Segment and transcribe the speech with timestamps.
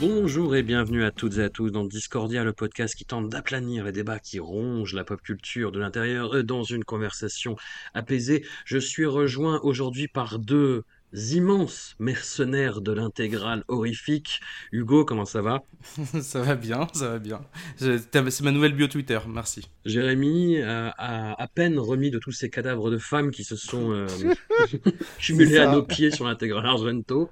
[0.00, 3.84] Bonjour et bienvenue à toutes et à tous dans Discordia, le podcast qui tente d'aplanir
[3.84, 7.56] les débats qui rongent la pop culture de l'intérieur dans une conversation
[7.94, 8.44] apaisée.
[8.64, 14.40] Je suis rejoint aujourd'hui par deux immenses mercenaires de l'intégrale horrifique.
[14.72, 15.62] Hugo, comment ça va?
[16.20, 17.40] Ça va bien, ça va bien.
[17.76, 19.68] C'est ma nouvelle bio Twitter, merci.
[19.84, 23.92] Jérémy euh, a à peine remis de tous ces cadavres de femmes qui se sont
[23.92, 24.06] euh,
[25.18, 27.30] cumulés à nos pieds sur l'intégrale Argento,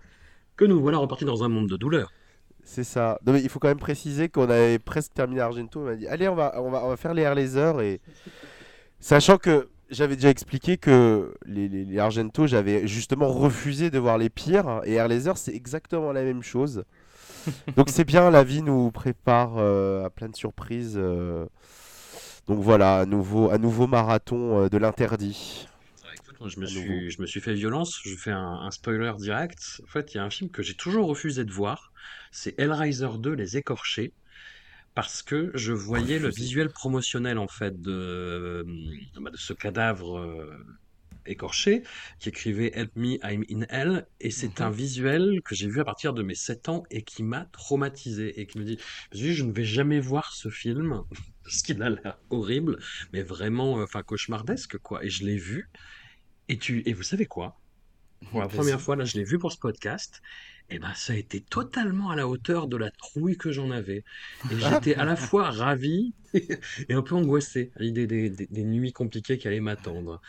[0.57, 2.13] que nous voilà repartis dans un monde de douleur.
[2.65, 3.19] C'est ça.
[3.27, 5.81] Non, mais il faut quand même préciser qu'on avait presque terminé Argento.
[5.81, 7.81] On m'a dit Allez, on va, on va, on va faire les air lasers.
[7.83, 8.01] Et...
[9.01, 14.17] Sachant que j'avais déjà expliqué que les, les, les Argento, j'avais justement refusé de voir
[14.19, 14.81] les pires.
[14.85, 16.85] Et air laser, c'est exactement la même chose.
[17.77, 20.95] Donc c'est bien, la vie nous prépare euh, à plein de surprises.
[20.97, 21.47] euh.
[22.49, 25.69] Donc voilà, à nouveau, à nouveau marathon euh, de l'interdit.
[26.15, 28.71] Écoute, moi, je me À suis, je me suis fait violence, je fais un, un
[28.71, 29.81] spoiler direct.
[29.85, 31.92] En fait, il y a un film que j'ai toujours refusé de voir,
[32.33, 34.13] c'est Hellraiser 2, Les Écorchés,
[34.95, 40.51] parce que je voyais le visuel promotionnel, en fait, de, euh, de ce cadavre euh,
[41.25, 41.83] écorché,
[42.19, 45.85] qui écrivait Help me, I'm in hell, et c'est un visuel que j'ai vu à
[45.85, 48.79] partir de mes 7 ans et qui m'a traumatisé, et qui me dit,
[49.13, 51.03] je ne vais jamais voir ce film,
[51.45, 52.79] parce qu'il a l'air horrible,
[53.13, 55.71] mais vraiment, euh, enfin, cauchemardesque, quoi, et je l'ai vu,
[56.49, 57.59] et tu, et vous savez quoi?
[58.31, 60.23] Pour la première fois, là, je l'ai vu pour ce podcast.
[60.71, 64.05] Et ben, ça a été totalement à la hauteur de la trouille que j'en avais.
[64.49, 66.15] Et j'étais à la fois ravi
[66.89, 70.21] et un peu angoissé à l'idée des, des- des nuits compliquées qui allaient m'attendre.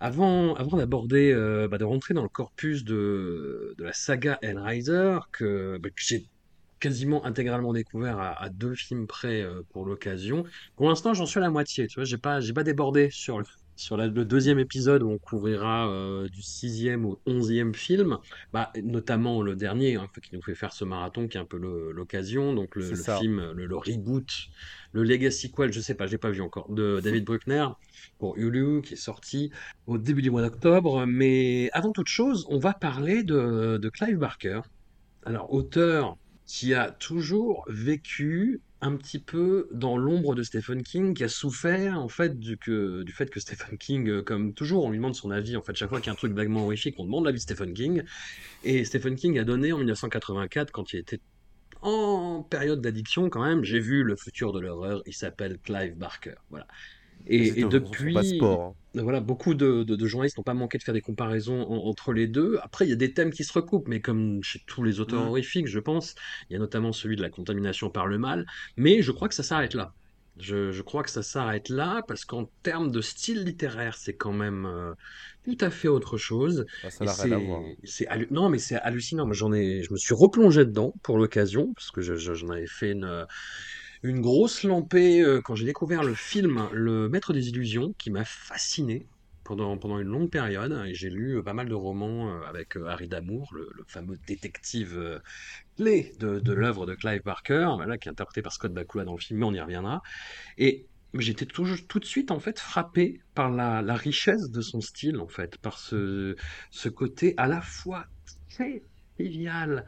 [0.00, 5.18] Avant, avant d'aborder, euh, bah, de rentrer dans le corpus de, de la saga Hellraiser,
[5.32, 6.28] que, bah, que j'ai
[6.80, 10.44] quasiment intégralement découvert à, à deux films près euh, pour l'occasion.
[10.76, 11.86] Pour l'instant, j'en suis à la moitié.
[11.88, 13.44] Tu vois, j'ai pas, j'ai pas débordé sur le,
[13.76, 18.18] sur la- le deuxième épisode où on couvrira euh, du sixième au onzième film,
[18.52, 21.58] bah, notamment le dernier hein, qui nous fait faire ce marathon qui est un peu
[21.58, 22.54] l'occasion.
[22.54, 24.28] Donc le, film, le, le reboot,
[24.92, 27.66] le legacy quel, je sais pas, j'ai pas vu encore, de David Bruckner
[28.18, 29.50] pour Hulu qui est sorti
[29.86, 31.04] au début du mois d'octobre.
[31.06, 34.60] Mais avant toute chose, on va parler de, de Clive Barker.
[35.24, 36.16] Alors, auteur
[36.52, 41.98] qui a toujours vécu un petit peu dans l'ombre de Stephen King, qui a souffert
[41.98, 42.58] en fait du,
[43.10, 45.56] fait que Stephen King, euh, comme toujours, on lui demande son avis.
[45.56, 47.42] En fait, chaque fois qu'il y a un truc vaguement horrifique, on demande l'avis de
[47.42, 48.02] Stephen King.
[48.64, 51.20] Et Stephen King a donné en 1984, quand il était
[51.80, 56.34] en période d'addiction quand même, j'ai vu le futur de l'horreur, il s'appelle Clive Barker.
[56.50, 56.66] Voilà.
[57.26, 58.60] Et, depuis, passeport,
[58.96, 59.02] hein.
[59.02, 62.12] voilà, beaucoup de, de- de journalistes n'ont pas manqué de faire des comparaisons en- entre
[62.12, 62.58] les deux.
[62.62, 65.22] Après, il y a des thèmes qui se recoupent, mais comme chez tous les auteurs
[65.22, 66.14] horrifiques, je pense,
[66.50, 68.46] il y a notamment celui de la contamination par le mal.
[68.76, 69.92] Mais je crois que ça s'arrête là.
[70.36, 74.32] Je, je crois que ça s'arrête là parce qu'en termes de style littéraire, c'est quand
[74.32, 74.94] même euh,
[75.44, 76.64] tout à fait autre chose.
[76.82, 77.30] Ah, ça c'est,
[78.30, 79.30] non, mais c'est hallucinant.
[79.32, 82.66] J'en ai, je me suis replongé dedans pour l'occasion parce que je- je- j'en avais
[82.66, 83.26] fait une,
[84.02, 88.24] une grosse lampée euh, quand j'ai découvert le film Le Maître des Illusions qui m'a
[88.24, 89.06] fasciné
[89.44, 92.76] pendant, pendant une longue période et j'ai lu euh, pas mal de romans euh, avec
[92.76, 95.20] Harry Damour, le, fameux détective
[95.76, 99.20] clé de, l'œuvre de Clive Barker, voilà, qui est interprété par Scott Bakula dans le
[99.20, 100.02] film, mais on y reviendra.
[100.58, 105.18] Et j'étais tout, tout de suite en fait frappé par la, richesse de son style
[105.18, 106.36] en fait, par ce,
[106.70, 108.06] ce côté à la fois
[108.48, 108.82] très
[109.16, 109.84] trivial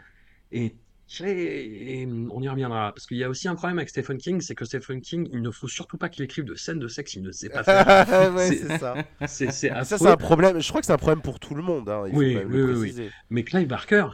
[0.52, 0.76] et
[1.20, 4.54] et on y reviendra parce qu'il y a aussi un problème avec Stephen King, c'est
[4.54, 7.22] que Stephen King, il ne faut surtout pas qu'il écrive de scènes de sexe, il
[7.22, 7.86] ne sait pas faire.
[8.34, 8.94] ouais, C'est- c'est ça.
[9.26, 10.60] C'est ça, c'est un problème.
[10.60, 11.88] Je crois que c'est un problème pour tout le monde.
[11.88, 12.94] hein, Il Oui, oui, le oui.
[13.30, 14.06] Mais Clive Barker,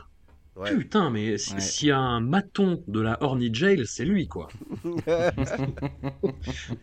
[0.56, 0.76] Ouais.
[0.76, 1.60] putain, mais si- Ouais.
[1.60, 4.48] s'il y a un maton de la Horny Jail, c'est lui quoi.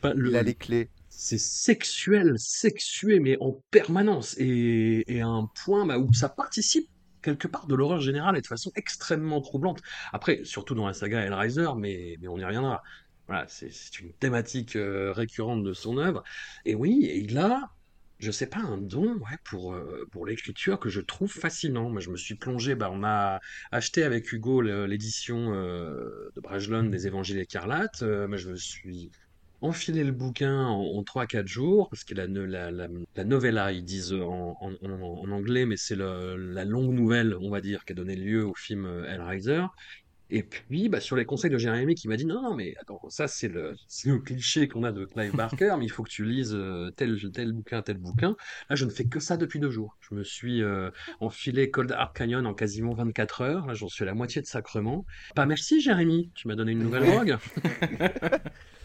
[0.04, 0.90] Le- Il a les clés.
[1.10, 6.88] c'est sexuel, sexué, mais en permanence, et, et à un point bah, où ça participe
[7.28, 9.82] quelque part de l'horreur générale et de façon extrêmement troublante.
[10.14, 12.82] Après, surtout dans la saga Hellraiser, mais, mais on y reviendra.
[13.28, 16.24] Voilà, c'est une thématique euh, récurrente de son œuvre.
[16.64, 17.72] Et oui, et il a
[18.20, 21.92] je sais pas, un don pour, euh, pour l'écriture que je trouve fascinant.
[21.92, 23.40] Moi, je me suis plongé, bah, on a
[23.72, 28.02] acheté avec Hugo l'édition euh, de Bragelonne des Évangiles écarlates.
[28.02, 29.12] Moi, je me suis
[29.62, 33.84] enfilé le bouquin en, en 3-4 jours, parce que la, la, la, la novella, ils
[33.84, 37.94] disent en, en, en- en anglais, mais c'est la longue nouvelle, on va dire, qui
[37.94, 39.64] a donné lieu au film Hellraiser.
[40.30, 43.00] Et puis, bah, sur les conseils de Jérémy qui m'a dit non, non, mais attends,
[43.08, 46.26] ça c'est le, le cliché qu'on a de Clive Barker, mais il faut que tu
[46.26, 48.36] lises euh, tel, tel bouquin, tel bouquin.
[48.70, 49.96] Là, je ne fais que ça depuis deux jours.
[50.02, 53.68] Je me suis euh, enfilé Cold Hard Canyon en quasiment 24 heures.
[53.68, 55.06] Là, j'en suis à la moitié de sacrement.
[55.34, 57.38] Pas merci, Jérémy, tu m'as donné une nouvelle drogue.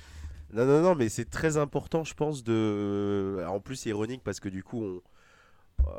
[0.53, 3.37] Non, non, non, mais c'est très important, je pense, de.
[3.41, 5.01] Alors, en plus, c'est ironique parce que du coup, on,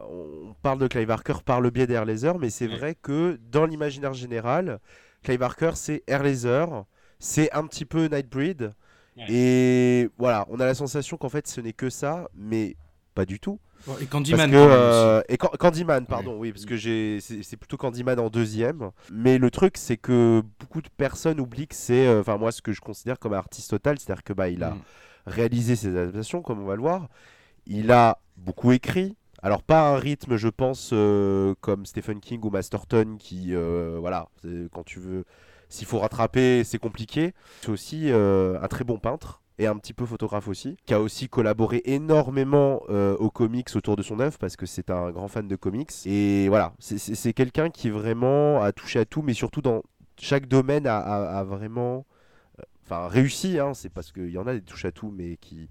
[0.10, 3.66] on parle de Clive Barker par le biais d'Air Laser, mais c'est vrai que dans
[3.66, 4.80] l'imaginaire général,
[5.24, 6.86] Clive Barker, c'est Air Laser,
[7.20, 8.74] c'est un petit peu Nightbreed.
[9.28, 12.76] Et voilà, on a la sensation qu'en fait, ce n'est que ça, mais
[13.14, 13.60] pas du tout.
[14.00, 18.18] Et Candyman, que, euh, et Can- Candyman, pardon, oui, parce que j'ai, c'est plutôt Candyman
[18.20, 18.92] en deuxième.
[19.12, 22.62] Mais le truc, c'est que beaucoup de personnes oublient que c'est, euh, enfin moi, ce
[22.62, 24.82] que je considère comme un artiste total, c'est-à-dire que bah, il a Mm.
[25.28, 27.10] réalisé ses adaptations, comme on va le voir.
[27.68, 29.18] Il a beaucoup écrit.
[29.42, 34.30] Alors pas un rythme, je pense, euh, comme Stephen King ou Masterton, qui, voilà,
[34.72, 35.26] quand tu veux,
[35.68, 37.34] s'il faut rattraper, c'est compliqué.
[37.62, 41.30] C'est aussi un très bon peintre et un petit peu photographe aussi, qui a aussi
[41.30, 45.48] collaboré énormément euh, aux comics autour de son œuvre parce que c'est un grand fan
[45.48, 45.92] de comics.
[46.06, 49.84] Et voilà, c'est- quelqu'un qui vraiment a touché à tout, mais surtout dans
[50.20, 52.06] chaque domaine a, vraiment,
[52.92, 53.60] euh, réussi.
[53.60, 55.70] Hein, c'est parce qu'il y en a des touches à tout, mais qui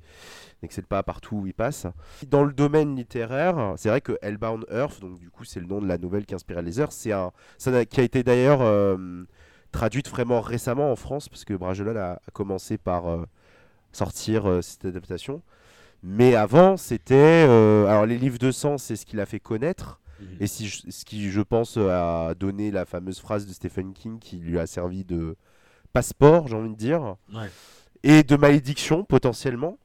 [0.63, 1.87] n'excellent pas partout où il passe.
[2.29, 5.81] Dans le domaine littéraire, c'est vrai que Hellbound Earth, donc du coup c'est le nom
[5.81, 9.25] de la nouvelle qui inspire les heures, c'est un, ça qui a été d'ailleurs euh,
[9.73, 13.27] traduite vraiment récemment en France parce que Bragelonne a, commencé par
[13.93, 15.43] sortir euh, cette adaptation.
[16.03, 17.47] Mais avant, c'était.
[17.49, 20.01] euh, alors, les livres de sang, c'est ce qui l'a fait connaître.
[20.41, 21.91] Et si je- ce qui, je pense, euh,
[22.29, 25.37] a donné la fameuse phrase de Stephen King qui lui a servi de
[25.93, 27.17] passeport, j'ai envie de dire.
[27.35, 27.51] Ouais.
[28.05, 29.79] Et de malédiction, potentiellement.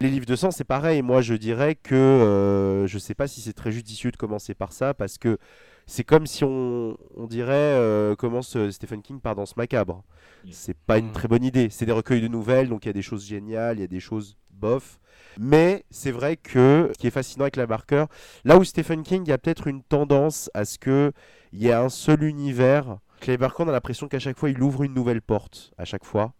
[0.00, 1.02] Les livres de sang, c'est pareil.
[1.02, 4.94] Moi, je dirais que je sais pas si c'est très judicieux de commencer par ça
[4.94, 5.38] parce que
[5.86, 10.02] c'est comme si on, on dirait euh, commence Stephen King par Danse Macabre.
[10.44, 10.48] Mm.
[10.52, 11.12] C'est pas une Mm.
[11.12, 11.68] très bonne idée.
[11.70, 13.88] C'est des recueils de nouvelles, donc il y a des choses géniales, il y a
[13.88, 14.98] des choses bof.
[15.38, 18.04] Mais c'est vrai que ce qui est fascinant avec la Barker,
[18.44, 21.12] là où Stephen King, il y a peut-être une tendance à ce que
[21.52, 22.98] il y ait un seul univers.
[23.20, 26.04] Clay Barker, on a l'impression qu'à chaque fois, il ouvre une nouvelle porte, à chaque
[26.04, 26.32] fois.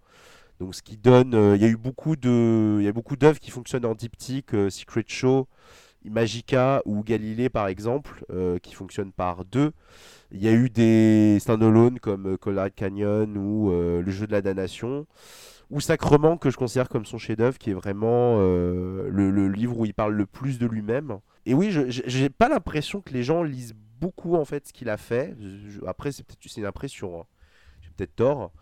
[0.59, 3.17] Donc, ce qui donne, euh, il y a eu beaucoup de, il y a beaucoup
[3.17, 5.49] d'œuvres qui fonctionnent en diptyque, euh, Secret Show,
[6.11, 9.73] Magica ou Galilée par exemple, euh, qui fonctionnent par deux.
[10.31, 14.33] Il y a eu des stand-alone comme euh, Colorado Canyon ou euh, Le Jeu de
[14.33, 15.07] la Damnation,
[15.71, 19.95] ou Sacrement que je considère comme son chef-d'œuvre, qui est vraiment le, livre où il
[19.95, 21.19] parle le plus de lui-même.
[21.47, 24.99] Et oui, j'ai pas l'impression que les gens lisent beaucoup en fait ce qu'il a
[24.99, 25.35] fait.
[25.87, 27.25] Après, c'est peut-être une impression, hein.
[27.81, 28.53] j'ai peut-être tort.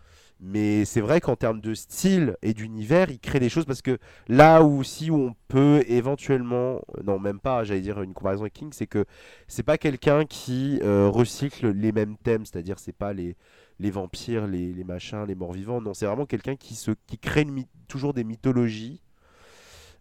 [0.42, 3.98] Mais c'est vrai qu'en termes de style et d'univers, il crée des choses parce que
[4.26, 8.54] là où aussi on peut éventuellement, euh, non même pas, j'allais dire une comparaison avec
[8.54, 9.04] King, c'est que
[9.48, 13.36] c'est pas quelqu'un qui euh, recycle les mêmes thèmes, c'est-à-dire c'est pas les,
[13.80, 17.18] les vampires, les, les machins, les morts vivants, non, c'est vraiment quelqu'un qui, se, qui
[17.18, 17.46] crée
[17.86, 19.02] toujours des mythologies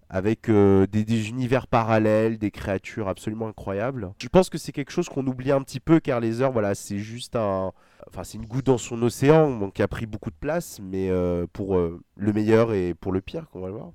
[0.09, 4.13] avec euh, des, des univers parallèles, des créatures absolument incroyables.
[4.21, 6.75] Je pense que c'est quelque chose qu'on oublie un petit peu car les heures, voilà,
[6.75, 7.73] c'est juste un,
[8.07, 11.09] enfin c'est une goutte dans son océan, donc qui a pris beaucoup de place, mais
[11.09, 13.91] euh, pour euh, le meilleur et pour le pire, qu'on va le voir.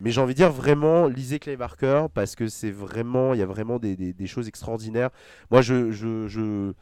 [0.00, 3.42] Mais j'ai envie de dire vraiment, lisez Clay Barker parce que c'est vraiment, il y
[3.42, 5.10] a vraiment des, des- choses extraordinaires.
[5.50, 6.72] Moi, je, je, je-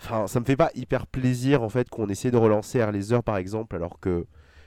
[0.00, 3.22] enfin, ça me fait pas hyper plaisir en fait qu'on essaie de relancer Air Laser
[3.22, 4.26] par exemple, alors que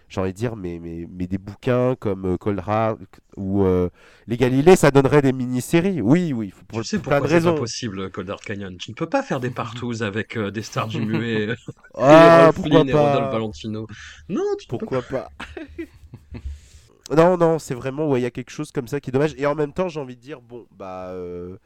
[0.10, 3.00] j'ai envie de dire, mais, mais, mais des bouquins comme euh, Cold Heart
[3.38, 3.90] ou euh,
[4.28, 6.02] Les Galilées, ça donnerait des mini-séries.
[6.02, 7.54] Oui, oui, pour, Tu sais pour plein pourquoi de c'est pas raisons.
[7.54, 8.78] possible, Cold Hard Canyon?
[8.78, 11.56] Tu ne peux pas faire des partous avec euh, des stars du muet,
[12.36, 13.88] et Ah, pourquoi Lynn et Rodolphe pas Valentino.
[14.30, 15.30] Non, tu peux Pourquoi pas
[17.16, 19.34] Non, non, c'est vraiment, ouais, il y a quelque chose comme ça qui est dommage.
[19.38, 21.58] Et en même temps, j'ai envie de dire, bon, bah, euh,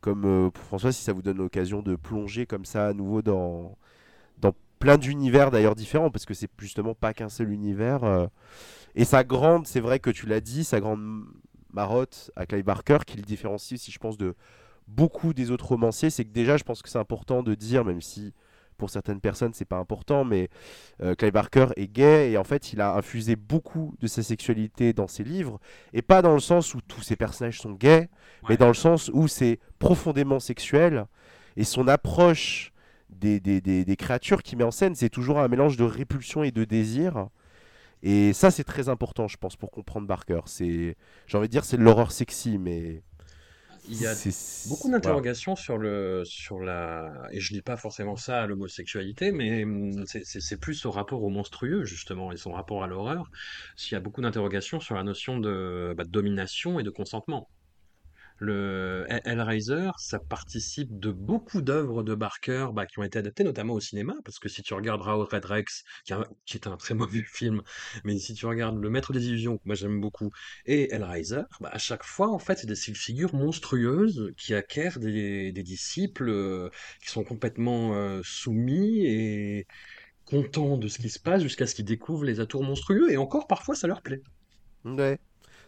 [0.00, 3.76] comme pour François, si ça vous donne l'occasion de plonger comme ça à nouveau dans,
[4.38, 8.02] dans plein d'univers d'ailleurs différents, parce que c'est justement pas qu'un seul univers.
[8.02, 8.26] euh,
[8.96, 11.24] et sa grande, c'est vrai que tu l'as dit, sa grande
[11.72, 14.34] marotte à Clive Barker, qui le différencie aussi, je pense, de
[14.88, 18.00] beaucoup des autres romanciers, c'est que déjà, je pense que c'est important de dire, même
[18.00, 18.34] si
[18.78, 20.48] pour certaines personnes c'est pas important, mais
[21.02, 24.94] euh, Clive Barker est gay et en fait il a infusé beaucoup de sa sexualité
[24.94, 25.60] dans ses livres
[25.92, 28.08] et pas dans le sens où tous ses personnages sont gays,
[28.48, 31.04] mais dans le sens où c'est profondément sexuel
[31.56, 32.72] et son approche
[33.12, 36.42] des, des, des- des créatures qu'il met en scène c'est toujours un mélange de répulsion
[36.44, 37.28] et de désir
[38.02, 41.64] et ça c'est très important je pense pour comprendre Barker c'est j'ai envie de dire
[41.64, 43.02] c'est de l'horreur sexy mais
[43.84, 44.16] Il y a
[44.64, 45.18] beaucoup voilà.
[45.18, 50.04] d'interrogations sur le sur la et je dis pas forcément ça à l'homosexualité, mais hum,
[50.06, 53.30] c'est plus au rapport au monstrueux justement et son rapport à l'horreur.
[53.76, 57.48] S'il y a beaucoup d'interrogations sur la notion de, bah, de domination et de consentement.
[58.40, 63.44] Le Hell- Hellraiser, ça participe de beaucoup d'œuvres de Barker bah, qui ont été adaptées
[63.44, 66.56] notamment au cinéma, parce que si tu regardes Raoul Red Rex, qui, est un- qui
[66.56, 67.62] est un très mauvais film,
[68.04, 70.30] mais si tu regardes Le Maître des Illusions, que moi j'aime beaucoup,
[70.66, 75.52] et Hellraiser, bah, à chaque fois en fait c'est des figures monstrueuses qui acquièrent des,
[75.52, 76.68] des disciples euh,
[77.02, 79.66] qui sont complètement euh, soumis et
[80.24, 83.46] contents de ce qui se passe jusqu'à ce qu'ils découvrent les atours monstrueux, et encore
[83.48, 84.22] parfois ça leur plaît.
[84.84, 85.18] Ouais.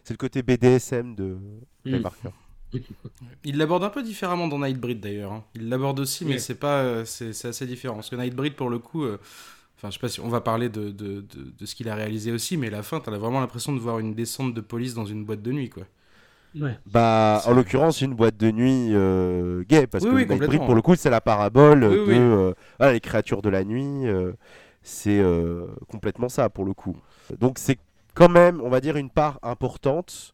[0.03, 1.37] C'est le côté BDSM de
[1.85, 2.01] Clive Mm.
[2.01, 2.29] Barker.
[3.45, 5.31] Il l'aborde un peu différemment dans Nightbreed d'ailleurs.
[5.33, 5.43] hein.
[5.55, 7.95] Il l'aborde aussi, mais c'est pas, euh, c'est c'est assez différent.
[7.95, 9.19] Parce que Nightbreed, pour le coup, euh,
[9.77, 11.95] enfin, je sais pas si on va parler de, de, de, de ce qu'il a
[11.95, 15.05] réalisé aussi, mais la fin, t'as vraiment l'impression de voir une descente de police dans
[15.05, 15.83] une boîte de nuit, quoi.
[16.55, 16.77] Ouais.
[16.85, 20.75] Bah, en l'occurrence, une boîte de nuit euh, gay, parce Oui, que oui, Nightbreed, pour
[20.75, 22.13] le coup, c'est la parabole Oui, de oui.
[22.13, 24.05] euh, voilà, les créatures de la nuit.
[24.07, 24.33] euh,
[24.81, 26.97] c'est euh, complètement ça, pour le coup.
[27.39, 27.77] Donc, c'est
[28.15, 30.33] quand même, on va dire, une part importante.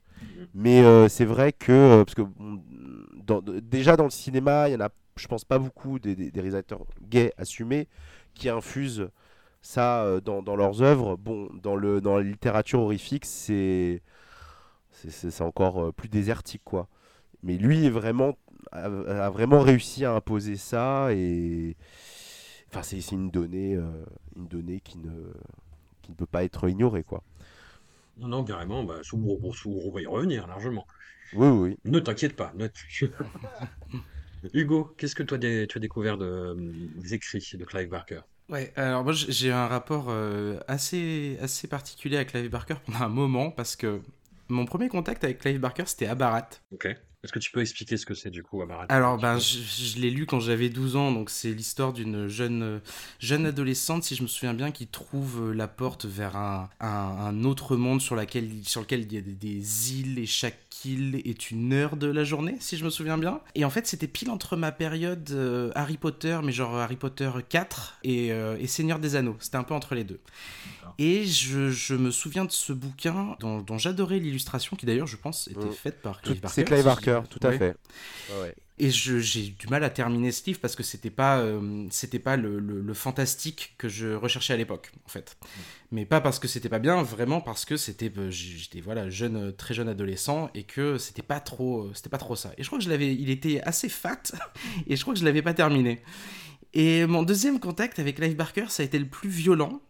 [0.53, 4.81] Mais euh, c'est vrai que, euh, parce que déjà dans le cinéma, il y en
[4.81, 7.87] a, je pense, pas beaucoup des, réalisateurs gays assumés
[8.33, 9.09] qui infusent
[9.61, 11.17] ça euh, dans, leurs œuvres.
[11.17, 14.01] Bon, dans, le, dans la littérature horrifique, c'est
[14.91, 16.87] c'est- encore plus désertique, quoi.
[17.43, 18.37] Mais lui est vraiment,
[18.71, 21.77] a, vraiment réussi à imposer ça et
[22.69, 23.77] enfin c'est une donnée,
[24.35, 25.31] une donnée qui ne,
[26.01, 27.23] qui ne peut pas être ignorée, quoi.
[28.19, 30.85] Non, non, carrément, bah, on, va y revenir largement.
[31.33, 31.77] Oui, oui.
[31.85, 32.53] Ne t'inquiète pas.
[32.55, 32.67] ne
[34.53, 36.55] Hugo, qu'est-ce que toi tu as découvert de,
[36.95, 38.21] des écrits de Clive Barker?
[38.49, 43.01] Ouais, alors moi j'ai j'ai un rapport euh, assez, assez particulier avec Clive Barker pendant
[43.01, 44.01] un moment, parce que
[44.47, 46.49] mon premier contact avec Clive Barker, c'était à Barat.
[46.71, 46.87] Ok.
[47.21, 49.57] Est-ce que tu peux expliquer ce que c'est du coup à Barat Alors, ben, je,
[49.59, 52.79] je l'ai lu quand j'avais 12 ans, donc c'est l'histoire d'une jeune,
[53.19, 56.87] jeune adolescente, si je me souviens bien, qui trouve euh, la porte vers un, un-
[56.87, 60.57] un autre monde sur, laquelle, sur lequel il y a des, des îles et chaque
[60.85, 63.41] île est une heure de la journée, si je me souviens bien.
[63.55, 67.29] Et en fait, c'était pile entre ma période euh, Harry Potter, mais genre Harry Potter
[67.47, 69.37] 4 et, euh, et Seigneur des Anneaux.
[69.39, 70.19] C'était un peu entre les deux.
[70.97, 75.15] Et je, je me souviens de ce bouquin dont, dont j'adorais l'illustration, qui d'ailleurs, je
[75.17, 75.71] pense, était Mm.
[75.71, 76.55] faite par Clive Barker.
[76.55, 77.75] C'est Clive Barker, tout à fait.
[78.31, 78.55] Ouais, ouais.
[78.81, 82.37] Et j'ai du mal à terminer ce livre parce que c'était pas, euh, c'était pas
[82.37, 85.37] le, le- le fantastique que je recherchais à l'époque, en fait.
[85.91, 89.35] Mais pas parce que c'était pas bien, vraiment parce que c'était, euh, j'étais voilà jeune,
[89.35, 92.53] euh, très jeune adolescent et que c'était pas trop, c'était pas trop ça.
[92.57, 94.21] Et je crois que je l'avais, il était assez fat
[94.87, 96.01] et je crois que je l'avais pas terminé.
[96.73, 99.81] Et mon deuxième contact avec Clive Barker, ça a été le plus violent.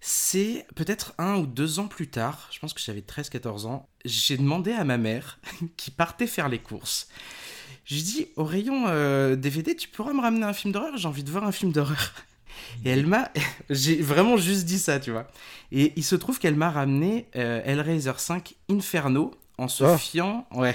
[0.00, 4.36] C'est peut-être un ou deux ans plus tard, je pense que j'avais 13-14 ans, j'ai
[4.36, 5.38] demandé à ma mère,
[5.78, 7.08] qui partait faire les courses,
[7.84, 10.96] j'ai dit au rayon euh, DVD, tu pourras me ramener un film d'horreur?
[10.96, 12.12] J'ai envie de voir un film d'horreur.
[12.84, 13.30] Et elle m'a.
[13.70, 15.26] J'ai vraiment juste dit ça, tu vois.
[15.72, 19.96] Et il se trouve qu'elle m'a ramené euh, Hellraiser 5 Inferno en se Oh.
[19.98, 20.46] fiant.
[20.52, 20.74] Ouais.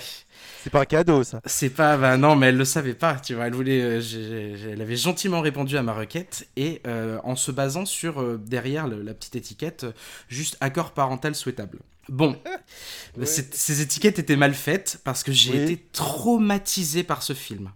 [0.64, 1.42] C'est pas un cadeau, ça.
[1.46, 1.98] C'est pas.
[1.98, 3.48] Bah non, mais elle le savait pas, tu vois.
[3.48, 3.82] Elle voulait.
[3.82, 8.38] euh, elle avait gentiment répondu à ma requête et euh, en se basant sur euh,
[8.38, 9.92] derrière le- la petite étiquette, euh,
[10.28, 11.80] juste accord parental souhaitable.
[12.10, 12.36] Bon,
[13.24, 15.58] ces étiquettes étaient mal faites parce que j'ai Oui.
[15.58, 17.72] été traumatisé par ce film.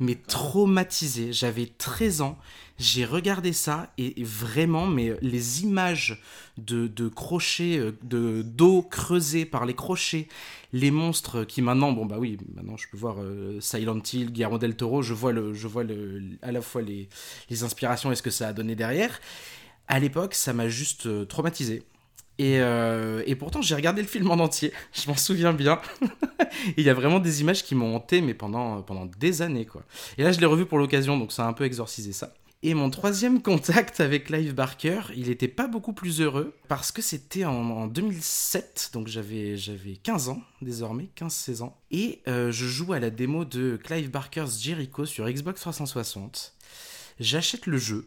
[0.00, 1.32] Mais traumatisé.
[1.32, 2.38] J'avais 13 ans.
[2.78, 6.22] J'ai regardé ça et vraiment, mais les images
[6.56, 10.28] de, de crochets, euh, de d'eau creusée par les crochets,
[10.72, 14.58] les monstres qui maintenant, bon bah oui, maintenant je peux voir euh, Silent Hill, Guillermo
[14.58, 17.08] del Toro, je vois, le, je vois le, à la fois les,
[17.50, 19.18] les inspirations et ce que ça a donné derrière.
[19.88, 21.82] À l'époque, ça m'a juste euh, traumatisé.
[22.38, 25.80] Et, euh, et pourtant, j'ai regardé le film en entier, je m'en souviens bien.
[26.76, 29.82] Il y a vraiment des images qui m'ont hanté, mais pendant, pendant des années, quoi.
[30.16, 32.32] Et là, je l'ai revu pour l'occasion, donc ça a un peu exorcisé ça.
[32.62, 37.02] Et mon troisième contact avec Clive Barker, il était pas beaucoup plus heureux, parce que
[37.02, 41.76] c'était en, en 2007, donc j'avais j'avais 15 ans, désormais, 15-16 ans.
[41.90, 46.54] Et euh, je joue à la démo de Clive Barker's Jericho sur Xbox 360.
[47.20, 48.06] J'achète le jeu.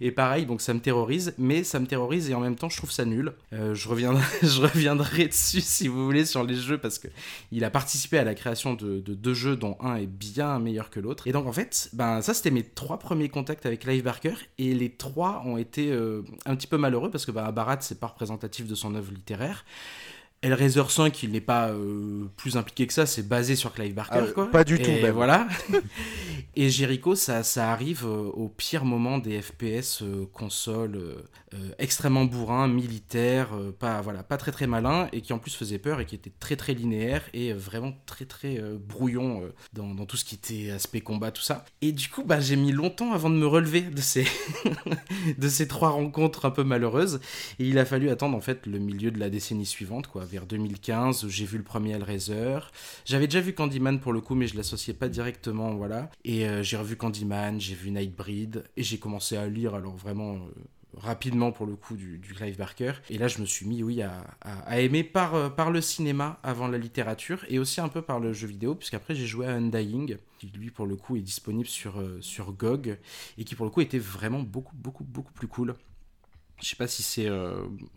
[0.00, 2.76] Et pareil, donc ça me terrorise, mais ça me terrorise et en même temps je
[2.76, 3.32] trouve ça nul.
[3.52, 7.08] Euh, je, reviendrai, je reviendrai dessus si vous voulez sur les jeux parce que
[7.52, 10.90] il a participé à la création de, de deux jeux dont un est bien meilleur
[10.90, 11.26] que l'autre.
[11.26, 14.74] Et donc en fait, ben ça c'était mes trois premiers contacts avec Clive Barker et
[14.74, 18.08] les trois ont été euh, un petit peu malheureux parce que ben, Barat c'est pas
[18.08, 19.64] représentatif de son œuvre littéraire.
[20.42, 24.20] Hellraiser 5, il n'est pas euh, plus impliqué que ça, c'est basé sur Clive Barker,
[24.28, 24.50] Ah, quoi.
[24.50, 25.10] pas du Et tout, même.
[25.10, 25.46] voilà.
[26.56, 32.24] et Jericho, ça, ça arrive euh, au pire moment des FPS euh, console, euh, extrêmement
[32.24, 36.06] bourrin, militaire, pas, voilà, pas très très malin, et qui en plus faisait peur et
[36.06, 39.42] qui était très très linéaire et vraiment très très brouillon
[39.74, 41.66] dans, dans tout ce qui était aspect combat, tout ça.
[41.82, 44.26] Et du coup, bah, j'ai mis longtemps avant de me relever de ces,
[45.38, 47.20] de ces trois rencontres un peu malheureuses.
[47.58, 50.46] Et il a fallu attendre en fait le milieu de la décennie suivante, quoi, vers
[50.46, 51.28] 2015.
[51.28, 52.58] J'ai vu le premier Hellraiser.
[53.04, 56.10] J'avais déjà vu Candyman pour le coup, mais je l'associais pas directement, voilà.
[56.24, 60.34] Et euh, j'ai revu Candyman, j'ai vu Nightbreed, et j'ai commencé à lire, alors vraiment.
[60.36, 60.38] euh,
[60.96, 64.02] rapidement pour le coup du, du Clive Barker et là je me suis mis oui
[64.02, 64.24] à,
[64.76, 68.32] aimer par, euh, par le cinéma avant la littérature et aussi un peu par le
[68.32, 72.02] jeu vidéo puisqu'après j'ai joué à Undying qui lui pour le coup est disponible sur,
[72.20, 72.98] sur GOG
[73.38, 75.76] et qui pour le coup était vraiment beaucoup beaucoup beaucoup plus cool
[76.62, 77.52] je sais pas si c'est euh,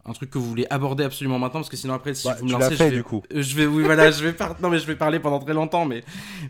[0.06, 2.46] un truc que vous voulez aborder absolument maintenant parce que sinon après si Bah, vous
[2.46, 3.22] me lancez fait, je vais, du coup.
[3.34, 4.60] euh, je vais oui voilà je vais par...
[4.62, 6.04] non mais je vais parler pendant très longtemps mais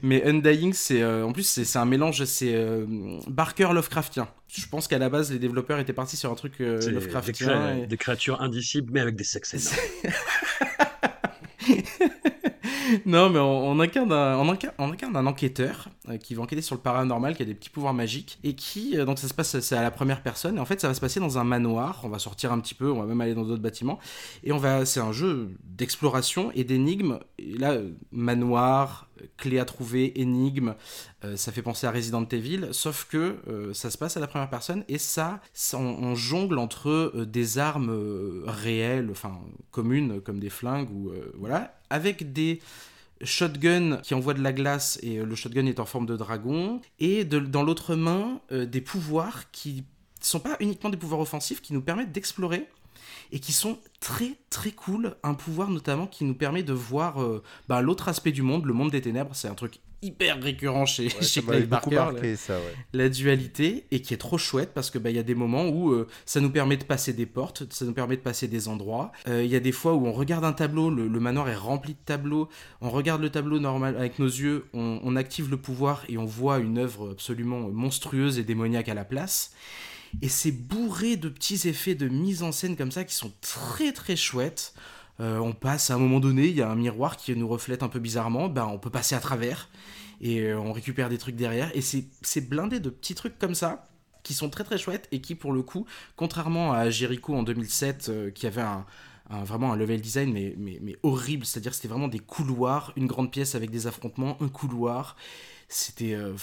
[0.03, 2.85] mais Undying c'est euh, en plus c'est c'est un mélange c'est euh,
[3.27, 6.77] Barker Lovecraftien je pense qu'à la base les développeurs étaient partis sur un truc euh,
[6.79, 10.15] des, Lovecraftien et- des créatures indicibles, mais avec des sexes énormes.
[13.05, 17.35] non, mais on, incarne un, on incarne, enquêteur euh, qui va enquêter sur le paranormal,
[17.35, 19.81] qui a des petits pouvoirs magiques, et qui, euh, donc ça se passe, c'est à
[19.81, 22.19] la première personne, et en fait ça va se passer dans un manoir, on va
[22.19, 23.99] sortir un petit peu, on va même aller dans d'autres bâtiments,
[24.43, 29.07] et on va, c'est un jeu d'exploration et d'énigmes, et là, euh, manoir,
[29.37, 30.75] clé à trouver, énigmes,
[31.23, 34.27] euh, ça fait penser à Resident Evil, sauf que euh, ça se passe à la
[34.27, 35.41] première personne, et ça,
[35.73, 39.39] on, on jongle entre euh, des armes réelles, enfin
[39.71, 42.59] communes, comme des flingues, ou voilà, avec des
[43.21, 47.23] shotguns qui envoient de la glace et le shotgun est en forme de dragon et
[47.23, 49.85] dans l'autre main des pouvoirs qui
[50.19, 52.67] sont pas uniquement des pouvoirs offensifs qui nous permettent d'explorer
[53.33, 57.43] et qui sont très très cool un pouvoir notamment qui nous permet de voir euh,
[57.67, 61.05] bah, l'autre aspect du monde le monde des ténèbres c'est un truc hyper récurrent chez,
[61.05, 62.75] Ouais, chez Clive Barker marqué, ça, ouais.
[62.91, 65.69] la dualité et qui est trop chouette parce que bah il y a des moments
[65.69, 68.67] où euh, ça nous permet de passer des portes, ça nous permet de passer des
[68.67, 69.13] endroits.
[69.29, 71.55] Euh, Il y a des fois où on regarde un tableau, le, le manoir est
[71.55, 72.49] rempli de tableaux,
[72.81, 76.25] on regarde le tableau normal avec nos yeux, on, on active le pouvoir et on
[76.25, 79.53] voit une œuvre absolument monstrueuse et démoniaque à la place.
[80.21, 83.91] Et c'est bourré de petits effets de mise en scène comme ça qui sont très
[83.91, 84.73] très chouettes.
[85.19, 87.83] Euh, on passe à un moment donné, il y a un miroir qui nous reflète
[87.83, 89.69] un peu bizarrement, ben on peut passer à travers
[90.21, 91.75] et euh, on récupère des trucs derrière.
[91.75, 93.89] Et c'est c'est blindé de petits trucs comme ça
[94.23, 98.09] qui sont très très chouettes et qui pour le coup, contrairement à Jericho en 2007
[98.09, 98.63] euh, qui avait
[99.29, 103.31] vraiment un level design mais, mais, mais horrible, c'est-à-dire c'était vraiment des couloirs, une grande
[103.31, 105.15] pièce avec des affrontements, un couloir.
[105.75, 106.33] C'était euh,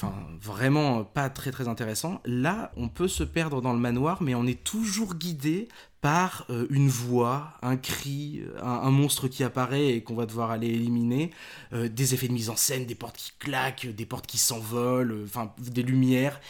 [0.43, 2.21] vraiment pas très très intéressant.
[2.25, 5.69] Là, on peut se perdre dans le manoir, mais on est toujours guidé
[6.01, 10.67] par euh, une voix, un cri, un, monstre qui apparaît et qu'on va devoir aller
[10.67, 11.31] éliminer,
[11.73, 15.13] euh, des effets de mise en scène, des portes qui claquent, des portes qui s'envolent,
[15.13, 16.41] euh, des lumières.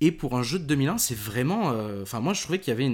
[0.00, 1.72] Et pour un jeu de 2001, c'est vraiment.
[1.72, 2.88] euh, Enfin, moi, je trouvais qu'il y avait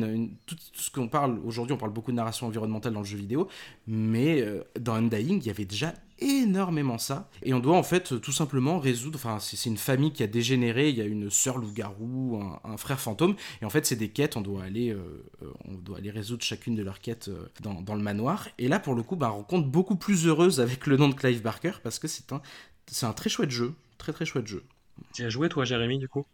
[0.46, 3.48] tout, ce qu'on parle aujourd'hui, on parle beaucoup de narration environnementale dans le jeu vidéo,
[3.86, 7.28] mais euh, dans Undying, il y avait déjà énormément ça.
[7.42, 9.16] Et on doit en fait tout simplement résoudre.
[9.16, 10.88] Enfin, c'est une famille qui a dégénéré.
[10.90, 13.36] Il y a une sœur loup-garou, un, un frère fantôme.
[13.62, 14.36] Et en fait, c'est des quêtes.
[14.36, 17.82] On doit aller, euh, euh, on doit aller résoudre chacune de leurs quêtes euh, dans,
[17.82, 18.48] dans le manoir.
[18.58, 21.42] Et là, pour le coup, bah, rencontre beaucoup plus heureuse avec le nom de Clive
[21.42, 22.40] Barker parce que c'est un,
[22.86, 23.74] c'est un très chouette jeu.
[23.98, 24.64] Très très chouette jeu.
[25.12, 26.26] Tu as joué, toi, Jérémy, du coup?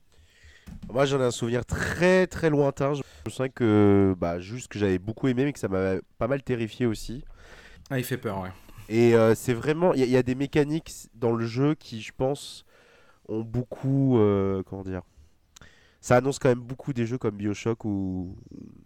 [0.92, 2.94] Moi, j'en ai un souvenir très très lointain.
[2.94, 6.28] Je me souviens que, bah, juste que j'avais beaucoup aimé, mais que ça m'a pas
[6.28, 7.24] mal terrifié aussi.
[7.90, 8.50] Ah, il fait peur, ouais.
[8.90, 12.66] Et euh, c'est vraiment, il y, a- des mécaniques dans le jeu qui, je pense,
[13.28, 15.02] ont beaucoup, euh, comment dire,
[16.00, 18.36] ça annonce quand même beaucoup des jeux comme Bioshock ou,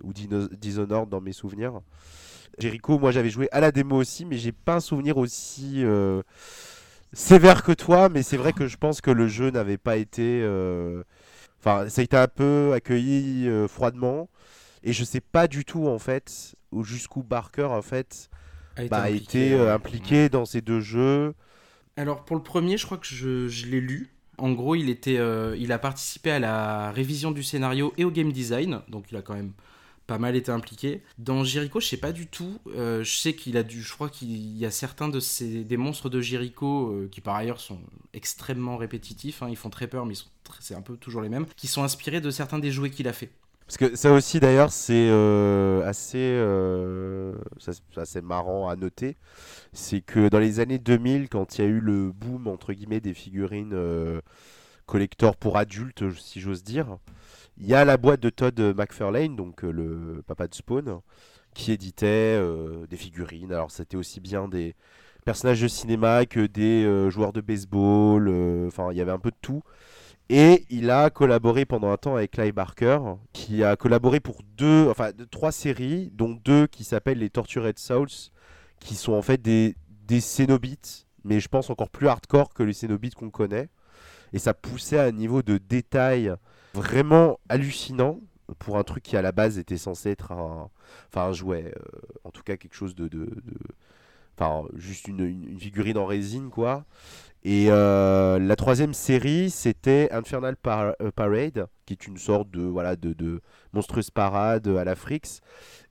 [0.02, 1.80] ou Dino- Dishonored dans mes souvenirs.
[2.58, 6.22] Jericho, moi j'avais joué à la démo aussi, mais j'ai pas un souvenir aussi euh,
[7.12, 8.08] sévère que toi.
[8.08, 10.42] Mais c'est vrai que je pense que le jeu n'avait pas été,
[11.60, 14.28] enfin, ça a été un peu accueilli froidement.
[14.84, 18.30] Et je sais pas du tout en fait où jusqu'où Barker en fait
[18.76, 21.34] A été bah, a été euh, impliqué dans ces deux jeux.
[21.96, 24.10] Alors pour le premier, je crois que je, je l'ai lu.
[24.36, 28.10] En gros, il, était, euh, il a participé à la révision du scénario et au
[28.10, 29.52] game design, donc il a quand même
[30.06, 31.02] pas mal été impliqué.
[31.18, 32.58] Dans Jericho, je sais pas du tout.
[32.76, 35.76] euh, je sais qu'il a dû, je crois qu'il y a certains de ces des
[35.76, 37.78] monstres de Jericho euh, qui par ailleurs sont
[38.12, 39.42] extrêmement répétitifs.
[39.42, 40.14] hein, ils font très peur, mais
[40.60, 43.12] c'est un peu toujours les mêmes, qui sont inspirés de certains des jouets qu'il a
[43.12, 43.30] fait.
[43.66, 47.34] Parce que ça aussi d'ailleurs c'est euh, assez, euh,
[47.96, 49.16] assez marrant à noter.
[49.72, 53.00] C'est que dans les années 2000, quand il y a eu le boom entre guillemets
[53.00, 54.20] des figurines euh,
[54.86, 56.98] collector pour adultes, si j'ose dire,
[57.56, 61.00] il y a la boîte de Todd McFarlane, donc euh, le papa de Spawn,
[61.54, 62.38] qui éditait
[62.90, 63.52] des figurines.
[63.52, 64.74] Alors c'était aussi bien des
[65.24, 68.28] personnages de cinéma que des joueurs de baseball.
[68.66, 69.62] Enfin, il y avait un peu de tout.
[70.30, 72.98] Et il a collaboré pendant un temps avec Clive Barker,
[73.32, 78.08] qui a collaboré pour deux, enfin trois séries, dont deux qui s'appellent les Tortured Souls,
[78.80, 82.72] qui sont en fait des, des Cénobites, mais je pense encore plus hardcore que les
[82.72, 83.68] Cénobites qu'on connaît.
[84.32, 86.32] Et ça poussait à un niveau de détail
[86.72, 88.20] vraiment hallucinant
[88.58, 90.70] pour un truc qui à la base était censé être un,
[91.08, 93.08] enfin un jouet, euh, en tout cas quelque chose de,
[94.36, 96.84] enfin juste une- une figurine en résine quoi.
[97.44, 102.96] Et euh, la troisième série, c'était Infernal euh, Parade, qui est une sorte de voilà
[102.96, 103.42] de,
[103.74, 105.40] monstrueuse parade à la Frix.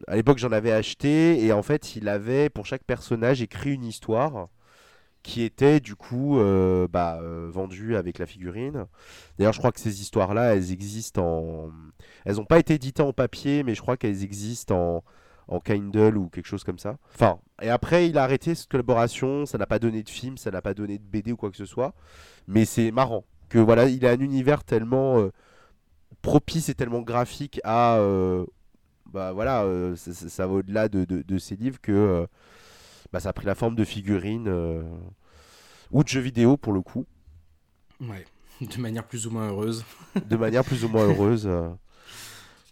[0.07, 3.85] À l'époque, j'en avais acheté et en fait, il avait pour chaque personnage écrit une
[3.85, 4.49] histoire
[5.21, 8.85] qui était du coup euh, bah, euh, vendue avec la figurine.
[9.37, 11.71] D'ailleurs, je crois que ces histoires-là, elles existent en,
[12.25, 15.03] elles n'ont pas été éditées en papier, mais je crois qu'elles existent en
[15.47, 16.97] en Kindle ou quelque chose comme ça.
[17.13, 20.51] Enfin, et après, il a arrêté cette collaboration, ça n'a pas donné de film, ça
[20.51, 21.93] n'a pas donné de BD ou quoi que ce soit.
[22.47, 25.31] Mais c'est marrant que voilà, il a un univers tellement euh,
[26.21, 27.97] propice et tellement graphique à.
[27.97, 28.45] euh,
[29.11, 32.27] bah voilà, euh, ça, ça- ça va au-delà de, de, de ses livres que
[33.11, 34.47] bah, ça a pris la forme de figurines
[35.91, 37.05] ou de jeux vidéo pour le coup,
[38.01, 38.25] Ouais.
[38.61, 39.83] De manière plus ou moins heureuse.
[40.25, 41.45] de manière plus ou moins heureuse.
[41.47, 41.69] Ouais,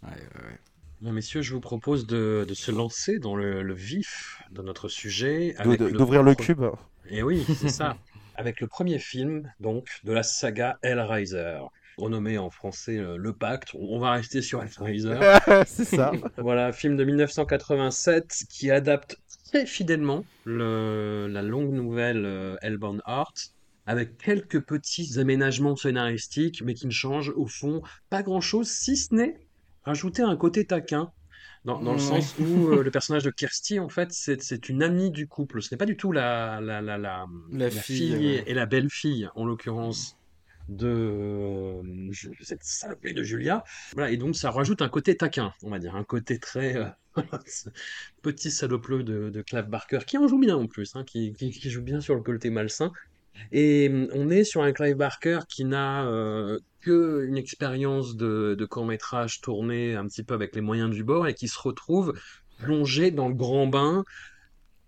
[0.04, 0.60] ouais, ouais.
[1.02, 5.56] Messieurs, je vous propose de, de se lancer dans le, le vif de notre sujet.
[5.98, 6.64] D'ouvrir le cube.
[7.10, 7.98] Et oui, c'est ça.
[8.36, 11.60] Avec le premier film, donc, de la saga Hellraiser,
[11.98, 13.70] renommé en français euh, Le Pacte.
[13.74, 15.20] On va rester sur Hellraiser.
[15.66, 16.12] c'est ça.
[16.38, 19.18] Voilà, film de 1987 qui adapte
[19.52, 23.54] très fidèlement le- la longue nouvelle euh, Hellbound Heart,
[23.88, 29.14] avec quelques petits aménagements scénaristiques, mais qui ne changent au fond pas grand-chose, si ce
[29.14, 29.40] n'est
[29.84, 31.12] rajouter un côté taquin.
[31.63, 35.12] Dans, dans le sens où euh, le personnage de Kirsty, en fait, c'est une amie
[35.12, 35.62] du couple.
[35.62, 39.46] Ce n'est pas du tout la, la, la, la, La fille, et la belle-fille, en
[39.46, 40.17] l'occurrence,
[40.70, 43.63] de euh, je- cette saloperie de Julia.
[43.94, 46.86] Voilà, et donc ça rajoute un côté taquin, on va dire, un côté très euh,
[48.22, 51.52] petit salopleux de, de Clive Barker, qui en joue bien en plus, hein, qui, qui,
[51.52, 52.91] qui joue bien sur le côté malsain.
[53.52, 58.56] Et hum, on est sur un Clive Barker qui n'a euh, que une expérience de,
[58.58, 62.13] de court-métrage tourné un petit peu avec les moyens du bord et qui se retrouve
[62.58, 64.04] plongé dans le grand bain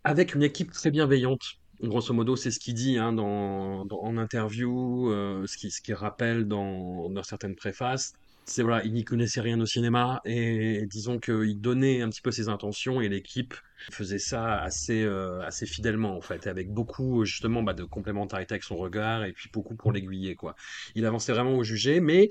[0.03, 1.43] avec une équipe très bienveillante.
[1.81, 5.95] Grosso modo, c'est ce qu'il dit hein, dans, en interview, euh, ce qu'il ce qu'il
[5.95, 8.13] rappelle dans, dans certaines préfaces.
[8.57, 12.49] Voilà, il n'y connaissait rien au cinéma et disons qu'il donnait un petit peu ses
[12.49, 13.53] intentions et l'équipe
[13.91, 18.63] faisait ça assez, euh, assez fidèlement en fait, avec beaucoup justement bah, de complémentarité avec
[18.63, 20.55] son regard et puis beaucoup pour l'aiguiller quoi.
[20.95, 22.29] Il avançait vraiment au jugé, mais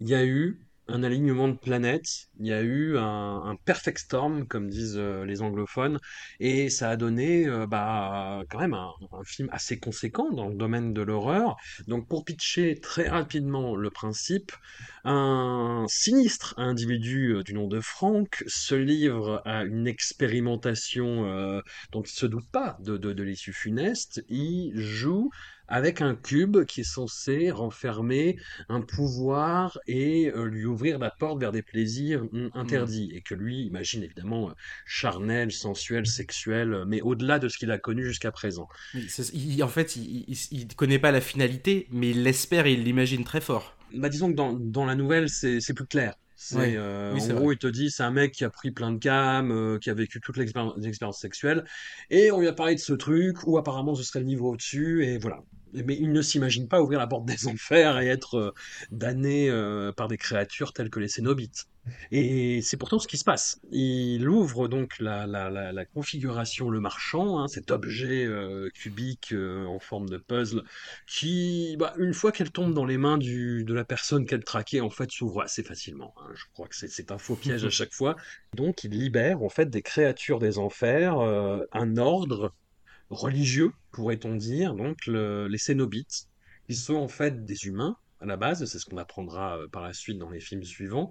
[0.00, 0.60] il y a eu
[0.92, 5.40] un alignement de planètes, il y a eu un, perfect storm comme disent euh, les
[5.40, 5.98] anglophones
[6.38, 8.92] et ça a donné euh, bah, quand même un,
[9.24, 11.56] film assez conséquent dans le domaine de l'horreur.
[11.88, 14.52] Donc pour pitcher très rapidement le principe,
[15.04, 22.10] un sinistre individu euh, du nom de Frank se livre à une expérimentation dont il
[22.10, 24.24] se doute pas de l'issue funeste.
[24.28, 25.30] Il joue
[25.72, 28.36] avec un cube qui est censé renfermer
[28.68, 33.10] un pouvoir et euh, lui ouvrir la porte vers des plaisirs hum, interdits.
[33.14, 34.52] Et que lui imagine évidemment euh,
[34.84, 38.68] charnel, sensuel, sexuel, euh, mais au-delà de ce qu'il a connu jusqu'à présent.
[39.32, 43.24] Il- en fait, il, il connaît pas la finalité, mais il l'espère et il l'imagine
[43.24, 43.74] très fort.
[43.94, 46.14] Bah, disons que dans, dans la nouvelle, c'est plus clair.
[46.34, 46.74] C'est, Ouais.
[46.76, 47.54] euh, Oui, en gros, vrai.
[47.54, 49.94] il te dit, c'est un mec qui a pris plein de cam, euh, qui a
[49.94, 51.64] vécu toute l'expérience sexuelle,
[52.10, 55.04] et on lui a parlé de ce truc, où apparemment ce serait le niveau au-dessus,
[55.04, 55.38] et voilà.
[55.72, 58.52] Mais il ne s'imagine pas ouvrir la porte des enfers et être euh,
[58.90, 61.66] damné euh, par des créatures telles que les Cénobites.
[62.12, 63.60] Et c'est pourtant ce qui se passe.
[63.72, 69.32] Il ouvre donc la, la, la, la configuration Le Marchand, hein, cet objet euh, cubique
[69.32, 70.62] euh, en forme de puzzle,
[71.06, 74.80] qui, bah, une fois qu'elle tombe dans les mains du, de la personne qu'elle traquait,
[74.80, 76.14] en fait, s'ouvre assez facilement.
[76.20, 76.30] hein.
[76.34, 78.16] Je crois que c'est c'est un faux piège à chaque fois.
[78.54, 82.54] Donc, il libère en fait des créatures des enfers, euh, un ordre
[83.12, 86.28] religieux, pourrait-on dire, donc le- les Cénobites,
[86.68, 89.82] qui sont en fait des humains à la base, c'est ce qu'on apprendra euh, par
[89.82, 91.10] la suite dans les films suivants,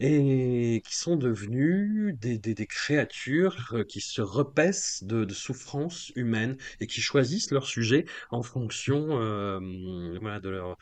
[0.00, 7.00] et qui sont devenus des, créatures euh, qui se repaissent de, souffrances humaines et qui
[7.00, 10.76] choisissent leur sujet en fonction euh, de, leur,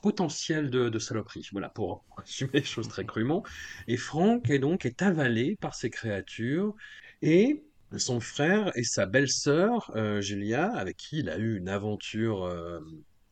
[0.00, 1.46] potentiel de, de saloperie.
[1.52, 3.42] Voilà, pour assumer les choses très crûment.
[3.88, 6.74] Et Franck est donc est avalé par ces créatures
[7.20, 7.62] et
[7.98, 12.80] son frère et sa belle-sœur, euh, Julia, avec qui il a eu une aventure euh,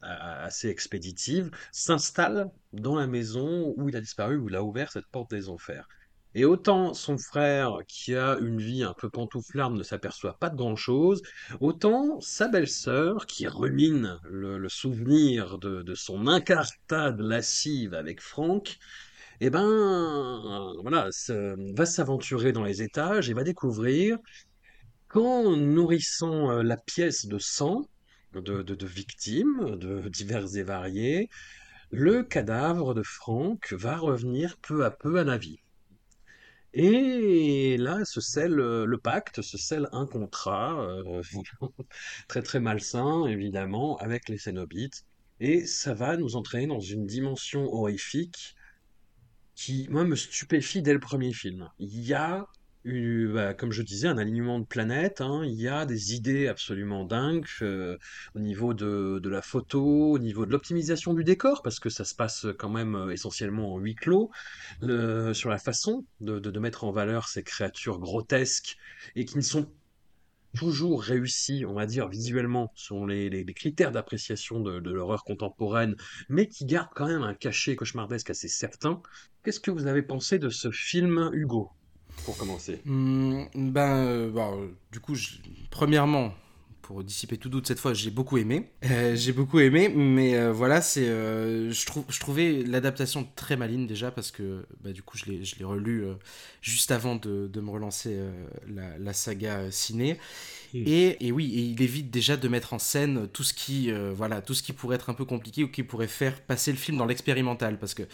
[0.03, 5.07] assez expéditive, s'installent dans la maison où il a disparu, où il a ouvert cette
[5.07, 5.87] porte des enfers.
[6.35, 10.57] Et autant son frère, qui a une vie un peu pantouflarde, ne s'aperçoit pas de
[10.57, 11.23] grand-chose,
[11.61, 18.79] autant sa belle-sœur, qui rumine le, souvenir de, son incartade lascive avec Franck,
[19.41, 24.19] eh ben, voilà, se- va s'aventurer dans les étages et va découvrir
[25.11, 27.87] qu'en nourrissant euh, la pièce de sang
[28.33, 29.77] de, victimes,
[30.09, 31.29] diverses et variées,
[31.91, 35.59] le cadavre de Franck va revenir peu à peu à la vie.
[36.73, 41.21] Et là se scelle euh, le pacte, se scelle un contrat euh,
[42.29, 45.05] très très malsain, évidemment, avec les Cénobites.
[45.41, 48.55] Et ça va nous entraîner dans une dimension horrifique
[49.57, 51.69] qui, moi, me stupéfie dès le premier film.
[51.81, 52.47] Il y a,
[52.85, 57.05] bah, comme je disais, un alignement de planètes, hein, il y a des idées absolument
[57.05, 57.99] dingues euh,
[58.35, 62.15] au niveau de, la photo, au niveau de l'optimisation du décor, parce que ça se
[62.15, 64.31] passe quand même euh, essentiellement en huis clos,
[64.81, 68.77] sur la façon de, mettre en valeur ces créatures grotesques
[69.17, 69.71] et qui ne sont
[70.55, 75.97] toujours réussies, on va dire, visuellement, selon les, critères d'appréciation de l'horreur contemporaine,
[76.29, 79.03] mais qui gardent quand même un cachet cauchemardesque assez certain.
[79.45, 81.71] Qu'est-ce que vous avez pensé de ce film, Hugo,
[82.25, 82.81] pour commencer?
[82.85, 85.37] Hmm, ben, euh, bon, euh, du coup, je-
[85.71, 86.35] premièrement,
[86.83, 88.69] pour dissiper tout doute cette fois, j'ai beaucoup aimé.
[88.85, 93.57] Euh, j'ai beaucoup aimé, mais euh, voilà, c'est, euh, je, trouve, je trouvais l'adaptation très
[93.57, 96.15] maligne déjà parce que, bah, du coup, je l'ai, je l'ai relu euh,
[96.63, 98.33] juste avant de, de me relancer euh,
[98.69, 100.19] la, la saga euh, ciné.
[100.73, 104.13] Et, et oui, et il évite déjà de mettre en scène tout ce qui, euh,
[104.15, 106.79] voilà, tout ce qui pourrait être un peu compliqué ou qui pourrait faire passer le
[106.79, 108.05] film dans l'expérimental, parce que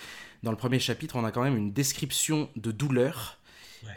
[0.42, 3.38] dans le premier chapitre, on a quand même une description de douleur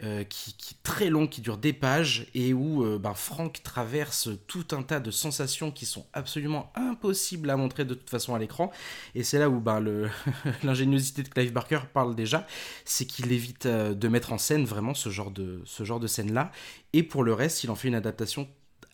[0.02, 3.62] euh, qui, qui est très long, qui dure des pages, et où euh, ben, Frank
[3.62, 8.34] traverse tout un tas de sensations qui sont absolument impossibles à montrer de toute façon
[8.34, 8.70] à l'écran.
[9.14, 9.82] Et c'est là où ben,
[10.62, 12.46] l'ingéniosité de Clive Barker parle déjà,
[12.84, 16.06] c'est qu'il évite euh, de mettre en scène vraiment ce genre de, ce genre de
[16.06, 16.50] scène-là.
[16.92, 18.48] Et pour le reste, il en fait une adaptation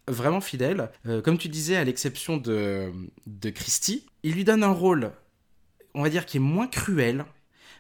[0.09, 0.90] vraiment fidèle.
[1.24, 2.92] Comme tu disais, à l'exception de,
[3.26, 5.11] de Christie, il lui donne un rôle,
[5.94, 7.24] on va dire, qui est moins cruel,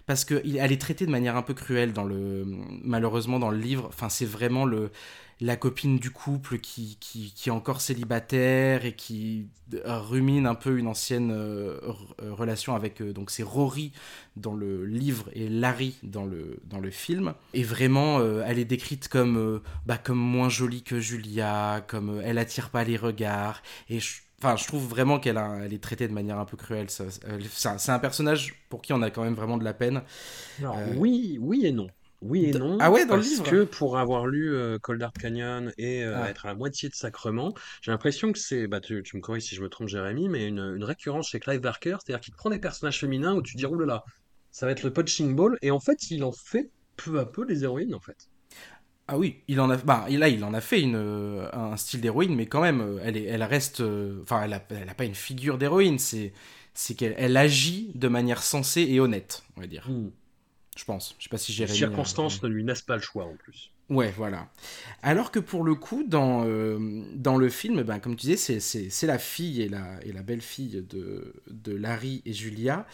[0.06, 2.44] parce qu'elle est traitée de manière un peu cruelle dans le
[2.82, 3.86] malheureusement dans le livre.
[3.88, 4.90] Enfin c'est vraiment le
[5.40, 10.54] la copine du couple qui, qui, qui est encore célibataire et qui euh, rumine un
[10.54, 11.78] peu une ancienne euh,
[12.22, 13.92] euh, relation avec euh, donc c'est Rory
[14.36, 17.34] dans le livre et Larry dans le, dans le film.
[17.52, 22.70] Et vraiment elle est décrite comme bah, comme moins jolie que Julia comme elle attire
[22.70, 23.62] pas les regards.
[23.90, 26.88] Et je, Enfin, je trouve vraiment qu'elle elle est traitée de manière un peu cruelle.
[26.90, 30.02] C'est un, personnage pour qui on a quand même vraiment de la peine.
[30.58, 31.88] Alors, Euh, oui, oui et non.
[32.22, 32.76] Oui et non.
[32.80, 36.02] Ah ouais, dans le parce livre que pour avoir lu euh, Cold Dark Canyon et
[36.04, 36.30] euh, Ah.
[36.30, 39.44] être à la moitié de Sacrement, j'ai l'impression que c'est, bah tu, tu me corriges
[39.44, 42.50] si je me trompe, Jérémy, mais une, une récurrence chez Clive Barker, c'est-à-dire qu'il prend
[42.50, 44.04] des personnages féminins où tu dis, là là,
[44.50, 47.44] ça va être le punching ball, et en fait, il en fait peu à peu
[47.46, 48.28] des héroïnes, en fait.
[49.08, 52.00] Ah oui, il en a, bah, là, il en a fait une, euh, un style
[52.00, 54.94] d'héroïne, mais quand même, euh, elle, est, elle reste, euh, enfin, elle a, elle a
[54.94, 56.32] pas une figure d'héroïne, c'est,
[56.74, 59.88] c'est qu'elle elle agit de manière sensée et honnête, on va dire.
[59.88, 60.10] Hmm.
[60.76, 61.14] Je pense.
[61.18, 61.76] Je sais pas si Les Jérémy.
[61.76, 63.70] euh, circonstances ne lui laissent pas le choix, en plus.
[63.88, 64.48] Ouais, voilà.
[65.04, 69.06] Alors que pour le coup, dans, euh, dans le film, ben, comme tu disais, c'est,
[69.06, 72.84] la fille et la, et la belle-fille de, de Larry et Julia.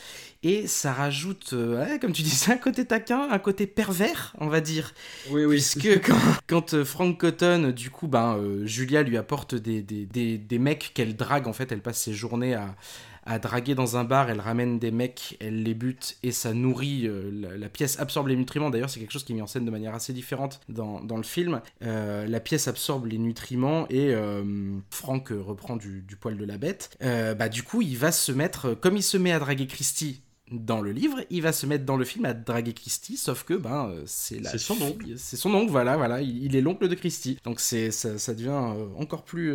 [0.42, 4.48] Et ça rajoute, euh, ouais, comme tu disais, un côté taquin, un côté pervers, on
[4.48, 4.92] va dire.
[5.30, 5.54] Oui, oui.
[5.56, 10.04] Puisque quand, quand euh, Frank Cotton, du coup, ben, euh, Julia lui apporte des, des,
[10.04, 12.76] des, des mecs qu'elle drague, en fait, elle passe ses journées à,
[13.24, 17.06] à draguer dans un bar, elle ramène des mecs, elle les bute et ça nourrit,
[17.06, 18.70] euh, la, la pièce absorbe les nutriments.
[18.70, 21.16] D'ailleurs, c'est quelque chose qui est mis en scène de manière assez différente dans, dans
[21.16, 21.60] le film.
[21.82, 24.42] Euh, la pièce absorbe les nutriments et euh,
[24.90, 26.96] Frank euh, reprend du, du poil de la bête.
[27.00, 30.80] Bah, du coup, il va se mettre, comme il se met à draguer Christie dans
[30.80, 33.94] le livre, il va se mettre dans le film à draguer Christie, sauf que ben
[34.04, 35.06] c'est la C'est son oncle.
[35.16, 38.34] c'est son oncle, voilà, voilà, il, il est l'oncle de Christie, donc c'est ça, ça
[38.34, 39.54] devient encore plus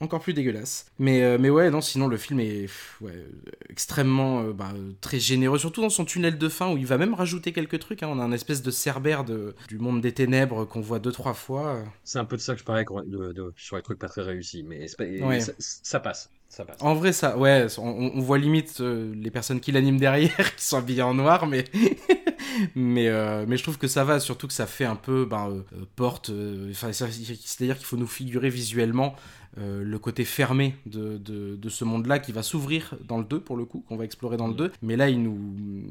[0.00, 0.86] encore plus dégueulasse.
[0.98, 3.26] Mais euh, mais ouais, non, sinon le film est pff, ouais,
[3.70, 7.14] extrêmement euh, bah, très généreux, surtout dans son tunnel de fin où il va même
[7.14, 8.02] rajouter quelques trucs.
[8.02, 8.08] hein.
[8.10, 11.34] On a un espèce de cerbère de, du monde des ténèbres qu'on voit deux trois
[11.34, 11.82] fois.
[12.04, 14.22] C'est un peu de ça que je parlais de, de- sur les trucs pas très
[14.22, 14.86] réussis, mais
[15.22, 15.40] Ouais.
[15.40, 16.30] ça, ça passe.
[16.48, 16.76] Ça passe.
[16.80, 20.64] En vrai, ça, ouais, on, on voit limite euh, les personnes qui l'animent derrière, qui
[20.64, 21.64] sont habillées en noir, mais,
[22.76, 25.50] mais, euh, mais je trouve que ça va, surtout que ça fait un peu ben,
[25.50, 26.30] euh, porte,
[26.70, 29.16] enfin, c'est-à-dire qu'il faut nous figurer visuellement
[29.58, 33.56] euh, le côté fermé de, de, ce monde-là qui va s'ouvrir dans le 2 pour
[33.56, 35.38] le coup, qu'on va explorer dans le 2, mais là il nous,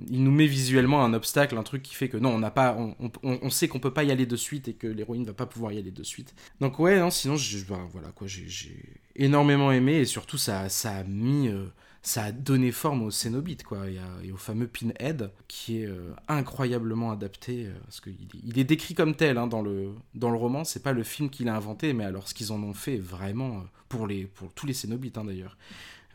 [0.09, 2.75] il nous met visuellement un obstacle, un truc qui fait que non, on n'a pas,
[2.77, 5.33] on, on, on sait qu'on peut pas y aller de suite et que l'héroïne va
[5.33, 6.35] pas pouvoir y aller de suite.
[6.59, 7.35] Donc ouais, non, sinon,
[7.69, 8.77] ben, voilà quoi, j'ai j'ai
[9.15, 11.65] énormément aimé et surtout ça, ça a mis, euh,
[12.03, 15.87] ça a donné forme au Cénobite, quoi, et, à- et au fameux Pinhead, qui est
[15.87, 20.29] euh, incroyablement adapté, euh, parce qu'il il est décrit comme tel hein, dans, le, dans
[20.31, 22.73] le roman, c'est pas le film qu'il a inventé, mais alors ce qu'ils en ont
[22.73, 25.57] fait, vraiment, euh, pour, les, pour tous les Cénobites hein, d'ailleurs,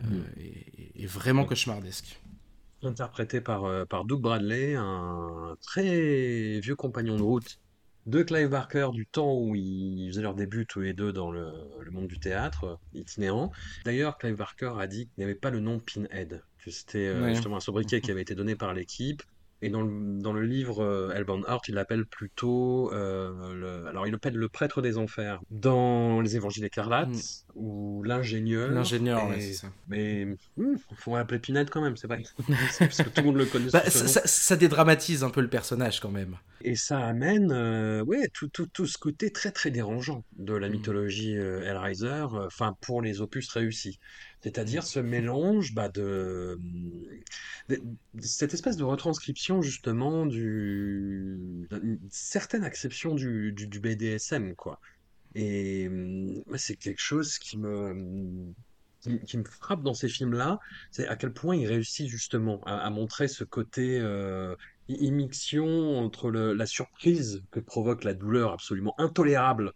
[0.05, 2.21] euh, est, est vraiment cauchemardesque.
[2.83, 7.59] interprété par, par Doug Bradley, un très vieux compagnon de route
[8.09, 11.53] de Clive Barker du temps où ils faisaient leur début tous les deux dans le,
[11.81, 13.53] le monde du théâtre itinérant.
[13.85, 17.21] D'ailleurs, Clive Barker a dit qu'il n'y avait pas le nom Pinhead, que c'était euh,
[17.23, 17.35] Ouais.
[17.35, 19.23] justement un sobriquet qui avait été donné par l'équipe.
[19.61, 22.93] Et dans le, dans le livre euh, Hellbound Heart, il l'appelle plutôt.
[22.93, 25.41] euh, le, alors, il l'appelle le prêtre des enfers.
[25.51, 27.21] Dans les évangiles écarlates, Mm.
[27.57, 28.71] ou l'ingénieur.
[28.71, 29.69] L'ingénieur, ouais, c'est ça.
[29.89, 32.23] Mais hmm, faut l'appeler Pinhead quand même, c'est vrai.
[32.79, 33.71] Parce que tout le monde le connaît.
[33.73, 34.09] Bah, ça, nom.
[34.09, 36.37] ça- ça dédramatise un peu le personnage quand même.
[36.61, 40.69] Et ça amène euh, ouais, tout, tout, tout ce côté très très dérangeant de la
[40.69, 40.73] Mm.
[40.73, 43.99] mythologie euh, Hellraiser, enfin pour les opus réussis.
[44.41, 46.59] C'est-à-dire ce mélange bah, de,
[48.21, 54.81] cette espèce de retranscription justement du d'une certaine acception du, BDSM quoi.
[55.35, 58.53] Et hum, c'est quelque chose qui me
[59.27, 60.59] qui, me frappe dans ces films-là,
[60.91, 64.57] c'est à quel point il réussit justement à, montrer ce côté euh,
[64.89, 69.73] immixtion entre la surprise que provoque la douleur absolument intolérable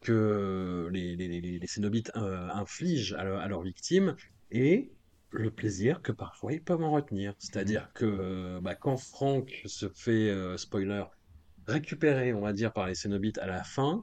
[0.00, 4.14] que les, les, les, les Cénobites euh, infligent à, leur- à leurs victimes
[4.50, 4.92] et
[5.30, 7.34] le plaisir que parfois ils peuvent en retenir.
[7.38, 11.04] C'est-à-dire que euh, bah, quand Frank se fait, euh, spoiler,
[11.66, 14.02] récupérer, on va dire, par les Cénobites à la fin,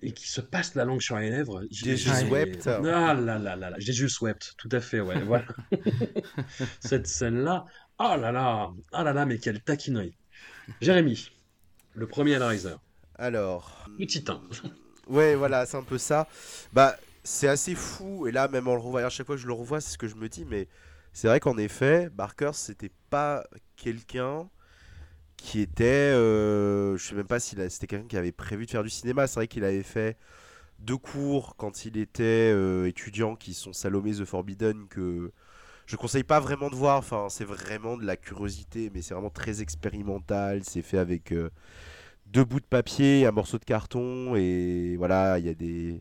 [0.00, 1.64] et qui se passe la langue sur les lèvres.
[1.70, 2.68] j'ai- j'ai- wept.
[2.68, 5.44] Ah là là là là, Jesus wept, tout à fait, ouais, voilà.
[6.80, 7.66] Cette scène-là,
[7.98, 10.16] ah là là, ah là là, mais quelle taquinerie.
[10.80, 11.28] Jérémy,
[11.94, 12.76] le premier Hellraiser,
[13.16, 14.40] Alors, le titan.
[15.08, 16.28] Ouais, voilà, c'est un peu ça.
[16.72, 18.26] Bah, c'est assez fou.
[18.26, 20.08] Et là, même en le revoyant, chaque fois que je le revois, c'est ce que
[20.08, 20.44] je me dis.
[20.44, 20.68] Mais
[21.12, 23.44] c'est vrai qu'en effet, Barker, c'était pas
[23.76, 24.48] quelqu'un
[25.36, 25.84] qui était.
[25.84, 29.26] euh, je sais même pas si c'était quelqu'un qui avait prévu de faire du cinéma.
[29.26, 30.16] C'est vrai qu'il avait fait
[30.80, 35.32] deux cours quand il était euh, étudiant qui sont Salomé the Forbidden que
[35.86, 36.98] je conseille pas vraiment de voir.
[36.98, 40.62] Enfin, c'est vraiment de la curiosité, mais c'est vraiment très expérimental.
[40.64, 41.50] C'est fait avec euh,
[42.32, 46.00] deux bouts de papier, un morceau de carton et voilà, il y a des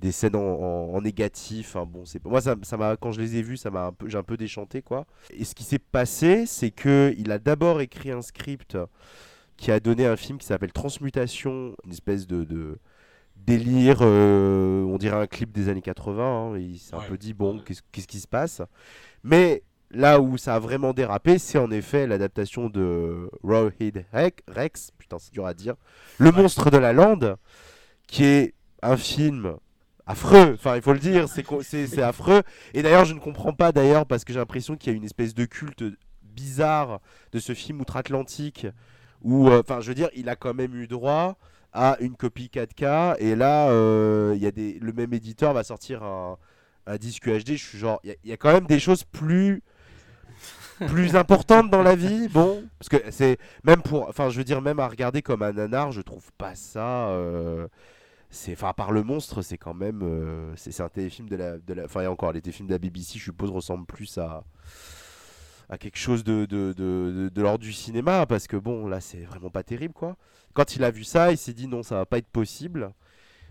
[0.00, 1.74] des scènes en, en- en négatif.
[1.74, 2.54] Enfin, bon, c'est moi ça
[3.00, 5.06] quand je les ai vus, ça m'a un peu j'ai un peu déchanté quoi.
[5.30, 8.78] Et ce qui s'est passé, c'est que il a d'abord écrit un script
[9.56, 12.78] qui a donné un film qui s'appelle Transmutation, une espèce de, de
[13.36, 16.52] délire, euh, on dirait un clip des années 80.
[16.54, 16.58] hein.
[16.58, 18.62] Il s'est un peu dit, bon, qu'est-ce qu'est-ce qui se passe?
[19.24, 24.90] Mais là où ça a vraiment dérapé, c'est en effet l'adaptation de Rawhead Rec- Rex,
[24.98, 25.74] putain, c'est dur à dire,
[26.18, 27.36] Le monstre de la lande,
[28.06, 29.56] qui est un film
[30.06, 32.42] affreux, enfin il faut le dire, c'est co- c'est c'est affreux.
[32.74, 35.04] Et d'ailleurs, je ne comprends pas d'ailleurs, parce que j'ai l'impression qu'il y a une
[35.04, 35.84] espèce de culte
[36.22, 37.00] bizarre
[37.32, 38.66] de ce film outre-Atlantique,
[39.22, 41.36] où, euh, enfin, je veux dire, il a quand même eu droit
[41.72, 45.64] à une copie 4K, et là, euh, il y a des, le même éditeur va
[45.64, 46.38] sortir un,
[46.86, 47.56] un disque UHD.
[47.56, 49.62] Je suis genre, il y a- il y, a quand même des choses plus
[50.86, 54.62] plus importantes dans la vie, bon, parce que c'est même pour, enfin, je veux dire,
[54.62, 57.08] même à regarder comme un nanar, je trouve pas ça.
[57.10, 57.68] euh,
[58.30, 61.58] c'est, enfin, à part le monstre, c'est quand même, euh, c'est un téléfilm de la,
[61.58, 64.44] de la, enfin, et encore, les téléfilms de la BBC, je suppose, ressemblent plus à
[65.68, 69.22] à quelque chose de, de, de, de- l'ordre du cinéma, parce que bon, là, c'est
[69.24, 70.16] vraiment pas terrible, quoi.
[70.54, 72.90] Quand il a vu ça, il s'est dit non, ça va pas être possible.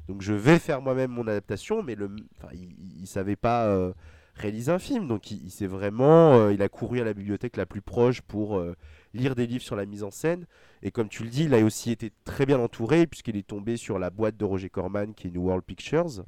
[0.09, 3.93] Donc je vais faire moi-même mon adaptation, mais le, enfin, il- il savait pas euh,
[4.37, 7.57] réaliser un film, donc il, il s'est vraiment, euh, il a couru à la bibliothèque
[7.57, 8.75] la plus proche pour euh,
[9.13, 10.45] lire des livres sur la mise en scène.
[10.83, 13.77] Et comme tu le dis, il a aussi été très bien entouré puisqu'il est tombé
[13.77, 16.23] sur la boîte de Roger Corman qui est New World Pictures,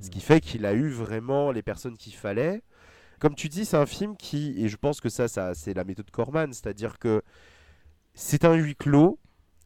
[0.00, 2.62] ce qui fait qu'il a eu vraiment les personnes qu'il fallait.
[3.20, 5.84] Comme tu dis, c'est un film qui, et je pense que ça, ça c'est la
[5.84, 7.22] méthode Corman, c'est-à-dire que
[8.14, 9.18] c'est un huis clos,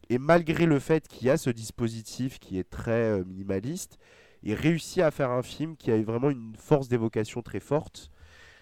[0.09, 3.97] et malgré le fait qu'il y a ce dispositif qui est très euh, minimaliste,
[4.43, 8.11] il réussit à faire un film qui a vraiment une force d'évocation très forte.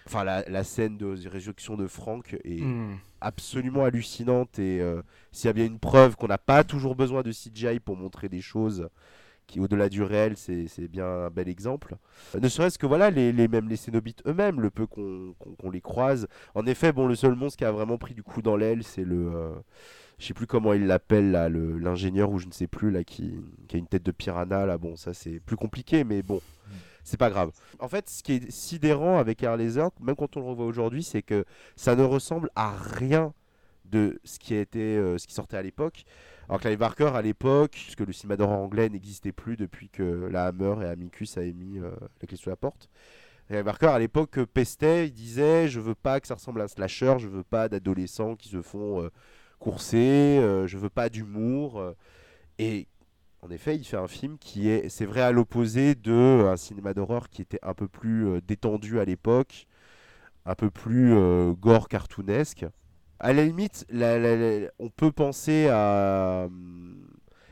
[0.05, 2.95] Enfin, la, la scène de résurrection de Frank est Hmm.
[3.19, 7.23] absolument hallucinante et euh, s'il y a bien une preuve qu'on n'a pas toujours besoin
[7.23, 8.87] de CGI pour montrer des choses
[9.47, 11.95] qui au-delà du réel c'est c'est bien un bel exemple
[12.35, 15.33] Euh, ne serait-ce que voilà les, les même les Cénobites eux-mêmes le peu qu'on
[15.71, 18.55] les croise en effet bon le seul monstre qui a vraiment pris du coup dans
[18.57, 19.55] l'aile c'est le euh,
[20.17, 23.35] je sais plus comment il l'appelle là l'ingénieur ou je ne sais plus là qui,
[23.67, 26.41] qui a une tête de piranha là bon ça c'est plus compliqué mais bon
[27.07, 27.51] c'est pas grave.
[27.79, 31.03] En fait, ce qui est sidérant avec Air Laser, même quand on le revoit aujourd'hui,
[31.03, 31.45] c'est que
[31.77, 33.33] ça ne ressemble à rien
[33.85, 36.03] de ce qui a été, euh, ce qui sortait à l'époque.
[36.49, 40.47] Alors Clive Barker à l'époque, puisque le cinéma d'horreur anglais n'existait plus depuis que la
[40.47, 42.89] Hammer et Amicus a mis euh, la clé sous la porte.
[43.47, 46.67] Clive Barker à l'époque pestait, il disait je veux pas que ça ressemble à un
[46.67, 49.09] slasher, je veux pas d'adolescents qui se font euh,
[49.59, 51.79] courser, euh, je veux pas d'humour.
[51.79, 51.93] euh.
[52.59, 52.87] et
[53.41, 56.57] en effet, il fait un film qui est, c'est vrai, à l'opposé de euh, un
[56.57, 59.67] cinéma d'horreur qui était un peu plus détendu à l'époque,
[60.45, 61.13] un peu plus
[61.55, 62.65] gore cartoonesque.
[63.19, 63.85] À la limite,
[64.79, 66.47] on peut penser à.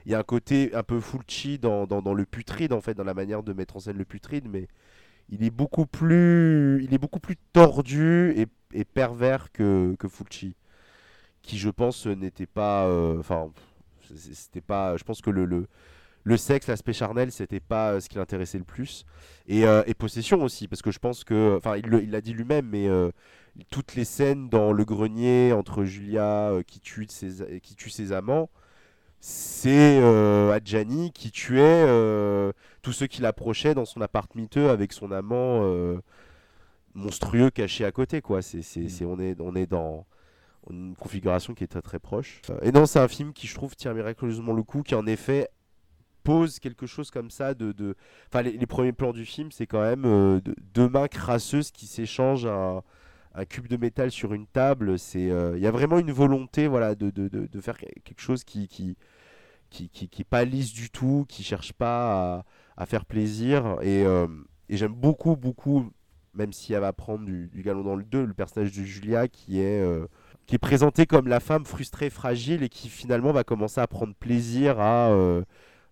[0.06, 3.04] Il y a un côté un peu Fulci dans, dans, le putride, en fait, dans
[3.04, 4.68] la manière de mettre en scène le putride, mais
[5.30, 10.56] il est beaucoup plus, il est beaucoup plus tordu et, et pervers que, que Fulci,
[11.46, 12.86] qui, je pense, n'était pas.
[12.88, 13.52] euh, Enfin,
[14.16, 14.98] c'était pas.
[14.98, 15.68] Je pense que le, le,
[16.24, 19.06] le sexe, l'aspect charnel, c'était pas euh, ce qui l'intéressait le plus.
[19.48, 21.56] Et, euh, et possession aussi, parce que je pense que.
[21.58, 22.88] Enfin, il l'a dit lui-même, mais.
[22.88, 23.12] euh,
[23.72, 28.12] toutes les scènes dans le grenier entre Julia euh, qui, tue ses, qui tue ses
[28.12, 28.50] amants,
[29.22, 29.98] c'est
[30.52, 31.86] Adjani qui tuait
[32.82, 35.64] tous ceux qui l'approchaient dans son appart miteux avec son amant
[36.94, 38.22] monstrueux caché à côté.
[38.22, 38.42] Quoi.
[38.42, 40.06] C'est, c'est, c'est- on, est, on est dans
[40.70, 42.42] une configuration qui est très très proche.
[42.50, 45.06] Euh, Et non, c'est un film qui, je trouve, tient miraculeusement le coup, qui en
[45.06, 45.50] effet
[46.24, 47.72] pose quelque chose comme ça de...
[47.72, 47.96] de...
[48.28, 51.86] Enfin, les, premiers plans du film, c'est quand même euh, de- deux mains crasseuses qui
[51.86, 52.82] s'échangent un,
[53.36, 54.96] un cube de métal sur une table.
[55.16, 58.68] Euh, il y a vraiment une volonté, voilà, de, de, de, faire quelque chose qui,
[58.68, 58.98] qui,
[59.70, 62.44] qui, qui, qui pas lisse du tout, qui cherche pas
[62.76, 63.78] à, faire plaisir.
[63.84, 65.92] Et, et j'aime beaucoup, beaucoup,
[66.34, 69.60] même si elle va prendre du, galon dans le 2, le personnage de Julia qui
[69.60, 69.84] est,
[70.46, 74.14] qui est présenté comme la femme frustrée, fragile et qui finalement va commencer à prendre
[74.14, 75.44] plaisir à euh,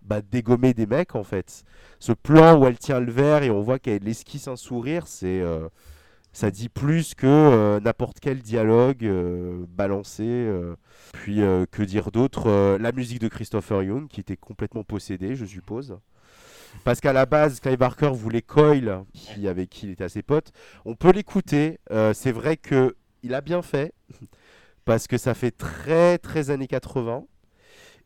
[0.03, 1.63] bah, dégommer des mecs en fait.
[1.99, 5.41] Ce plan où elle tient le verre et on voit qu'elle esquisse un sourire, c'est.
[5.41, 5.67] euh,
[6.35, 9.07] ça dit plus que euh, n'importe quel dialogue
[9.69, 10.49] balancé.
[11.13, 15.95] Puis que dire d'autre La musique de Christopher Young qui était complètement possédée, je suppose.
[16.83, 19.03] Parce qu'à la base, Clive Barker voulait Coyle,
[19.45, 20.51] avec qui il était assez pote.
[20.85, 21.79] On peut l'écouter.
[22.13, 23.93] c'est vrai que il a bien fait
[24.85, 27.25] parce que ça fait très très années 80.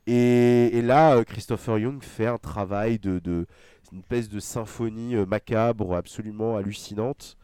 [0.07, 3.45] Et, là, euh, Christopher Young fait un travail de, de
[3.91, 7.37] une espèce de symphonie euh, macabre absolument hallucinante.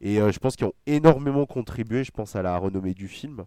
[0.00, 3.44] Et euh, je pense qu'ils ont énormément contribué, je pense, à la renommée du film.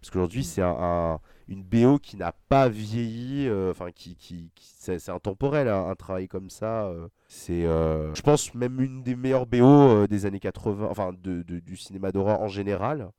[0.00, 4.70] Parce qu'aujourd'hui, c'est un, un- une BO qui n'a pas vieilli, enfin, qui, qui, qui-
[4.78, 6.92] c'est intemporel, hein, un travail comme ça.
[7.28, 12.12] c'est, je pense, même une des meilleures BO des années 80, enfin, de- du cinéma
[12.12, 13.10] d'horreur en général.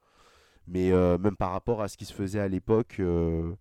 [0.68, 3.52] Mais euh, même par rapport à ce qui se faisait à l'époque, euh,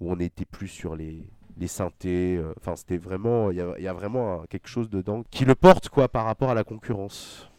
[0.00, 3.88] où on n'était plus sur les, les synthés, euh, enfin, c'était vraiment, il y y
[3.88, 7.50] a vraiment quelque chose dedans qui le porte, quoi, par rapport à la concurrence.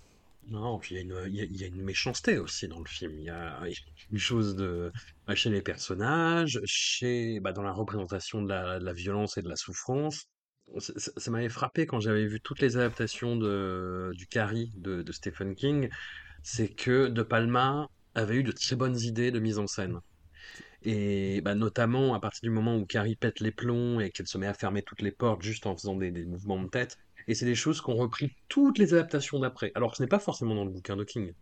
[0.50, 3.12] Non, il y y y a une méchanceté aussi dans le film.
[3.20, 3.62] Il y a
[4.12, 4.92] une chose de,
[5.36, 10.26] chez les personnages, chez, bah, dans la représentation de la, violence et de la souffrance.
[10.80, 15.90] Ça, m'avait frappé quand j'avais vu toutes les adaptations de, du Carrie de Stephen King,
[16.44, 20.00] c'est que De Palma avait eu de très bonnes idées de mise en scène.
[20.84, 24.38] Et bah, notamment à partir du moment où Carrie pète les plombs et qu'elle se
[24.38, 26.98] met à fermer toutes les portes juste en faisant des, des mouvements de tête.
[27.28, 29.72] Et c'est des choses qu'ont repris toutes les adaptations d'après.
[29.76, 31.34] Alors que ce n'est pas forcément dans le bouquin de King.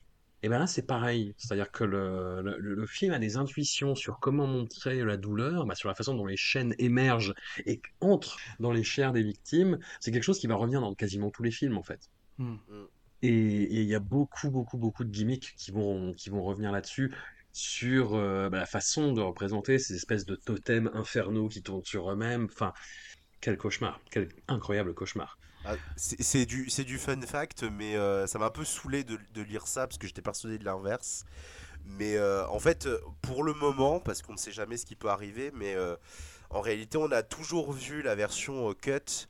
[0.41, 1.33] Et ben là, c'est pareil.
[1.37, 5.75] C'est-à-dire que le, le, le film a des intuitions sur comment montrer la douleur, bah,
[5.75, 7.33] sur la façon dont les chaînes émergent
[7.65, 9.79] et entrent dans les chairs des victimes.
[9.99, 12.09] C'est quelque chose qui va revenir dans quasiment tous les films, en fait.
[12.37, 12.57] Hmm.
[13.27, 17.13] Et il y a beaucoup, beaucoup, beaucoup de gimmicks qui vont, qui vont revenir là-dessus,
[17.53, 22.11] sur euh, bah, la façon de représenter ces espèces de totems infernaux qui tournent sur
[22.11, 22.47] eux-mêmes.
[22.51, 22.73] Enfin,
[23.41, 25.37] quel cauchemar, quel incroyable cauchemar.
[25.63, 29.41] Ah, C'est du, du fun fact, mais euh, ça m'a un peu saoulé de, de
[29.41, 31.25] lire ça parce que j'étais persuadé de l'inverse.
[31.85, 32.87] Mais euh, en fait,
[33.21, 35.75] pour le moment, parce qu'on ne sait jamais ce qui peut arriver, mais
[36.49, 39.27] en réalité, on a toujours vu la version cut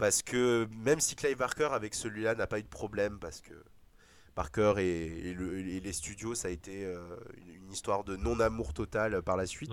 [0.00, 3.52] parce que même si Clive Barker avec celui-là n'a pas eu de problème, parce que
[4.34, 6.98] Barker et, et le- et les studios, ça a été euh,
[7.36, 9.72] une, une histoire de non-amour total par la suite.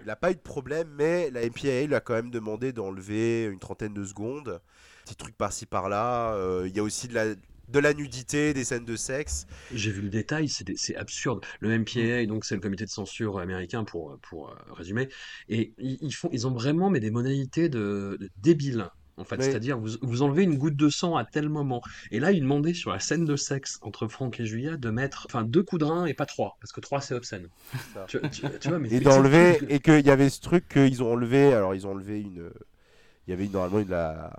[0.00, 3.44] Il n'a pas eu de problème, mais la MPAA lui a quand même demandé d'enlever
[3.46, 4.60] une trentaine de secondes.
[5.04, 6.34] Petit truc par-ci par-là.
[6.34, 9.46] Euh, Il y a aussi de la, de la nudité, des scènes de sexe.
[9.72, 11.44] J'ai vu le détail, c'est des- c'est absurde.
[11.60, 11.80] Le Mm.
[11.82, 15.08] MPAA, donc c'est le comité de censure américain pour, pour euh, résumer,
[15.48, 18.88] et ils, ils font, ils ont vraiment mais des modalités de, de débiles.
[19.18, 19.44] En fait, Oui.
[19.44, 21.82] c'est-à-dire vous, vous enlevez une goutte de sang à tel moment.
[22.10, 25.26] Et là, ils demandaient sur la scène de sexe entre Franck et Julia de mettre
[25.28, 27.48] enfin deux coups de rein et pas trois, parce que trois c'est obscène.
[27.94, 28.04] Ça.
[28.08, 31.12] Tu, tu- tu vois, mais Et d'enlever, et qu'il y avait ce truc qu'ils ont
[31.12, 31.52] enlevé.
[31.52, 32.50] Alors, ils ont enlevé une.
[33.26, 34.32] Il y avait une- normalement une, la,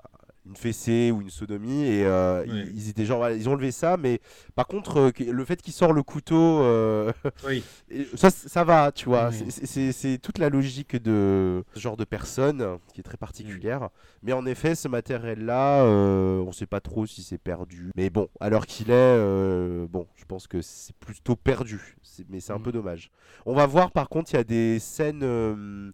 [0.50, 3.72] une fessée ou une sodomie et euh, ils, ils étaient genre voilà, ils ont enlevé
[3.72, 4.20] ça mais
[4.56, 7.12] par contre euh, le fait qu'il sort le couteau euh,
[7.46, 7.64] Oui.
[8.16, 9.30] ça ça va tu vois.
[9.30, 9.46] Oui.
[9.94, 13.90] C'est- toute la logique de ce genre de personne euh, qui est très particulière.
[14.24, 17.92] Mais en effet ce matériel là on sait pas trop si c'est perdu.
[17.96, 21.96] Mais bon alors qu'il est euh, bon je pense que c'est plutôt perdu.
[22.30, 22.64] Mais c'est un Mm.
[22.64, 23.12] peu dommage.
[23.46, 25.92] On va voir par contre il y a des scènes euh,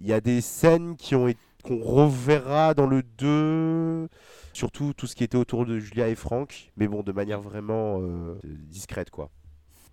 [0.00, 4.08] il y a des scènes qui ont été qu'on reverra dans le 2
[4.52, 8.00] surtout tout ce qui était autour de Julia et Franck mais bon de manière vraiment
[8.00, 9.30] euh, discrète quoi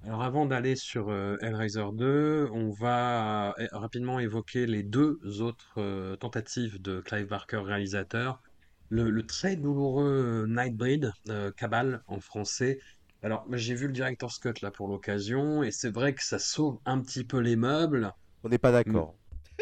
[0.03, 5.74] Alors avant d'aller sur euh, Hellraiser 2, on va euh, rapidement évoquer les deux autres
[5.78, 8.41] euh, tentatives de Clive Barker, réalisateur.
[8.89, 11.11] Le, le très douloureux Nightbreed,
[11.57, 12.80] Cabal en français.
[13.24, 16.80] Alors j'ai vu le director's cut là pour l'occasion et c'est vrai que ça sauve
[16.86, 18.13] un petit peu les meubles.
[18.43, 19.16] on n'est pas d'accord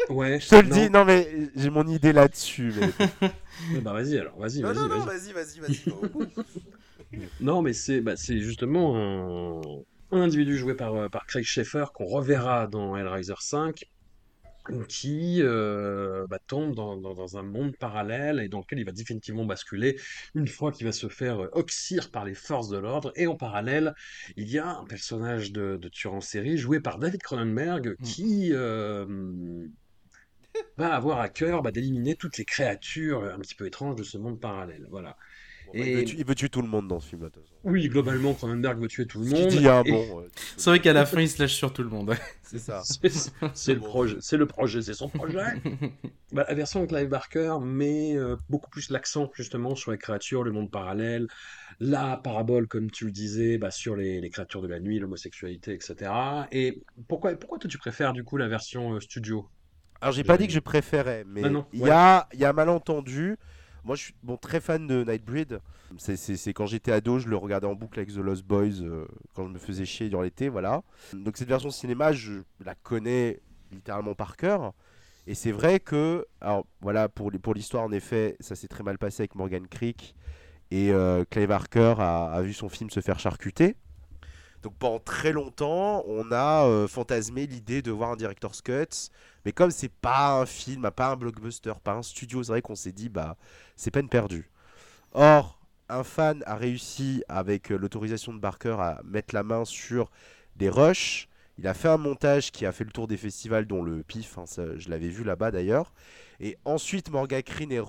[0.08, 2.92] Ouais, je te le dis non mais j'ai mon idée là-dessus mais
[3.82, 5.06] Bah vas-y alors, vas-y, non vas-y, non non vas-y.
[5.06, 5.14] vas-y
[7.40, 9.60] Non, mais c'est bah, c'est justement un,
[10.16, 13.84] un individu joué par, euh, par Craig Schaeffer qu'on reverra dans Hellraiser 5,
[14.88, 18.92] qui euh, bah, tombe dans, dans- dans un monde parallèle et dans lequel il va
[18.92, 19.98] définitivement basculer
[20.34, 23.12] une fois qu'il va se faire euh, oxyre par les forces de l'ordre.
[23.16, 23.92] Et en parallèle,
[24.36, 28.50] il y a un personnage de, de tueur en série joué par David Cronenberg qui
[28.52, 29.04] euh,
[30.76, 34.18] va avoir à cœur bah, d'éliminer toutes les créatures un petit peu étranges de ce
[34.18, 34.86] monde parallèle.
[34.90, 35.16] Voilà.
[35.74, 37.34] il, Et- veut tuer, il veut tuer tout le monde dans ce film là de
[37.34, 37.54] toute façon.
[37.64, 39.48] Oui, globalement, Cronenberg veut tuer tout le monde.
[39.48, 41.82] dit hein, et- bon euh, C'est vrai qu'à la fin, il se lâche sur tout
[41.82, 42.14] le monde.
[42.42, 43.10] c'est ça C'est
[43.54, 45.44] c'est le projet, c'est le projet, c'est son projet.
[46.32, 50.42] Bah, la version de Clive Barker met euh, beaucoup plus l'accent justement sur les créatures,
[50.42, 51.26] le monde parallèle,
[51.80, 55.74] la parabole, comme tu le disais, bah, sur les, les créatures de la nuit, l'homosexualité,
[55.74, 56.48] etc.
[56.52, 59.48] Et pourquoi, pourquoi toi tu préfères du coup la version euh, studio?
[60.04, 61.88] Alors j'ai pas dit que je préférais, mais Ah non, il ouais.
[61.88, 63.38] y, a, y a un malentendu.
[63.84, 65.60] Moi je suis bon, très fan de Nightbreed.
[65.96, 69.44] C'est- quand j'étais ado, je le regardais en boucle avec The Lost Boys euh, quand
[69.44, 70.82] je me faisais chier durant l'été, voilà.
[71.14, 73.40] Donc cette version cinéma, je la connais
[73.72, 74.74] littéralement par cœur.
[75.26, 78.98] Et c'est vrai que, alors voilà, pour, pour l'histoire en effet, ça s'est très mal
[78.98, 80.14] passé avec Morgan Creek.
[80.70, 83.76] Et euh, Clive Barker a, a vu son film se faire charcuter.
[84.64, 89.10] Donc pendant très longtemps, on a euh, fantasmé l'idée de voir un director's cut.
[89.44, 92.74] Mais comme c'est pas un film, pas un blockbuster, pas un studio, c'est vrai qu'on
[92.74, 93.36] s'est dit, bah,
[93.76, 94.50] c'est peine perdue.
[95.12, 100.10] Or, un fan a réussi, avec euh, l'autorisation de Barker, à mettre la main sur
[100.56, 101.28] des rushs.
[101.58, 104.38] Il a fait un montage qui a fait le tour des festivals, dont le PIF,
[104.38, 105.92] hein, ça, je l'avais vu là-bas d'ailleurs.
[106.40, 107.80] Et ensuite, Morgan Creek, est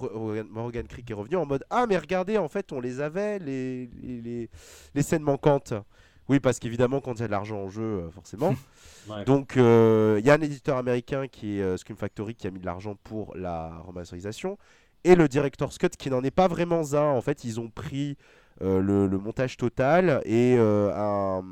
[0.52, 3.90] Morgan est revenu en mode Ah, mais regardez, en fait, on les avait, les-
[4.94, 5.74] les scènes manquantes.
[6.28, 8.56] Oui, parce qu'évidemment, quand il y a de l'argent en jeu, euh, forcément.
[9.26, 12.52] Donc, euh, il y a un éditeur américain qui est euh, Scream Factory qui a
[12.52, 14.58] mis de l'argent pour la remasterisation.
[15.04, 17.12] Et le Director's Cut qui n'en est pas vraiment un.
[17.12, 18.18] En fait, ils ont pris
[18.62, 21.44] euh, le, le montage total et euh, un,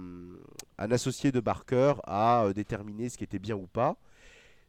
[0.80, 3.96] un associé de Barker a déterminé ce qui était bien ou pas.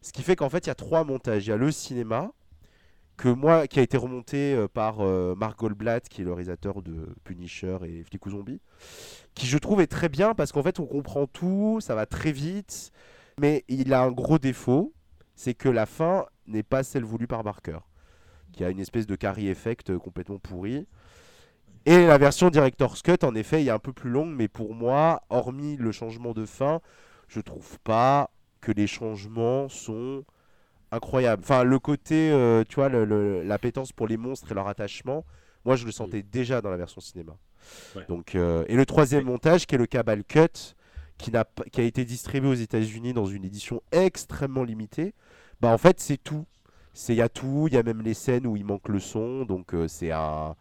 [0.01, 1.47] Ce qui fait qu'en fait, il y a trois montages.
[1.47, 2.31] Il y a le cinéma,
[3.17, 6.81] que moi, qui a été remonté euh, par euh, Mark Goldblatt, qui est le réalisateur
[6.81, 8.59] de Punisher et Flic ou Zombie,
[9.33, 12.31] qui je trouve est très bien parce qu'en fait, on comprend tout, ça va très
[12.31, 12.91] vite,
[13.39, 14.93] mais il a un gros défaut,
[15.35, 17.79] c'est que la fin n'est pas celle voulue par Barker,
[18.51, 20.87] qui a une espèce de carry effect euh, complètement pourri.
[21.85, 25.21] Et la version Director's Cut, en effet, est un peu plus longue, mais pour moi,
[25.29, 26.81] hormis le changement de fin,
[27.27, 30.25] je trouve pas que les changements sont
[30.95, 31.43] incroyables.
[31.43, 33.43] Enfin, le côté, euh, tu vois, le-
[33.95, 35.25] pour les monstres et leur attachement,
[35.63, 37.35] moi, je le sentais déjà dans la version cinéma.
[37.95, 38.05] Ouais.
[38.07, 40.75] Donc, euh, et le troisième montage, qui est le Cabal Cut,
[41.17, 45.13] qui, n'a pas- qui a été distribué aux États-Unis dans une édition extrêmement limitée,
[45.61, 46.45] bah en fait, c'est tout.
[46.93, 48.99] C'est il y a tout, il y a même les scènes où il manque le
[48.99, 50.55] son, donc euh, c'est un,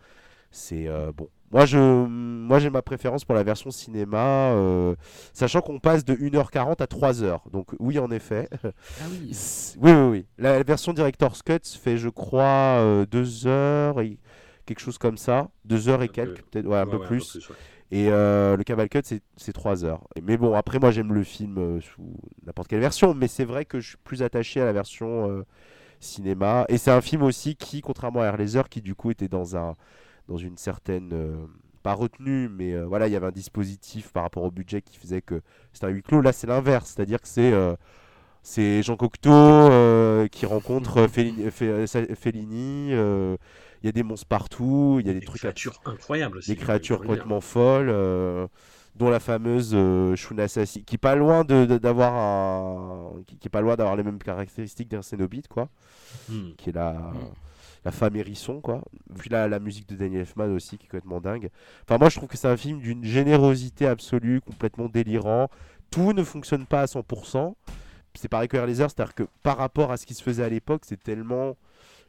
[0.51, 1.28] c'est bon.
[1.53, 4.95] Moi, je, moi, j'ai ma préférence pour la version cinéma, euh,
[5.32, 7.40] sachant qu'on passe de 1h40 à 3h.
[7.53, 8.49] Donc oui, en effet.
[9.01, 9.30] Ah oui.
[9.80, 10.26] Oui, oui, oui.
[10.38, 14.18] La version Director's Cut fait, je crois, 2 heures et
[14.66, 15.49] quelque chose comme ça.
[15.64, 16.12] 2 heures et Un peu.
[16.12, 17.36] quelques, peut-être, ouais, un Ouais, peu ouais, plus.
[17.36, 17.57] ouais.
[17.90, 20.03] Et euh, le Cabal Cut, c'est- c'est 3 heures.
[20.22, 23.14] Mais bon, après, moi, j'aime le film euh, sous n'importe quelle version.
[23.14, 25.45] Mais c'est vrai que je suis plus attaché à la version euh,
[26.01, 26.64] cinéma.
[26.68, 29.57] Et c'est un film aussi qui, contrairement à Air Laser, qui du coup était dans,
[29.57, 29.74] un,
[30.29, 31.11] dans une certaine.
[31.12, 31.37] euh,
[31.83, 34.97] pas retenue, mais euh, voilà, il y avait un dispositif par rapport au budget qui
[34.99, 35.43] faisait que
[35.75, 36.22] c'était un huis clos.
[36.22, 36.95] Là, c'est l'inverse.
[36.97, 37.53] C'est-à-dire que c'est.
[37.53, 37.75] euh,
[38.43, 41.45] c'est Jean Cocteau euh, qui rencontre euh, Fellini.
[41.49, 44.97] Fe- Fe- Fellini, Il y a des monstres partout.
[45.01, 46.51] Il y a des, Des trucs à créatures incroyables aussi.
[46.51, 47.09] des créatures le dire.
[47.09, 48.49] complètement folles,
[48.97, 49.77] dont la fameuse
[50.14, 53.97] Shuna Sassi, qui est pas loin de, d'avoir un, qui, qui est pas loin d'avoir
[53.97, 55.68] les mêmes caractéristiques d'un Cénobite, quoi,
[56.31, 56.53] Hmm.
[56.57, 56.97] qui est la,
[57.85, 58.82] la femme hérisson, quoi.
[59.18, 61.51] Puis là, la musique de Daniel Elfman aussi, qui est complètement dingue.
[61.82, 65.49] Enfin, moi, je trouve que c'est un film d'une générosité absolue, complètement délirant.
[65.91, 67.55] Tout ne fonctionne pas à 100%.
[68.14, 70.49] C'est pareil que Air Laser, c'est-à-dire que par rapport à ce qui se faisait à
[70.49, 71.57] l'époque, c'est tellement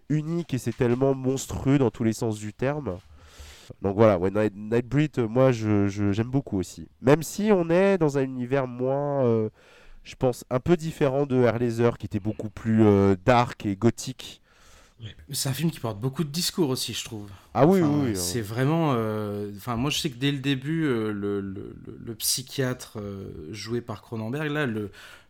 [0.09, 2.99] unique et c'est tellement monstrueux dans tous les sens du terme.
[3.81, 4.19] Donc voilà,
[4.53, 6.87] Nightbreed, euh, moi je, je- j'aime beaucoup aussi.
[7.01, 9.49] Même si on est dans un univers moins, euh,
[10.03, 13.75] je pense, un peu différent de Air Laser, qui était beaucoup plus euh, dark et
[13.75, 14.41] gothique.
[15.31, 17.29] C'est un film qui porte beaucoup de discours aussi, je trouve.
[17.53, 18.15] Ah oui, Enfin, oui, oui.
[18.15, 18.93] C'est vraiment.
[18.95, 22.97] euh, Enfin, moi, je sais que dès le début, euh, le, le- le- le psychiatre
[22.99, 24.67] euh, joué par Cronenberg, là,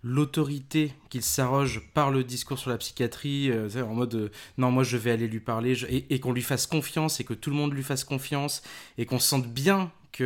[0.03, 4.83] l'autorité qu'il s'arroge par le discours sur la psychiatrie, euh, en mode euh, non, moi,
[4.83, 7.49] je vais aller lui parler, je- et, et qu'on lui fasse confiance, et que tout
[7.49, 8.61] le monde lui fasse confiance,
[8.97, 10.25] et qu'on sente bien qu'il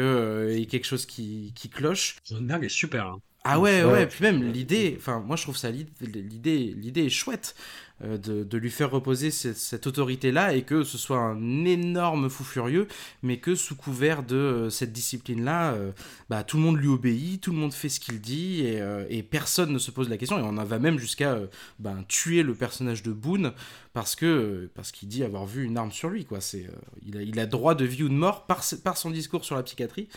[0.59, 2.17] y a quelque chose qui, qui cloche.
[2.25, 3.05] Cronenberg est super.
[3.07, 3.19] hein.
[3.43, 3.91] Ah ouais, Ouais.
[3.91, 7.55] ouais, puis même l'idée, enfin, moi je trouve ça l'idée, l'idée est chouette
[8.03, 12.29] euh, de, de lui faire reposer cette, cette autorité-là et que ce soit un énorme
[12.29, 12.87] fou furieux,
[13.23, 15.91] mais que sous couvert de euh, cette discipline-là, euh,
[16.29, 19.23] bah, tout le monde lui obéit, tout le monde fait ce qu'il dit et, et
[19.23, 20.37] personne ne se pose la question.
[20.37, 21.37] Et on en va même jusqu'à
[21.79, 23.53] ben, tuer le personnage de Boone
[23.93, 26.39] parce que parce qu'il dit avoir vu une arme sur lui, quoi.
[26.41, 26.67] C'est,
[27.05, 29.55] il, a, il a droit de vie ou de mort par, par son discours sur
[29.55, 30.07] la psychiatrie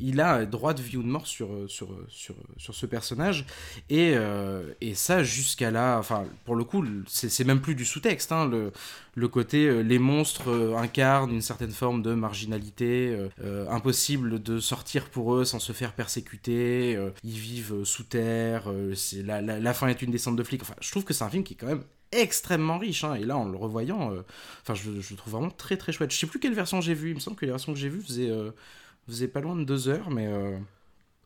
[0.00, 3.46] il a droit de vie ou de mort sur, sur, sur, sur ce personnage.
[3.90, 8.32] Et, euh, et ça, jusqu'à là, enfin, pour le coup, c'est même plus du sous-texte.
[8.32, 8.72] hein, le,
[9.14, 14.42] le côté, euh, les monstres euh, incarnent une certaine forme de marginalité, euh, euh, impossible
[14.42, 18.94] de sortir pour eux sans se faire persécuter, euh, ils vivent euh, sous terre, euh,
[18.94, 20.62] c'est la, la, la fin est une descente de flics.
[20.62, 23.24] Enfin, je trouve que c'est un film qui est quand même extrêmement riche hein, et
[23.24, 24.22] là en le revoyant euh,
[24.62, 26.94] enfin je, je le trouve vraiment très très chouette je sais plus quelle version j'ai
[26.94, 28.30] vue il me semble que les versions que j'ai vues faisaient
[29.08, 30.58] faisaient pas loin de deux heures mais euh,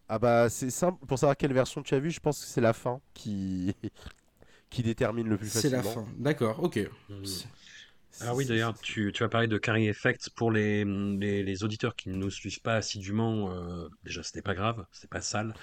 [0.09, 2.61] Ah bah c'est simple, pour savoir quelle version tu as vu, je pense que c'est
[2.63, 3.75] la fin qui,
[4.71, 5.77] qui détermine le plus c'est facilement.
[5.77, 7.25] la fin d'accord ok Mm.
[8.19, 11.65] C'est- Ah oui, d'ailleurs, tu, tu as parlé de Carrie Effect pour les, les, les
[11.65, 13.53] auditeurs qui ne nous suivent pas assidûment.
[13.53, 15.55] euh, déjà, c'était pas grave, c'était pas sale.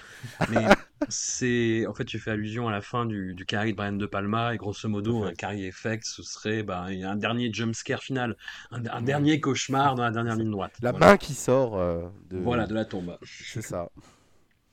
[0.48, 0.64] Mais
[1.10, 1.86] c'est.
[1.86, 4.54] En fait, tu fais allusion à la fin du, du Carrie de Brian De Palma,
[4.54, 8.36] et grosso modo, un Carrie Effect, ce serait bah, un dernier jumpscare final,
[8.70, 10.72] un, un dernier cauchemar dans la dernière ligne droite.
[10.80, 11.06] La Voilà.
[11.08, 12.38] main qui sort euh, de...
[12.38, 13.18] Voilà, de la tombe.
[13.22, 13.90] C'est ça.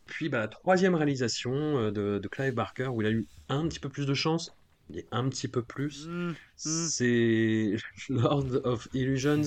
[0.05, 3.67] Puis bah, la troisième réalisation euh, de, de Clive Barker, où il a eu un
[3.67, 4.53] petit peu plus de chance,
[4.93, 6.11] et un petit peu plus,
[6.55, 7.75] c'est
[8.09, 9.41] Lord of Illusions.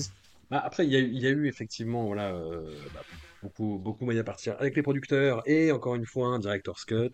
[0.49, 3.03] Bah, après, il y, a eu- il y a eu effectivement voilà, euh, bah,
[3.41, 7.11] beaucoup, beaucoup moyen à partir avec les producteurs et encore une fois un director's cut.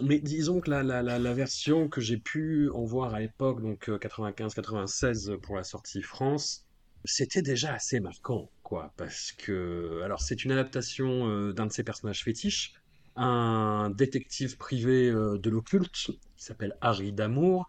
[0.00, 3.60] Mais disons que la, la, la, la version que j'ai pu en voir à l'époque,
[3.62, 6.66] donc 95-96 pour la sortie France,
[7.04, 8.92] c'était déjà assez marquant, quoi.
[8.96, 12.72] Parce que, alors, c'est une adaptation euh, d'un de ses personnages fétiches,
[13.18, 15.92] un détective privé euh, de l'occulte
[16.36, 17.66] qui s'appelle Harry Damour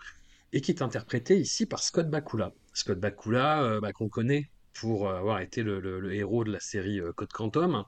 [0.54, 2.54] et qui est interprété ici par Scott Bakula.
[2.74, 6.52] Scott Bakula, euh, bah, qu'on connaît pour euh, avoir été le, le- le héros de
[6.52, 7.86] la série Code Quantum,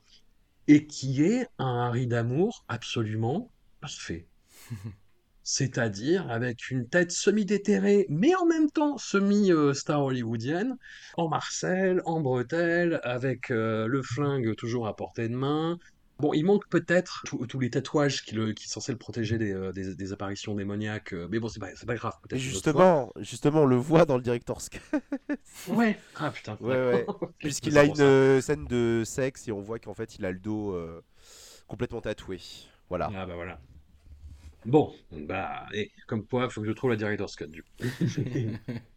[0.68, 3.52] et qui est un Harry Damour absolument
[3.82, 4.28] parfait.
[5.44, 10.78] C'est-à-dire avec une tête semi-déterrée, mais en même temps semi-star hollywoodienne,
[11.18, 15.78] en Marcel, en bretelle, avec euh, le flingue toujours à portée de main.
[16.22, 19.52] Bon, il manque peut-être tous les tatouages qui, le, qui sont censés le protéger des,
[19.54, 22.14] euh, des, des apparitions démoniaques, euh, mais bon, c'est pas, pas grave.
[22.34, 24.80] Justement, justement, on le voit dans le director's cut.
[25.68, 25.98] Ouais.
[26.16, 26.58] Ah putain.
[26.62, 27.06] Ouais, ouais.
[27.40, 28.04] Puisqu'il a une ça.
[28.04, 31.02] euh, scène de sexe et on voit qu'en fait il a le dos euh,
[31.68, 32.40] complètement tatoué.
[32.90, 33.10] Voilà.
[33.16, 33.60] Ah bah voilà.
[34.66, 37.70] Bon, bah, et comme quoi, faut que je trouve la director's cut du coup.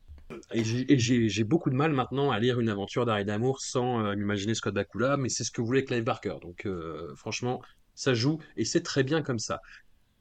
[0.52, 4.54] Et j'ai- beaucoup de mal maintenant à lire une aventure d'Harry d'amour sans euh, m'imaginer
[4.54, 6.36] Scott Bakula, mais c'est ce que voulait Clive Barker.
[6.40, 7.60] Donc euh, franchement,
[7.94, 9.60] ça joue et c'est très bien comme ça.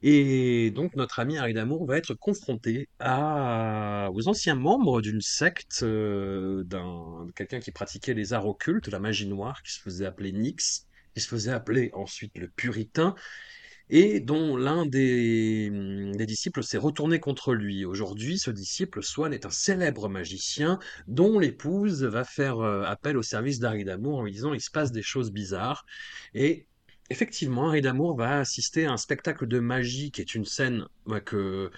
[0.02, 5.80] Et donc notre ami Harry Damour va être confronté à, aux anciens membres d'une secte,
[5.82, 10.32] euh, d'un quelqu'un qui pratiquait les arts occultes, la magie noire, qui se faisait appeler
[10.32, 13.14] Nyx, qui se faisait appeler ensuite le Puritain,
[13.90, 15.70] et dont l'un des,
[16.14, 17.84] des disciples s'est retourné contre lui.
[17.84, 23.22] Aujourd'hui, ce disciple, Swan, est un célèbre magicien dont l'épouse va faire euh, appel au
[23.22, 25.84] service d'Harry Damour en lui disant il se passe des choses bizarres.
[26.34, 26.66] Et
[27.10, 31.20] effectivement, Harry Damour va assister à un spectacle de magie qui est une scène bah,
[31.20, 31.70] que,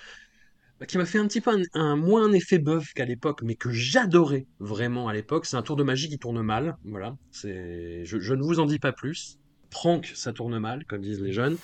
[0.79, 3.57] bah, qui m'a fait un petit peu un, moins un effet bœuf qu'à l'époque, mais
[3.57, 5.47] que j'adorais vraiment à l'époque.
[5.47, 6.77] C'est un tour de magie qui tourne mal.
[6.85, 9.39] Voilà, je, je ne vous en dis pas plus.
[9.71, 11.57] Prank, ça tourne mal, comme disent les jeunes.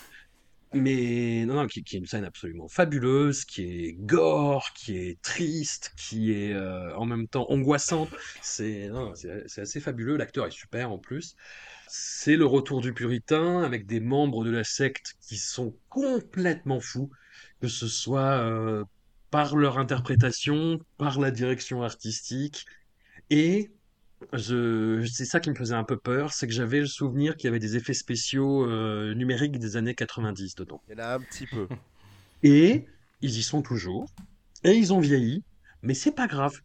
[0.74, 5.20] Mais non, non, qui, qui est une scène absolument fabuleuse, qui est gore, qui est
[5.20, 8.08] triste, qui est euh, en même temps angoissante.
[8.40, 8.90] C'est
[9.58, 10.16] assez fabuleux.
[10.16, 11.36] L'acteur est super en plus.
[11.88, 17.10] C'est le retour du puritain avec des membres de la secte qui sont complètement fous,
[17.60, 18.84] que ce soit euh,
[19.30, 22.64] par leur interprétation, par la direction artistique.
[23.28, 23.72] Et
[24.32, 27.46] je, c'est ça qui me faisait un peu peur, c'est que j'avais le souvenir qu'il
[27.46, 30.82] y avait des effets spéciaux euh, numériques des années 90 dedans.
[30.88, 31.68] Il y en a un petit peu.
[32.42, 32.86] Et
[33.20, 34.06] ils y sont toujours.
[34.64, 35.44] Et ils ont vieilli.
[35.82, 36.60] Mais c'est pas grave.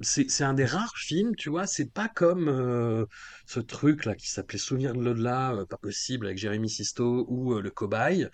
[0.00, 1.66] C'est un des rares films, tu vois.
[1.66, 3.04] C'est pas comme euh,
[3.46, 7.54] ce truc là qui s'appelait Souvenir de l'au-delà, euh, pas possible, avec Jérémy Sisto ou
[7.54, 8.28] euh, Le Cobaye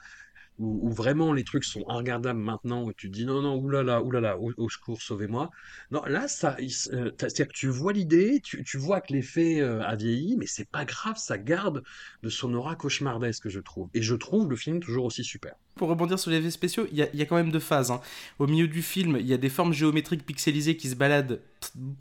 [0.59, 4.39] où, où vraiment les trucs sont regardables maintenant, où tu dis non, non, oulala, oulala,
[4.39, 5.51] au, au secours, sauvez-moi.
[5.91, 9.83] Non, là, ça, euh, c'est-à-dire que tu vois l'idée, tu, tu vois que l'effet euh,
[9.83, 11.83] a vieilli, mais c'est pas grave, ça garde
[12.23, 13.89] de son aura cauchemardesque, je trouve.
[13.95, 15.55] Et je trouve le film toujours aussi super.
[15.77, 17.59] Pour rebondir sur les effets spéciaux, il y, a- il y a quand même deux
[17.59, 17.91] phases.
[17.91, 18.01] hein.
[18.39, 21.41] Au milieu du film, il y a des formes géométriques pixelisées qui se baladent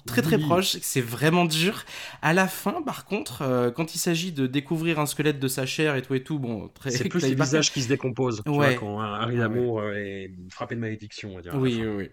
[0.06, 0.44] très très Oui.
[0.44, 0.78] proches.
[0.82, 1.84] C'est vraiment dur.
[2.22, 5.66] À la fin, par contre, euh, quand il s'agit de découvrir un squelette de sa
[5.66, 6.92] chair et tout et tout, bon, très.
[6.92, 8.58] C'est plus les visages qui se décomposent, tu Ouais.
[8.58, 11.56] vois, quand Harry Ouais, Lamour euh, est frappé de malédiction, on va dire.
[11.56, 12.10] Oui, oui, oui.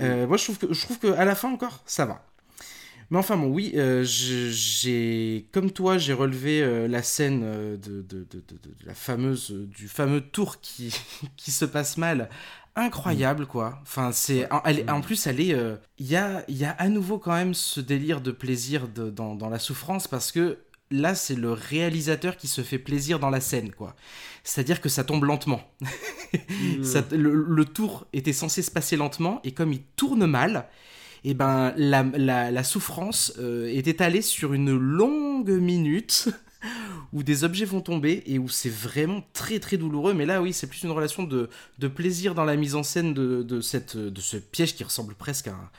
[0.00, 2.24] Euh, moi, je trouve que je trouve que à la fin encore, ça va.
[3.10, 8.02] Mais enfin bon, oui, euh, j'ai comme toi, j'ai relevé euh, la scène euh, de,
[8.02, 10.94] de- de- de- la fameuse du fameux tour qui
[11.36, 12.28] qui se passe mal.
[12.74, 13.78] Incroyable quoi.
[13.82, 16.88] Enfin c'est en, en plus elle est euh, il y a il y a à
[16.88, 20.58] nouveau quand même ce délire de plaisir de- dans, dans la souffrance parce que
[20.90, 23.94] là c'est le réalisateur qui se fait plaisir dans la scène quoi.
[24.42, 25.60] C'est-à-dire que ça tombe lentement.
[26.82, 30.66] Ça- le, le tour était censé se passer lentement et comme il tourne mal,
[31.24, 36.28] et ben la, souffrance euh, est étalée sur une longue minute
[37.12, 40.14] où des objets vont tomber et où c'est vraiment très très douloureux.
[40.14, 41.48] Mais là, oui, c'est plus une relation de,
[41.94, 45.48] plaisir dans la mise en scène de, de, cette, de ce piège qui ressemble presque
[45.48, 45.70] à un.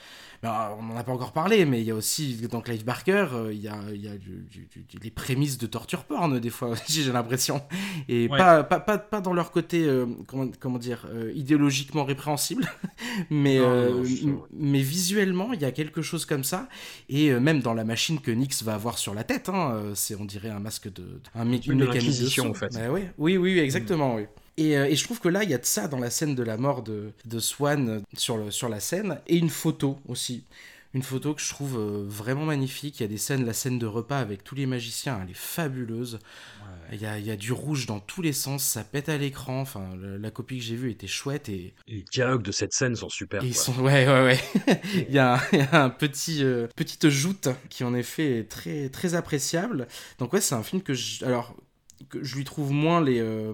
[0.44, 3.28] Ben, on n'en a pas encore parlé, mais il y a aussi dans Clive Barker,
[3.32, 6.38] euh, il y a, il y a du- du- du- les prémices de torture porn,
[6.38, 7.62] des fois, j'ai l'impression.
[8.10, 8.38] Et Ouais.
[8.38, 12.70] pas, pas, pas, pas dans leur côté, euh, comment, comment dire, euh, idéologiquement répréhensible,
[13.30, 16.68] mais, Non, euh, non, mais visuellement, il y a quelque chose comme ça.
[17.08, 19.92] Et euh, même dans la machine que Nix va avoir sur la tête, hein, euh,
[19.96, 21.22] c'est, on dirait, un masque de.
[21.36, 22.50] Un, mé- truc une son.
[22.50, 22.74] en fait.
[22.74, 23.14] Bah ouais.
[23.18, 24.24] Oui, oui, oui, exactement, oui.
[24.58, 26.36] Et, euh, et je trouve que là, il y a de ça dans la scène
[26.36, 30.00] de la mort de, de Swan euh, sur, le, sur la scène, et une photo
[30.08, 30.44] aussi.
[30.94, 33.00] Une photo que je trouve euh, vraiment magnifique.
[33.00, 35.36] Il y a des scènes, la scène de repas avec tous les magiciens, elle est
[35.36, 36.20] fabuleuse.
[36.92, 39.18] Il y, a, il y a du rouge dans tous les sens, ça pète à
[39.18, 39.62] l'écran.
[39.62, 42.74] Enfin, le- la copie que j'ai vue était chouette et, Et les dialogues de cette
[42.74, 43.44] scène sont super.
[43.44, 43.64] et ils quoi.
[43.64, 44.40] sont ouais ouais ouais.
[45.10, 48.40] il, y a un, il y a un petit euh, petite joute qui en effet
[48.40, 49.88] est très très appréciable.
[50.20, 51.56] Donc ouais, c'est un film que je, alors
[52.10, 53.54] que je lui trouve moins les euh,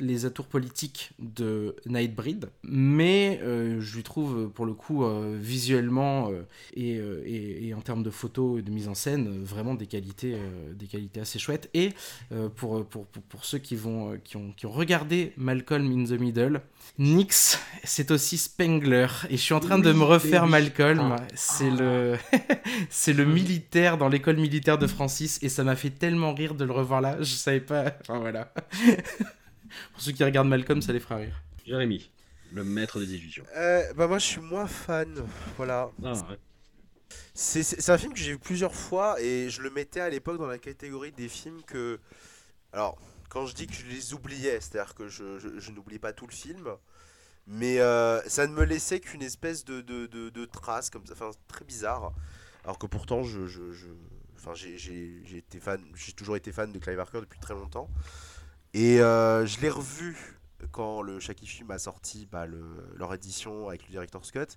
[0.00, 6.30] les atours politiques de Nightbreed, mais euh, je lui trouve pour le coup euh, visuellement
[6.30, 6.42] euh,
[6.74, 10.36] et, et, et en termes de photos et de mise en scène vraiment des qualités
[10.74, 11.68] des qualités assez chouettes.
[11.74, 11.90] Et
[12.56, 16.18] pour, pour, pour, pour ceux qui vont qui ont, qui ont regardé Malcolm in the
[16.18, 16.62] Middle,
[16.98, 19.06] Nix, c'est aussi Spengler.
[19.30, 20.46] Et je suis en train de me refaire.
[20.46, 21.16] Malcolm.
[21.18, 21.22] Ah.
[21.34, 22.16] C'est le,
[22.90, 25.38] c'est le militaire dans l'école militaire de Francis.
[25.42, 27.16] Et ça m'a fait tellement rire de le revoir là.
[27.20, 27.79] Je savais pas.
[28.00, 28.52] Enfin voilà.
[29.92, 31.42] Pour ceux qui regardent Malcolm, ça les fera rire.
[31.64, 32.10] Jérémy,
[32.52, 33.44] le maître des illusions.
[33.56, 35.14] Euh, bah moi je suis moins fan.
[35.56, 35.90] Voilà.
[36.04, 36.38] Ah, ouais.
[37.34, 40.46] C'est un film que j'ai vu plusieurs fois et je le mettais à l'époque dans
[40.46, 41.98] la catégorie des films que.
[42.72, 46.12] Alors, quand je dis que je les oubliais, c'est-à-dire que je, je- je n'oublie pas
[46.12, 46.68] tout le film,
[47.46, 51.14] mais euh, ça ne me laissait qu'une espèce de, de, de, de trace comme ça,
[51.14, 52.12] enfin très bizarre.
[52.64, 53.86] Alors que pourtant, je, je, je-
[54.40, 55.44] enfin, j'ai-
[56.16, 57.88] toujours été fan de Clive Barker depuis très longtemps.
[58.74, 60.16] Et euh, je l'ai revu
[60.72, 64.56] quand le Shaki Film a sorti bah, le- leur édition avec le Director's Cut.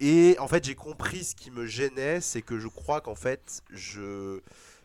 [0.00, 3.62] Et en fait, j'ai compris ce qui me gênait, c'est que je crois qu'en fait,
[3.70, 4.40] je...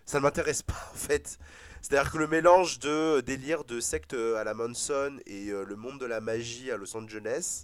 [0.06, 1.40] ça ne m'intéresse pas en fait.
[1.82, 6.00] C'est-à-dire que le mélange de délire de secte à la Manson et euh, le monde
[6.00, 7.64] de la magie à Los Angeles,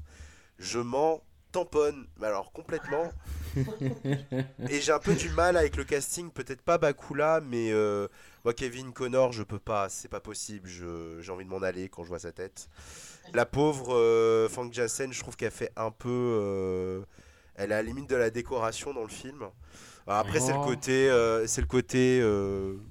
[0.59, 1.21] je m'en
[1.51, 3.11] tamponne, mais alors complètement.
[4.67, 8.07] et j'ai un peu du mal avec le casting, peut-être pas Bakula, mais euh,
[8.45, 12.03] moi Kevin Connor, je peux pas, c'est pas possible, j'ai envie de m'en aller quand
[12.03, 12.69] je vois sa tête.
[13.33, 16.09] La pauvre euh, Fang Jansen, je trouve qu'elle fait un peu...
[16.09, 17.01] euh,
[17.55, 19.43] elle est à la limite de la décoration dans le film.
[20.07, 20.59] Alors après, c'est le Oh.
[20.59, 22.21] côté, euh, c'est le côté,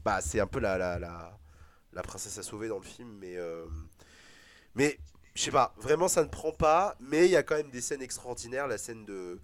[0.04, 1.38] bah, c'est un peu la, la, la,
[1.92, 3.36] la princesse à sauver dans le film, mais,
[4.74, 4.98] mais
[5.34, 7.80] je sais pas, vraiment ça ne prend pas, mais il y a quand même des
[7.80, 9.40] scènes extraordinaires, la scène de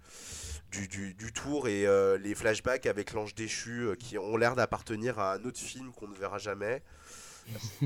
[0.71, 4.55] du, du, du tour et euh, les flashbacks avec l'ange déchu euh, qui ont l'air
[4.55, 6.81] d'appartenir à un autre film qu'on ne verra jamais.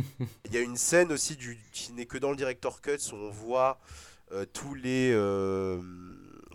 [0.45, 3.15] Il y a une scène aussi du, qui n'est que dans le director cut où
[3.15, 3.79] on voit
[4.31, 5.11] euh, tous les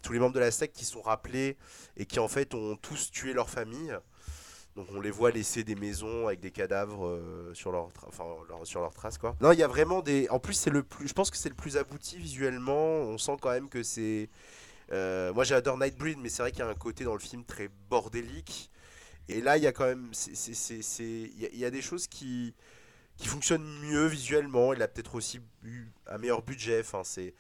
[0.03, 1.57] tous les membres de la secte qui sont rappelés
[1.97, 3.97] et qui en fait ont tous tué leur famille.
[4.76, 7.20] Donc on les voit laisser des maisons avec des cadavres
[7.53, 9.35] sur leur, enfin, leur- sur leurs traces quoi.
[9.41, 10.29] Non, il y a vraiment des.
[10.29, 11.09] En plus c'est le plus.
[11.09, 12.76] Je pense que c'est le plus abouti visuellement.
[13.01, 14.29] On sent quand même que c'est.
[14.93, 17.45] Euh, Moi j'adore Nightbreed, mais c'est vrai qu'il y a un côté dans le film
[17.45, 18.70] très bordélique.
[19.28, 20.12] Et là il y a quand même.
[21.01, 22.55] Il y, a- des choses qui
[23.16, 24.72] qui fonctionnent mieux visuellement.
[24.74, 26.80] Il a peut-être aussi eu un meilleur budget.
[26.80, 27.34] Enfin c'est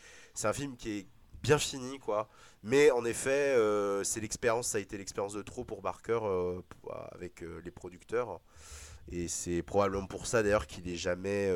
[0.44, 1.06] un film qui est
[1.42, 2.28] bien fini quoi.
[2.64, 6.60] Mais en effet, euh, c'est l'expérience, ça a été l'expérience de trop pour Barker euh,
[7.12, 8.40] avec les producteurs.
[9.12, 11.52] Et c'est probablement pour ça d'ailleurs qu'il n'est jamais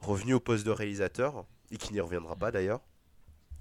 [0.00, 2.80] revenu au poste de réalisateur et qu'il n'y reviendra pas d'ailleurs.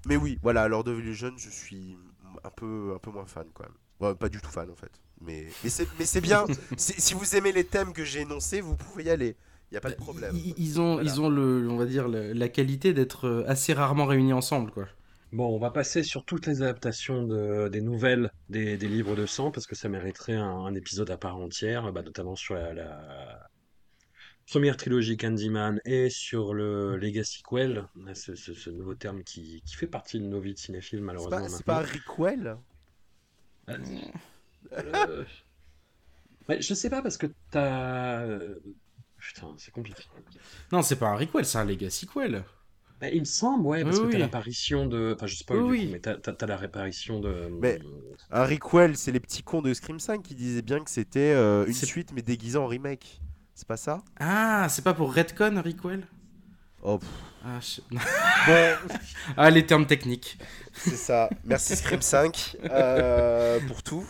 [0.05, 1.97] Mais oui, voilà, Lord of Illusion, je suis
[2.43, 3.73] un peu, un peu moins fan quand même.
[3.99, 4.91] Ouais, pas du tout fan en fait.
[5.21, 6.45] Mais, mais c'est mais c'est bien.
[6.77, 9.35] Si vous aimez les thèmes que j'ai énoncés, vous pouvez y aller.
[9.71, 10.35] Il n'y a pas de problème.
[10.35, 11.09] Ils, ils ont, Voilà.
[11.09, 14.71] ils ont le, on va dire, la, la qualité d'être euh, assez rarement réunis ensemble,
[14.71, 14.87] quoi.
[15.33, 19.25] Bon, on va passer sur toutes les adaptations de- des nouvelles des, des livres de
[19.25, 22.73] sang, parce que ça mériterait un, un épisode à part entière, bah, notamment sur la,
[22.73, 23.49] la
[24.49, 29.75] première trilogie Candyman et sur le Legacy Quell, ce, ce- ce nouveau terme qui, qui
[29.75, 31.37] fait partie de nos vies de cinéphiles, malheureusement.
[31.37, 31.73] pas, c'est maintenant.
[31.75, 32.57] pas Rickwell
[33.69, 33.77] Euh,
[36.49, 38.21] ouais, je sais pas, parce que t'as...
[38.21, 38.55] euh,
[39.19, 40.03] Putain, c'est compliqué.
[40.71, 42.43] Non, c'est pas un requel, c'est un legacy quel.
[43.01, 44.21] Bah, il me semble, ouais, parce Oui, que t'as oui.
[44.21, 45.13] l'apparition de...
[45.15, 45.89] Enfin, je spoil Oui, du coup, oui.
[45.91, 46.15] mais t'as,
[46.47, 47.49] la réparation de...
[47.59, 47.79] Mais-
[48.31, 51.65] Un Rickwell, c'est les petits cons de Scream 5 qui disaient bien que c'était euh,
[51.65, 53.21] une suite mais déguisée en remake.
[53.57, 56.05] C'est pas ça Ah, c'est pas pour Redcon, requel
[56.83, 57.09] Oh, pff.
[57.43, 58.93] ah, je- Bon,
[59.37, 60.37] ah, les termes techniques.
[60.73, 61.27] c'est ça.
[61.43, 64.05] Merci Scream 5 euh, pour tout.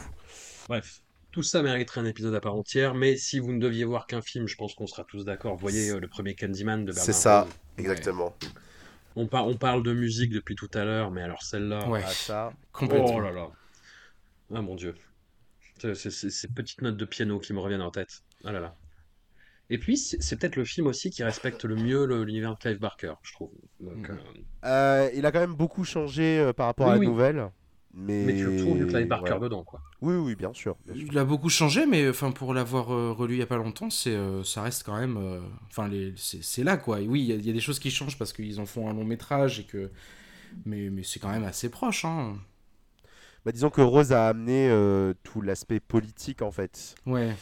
[0.67, 4.05] Bref, tout ça mériterait un épisode à part entière, mais si vous ne deviez voir
[4.05, 5.55] qu'un film, je pense qu'on sera tous d'accord.
[5.55, 7.51] Voyez euh, le premier Candyman de Bernard C'est ça, Rose.
[7.77, 8.35] exactement.
[9.15, 11.87] On, par- on parle de musique depuis tout à l'heure, mais alors celle-là...
[11.87, 12.53] Ouais, Ah, ça.
[12.73, 13.15] complètement.
[13.15, 13.47] Oh là là.
[14.53, 14.93] Ah mon dieu.
[15.79, 18.23] C'est- Ces petites notes de piano qui me reviennent en tête.
[18.43, 18.75] Ah là là.
[19.69, 23.13] Et puis, c'est peut-être le film aussi qui respecte le mieux l'univers de Clive Barker,
[23.21, 23.51] je trouve.
[23.81, 24.15] Donc, euh,
[24.65, 27.07] Euh, il a quand même beaucoup changé euh, par rapport Oui, à la oui.
[27.07, 27.49] nouvelle.
[27.93, 29.39] Mais, Mais tu retrouves du Clive Barker ouais.
[29.39, 29.81] dedans, quoi.
[30.01, 30.75] Oui, oui, bien sûr.
[30.85, 31.03] bien sûr.
[31.11, 33.89] Il a beaucoup changé, mais enfin pour l'avoir euh, relu il y a pas longtemps,
[33.89, 35.17] c'est euh, ça reste quand même,
[35.69, 37.01] enfin c'est, là quoi.
[37.01, 38.65] Et oui, il y, a- il y a des choses qui changent parce qu'ils en
[38.67, 39.89] font un long métrage et que,
[40.65, 42.05] mais mais c'est quand même assez proche.
[42.05, 42.37] Hein.
[43.47, 46.95] Bah, disons que Rose a amené euh, tout l'aspect politique en fait.
[47.05, 47.33] Ouais.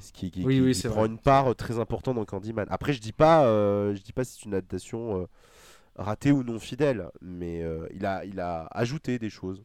[0.00, 1.10] Ce qui, qui- Oui, qui- oui, qui c'est prend vrai.
[1.10, 2.66] une part euh, très importante dans Candyman.
[2.70, 5.26] Après, je dis pas, euh, je dis pas si c'est une adaptation euh,
[5.96, 9.62] ratée ou non fidèle, mais euh, il a, il a ajouté des choses.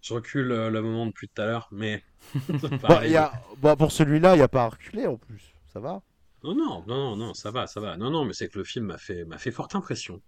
[0.00, 2.02] Je recule euh, le moment depuis tout à l'heure, mais...
[3.04, 3.30] Y a,
[3.76, 5.52] pour celui-là, il n'y a pas à reculer en plus.
[5.70, 6.00] Ça va?
[6.42, 7.98] Non, non, non, non, non, ça va, ça va.
[7.98, 10.22] Non, non, mais c'est que le film m'a fait, m'a fait forte impression.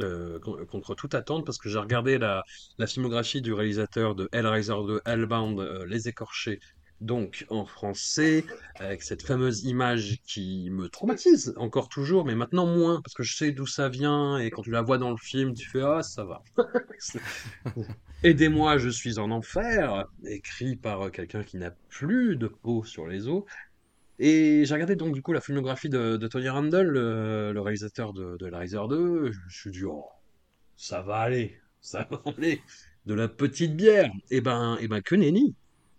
[0.00, 2.42] Euh, con- contre toute attente, parce que j'ai regardé la,
[2.78, 6.58] la filmographie du réalisateur de Hellraiser 2, Hellbound, euh, Les Écorchés,
[7.00, 8.46] donc en français,
[8.78, 13.36] avec cette fameuse image qui me traumatise encore toujours, mais maintenant moins, parce que je
[13.36, 16.02] sais d'où ça vient, et quand tu la vois dans le film, tu fais Ah,
[16.02, 16.42] ça va.
[18.22, 23.06] Aidez-moi, je suis en enfer, écrit par euh, quelqu'un qui n'a plus de peau sur
[23.06, 23.44] les os.
[24.18, 28.46] Et j'ai regardé donc du coup la filmographie de, Tony Randall, le, réalisateur de, de
[28.46, 29.32] Hellraiser 2.
[29.32, 30.06] Je me suis dit, oh,
[30.76, 32.60] ça va aller, ça va aller.
[33.06, 34.10] De la petite bière.
[34.30, 35.54] Et ben, et ben que nenni.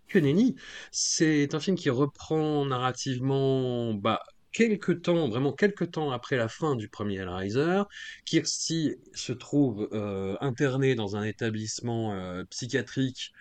[0.07, 0.55] Que nenni.
[0.91, 4.21] C'est un film qui reprend narrativement bah,
[4.53, 7.83] quelques temps, vraiment quelques temps après la fin du premier Hellraiser.
[8.25, 13.33] Kirsty se trouve euh, internée dans un établissement euh, psychiatrique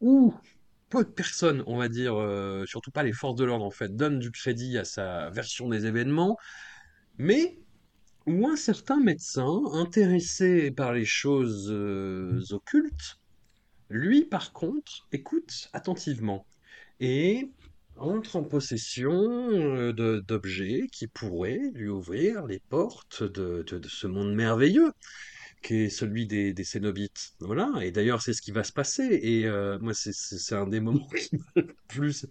[0.00, 0.34] où
[0.88, 3.94] peu de personnes, on va dire, euh, surtout pas les forces de l'ordre en fait,
[3.94, 6.36] donnent du crédit à sa version des événements,
[7.18, 7.58] mais
[8.26, 13.18] où un certain médecin, intéressé par les choses euh, occultes,
[13.90, 16.46] lui par contre écoute attentivement
[17.00, 17.50] et
[17.96, 24.92] entre en possession euh, d'objets qui pourraient lui ouvrir les portes de ce monde merveilleux
[25.62, 27.32] qui est celui des, des Cénobites.
[27.40, 30.80] Voilà, et d'ailleurs c'est ce qui va se passer, et euh, moi c'est- un des
[30.80, 32.26] moments qui m'a le plus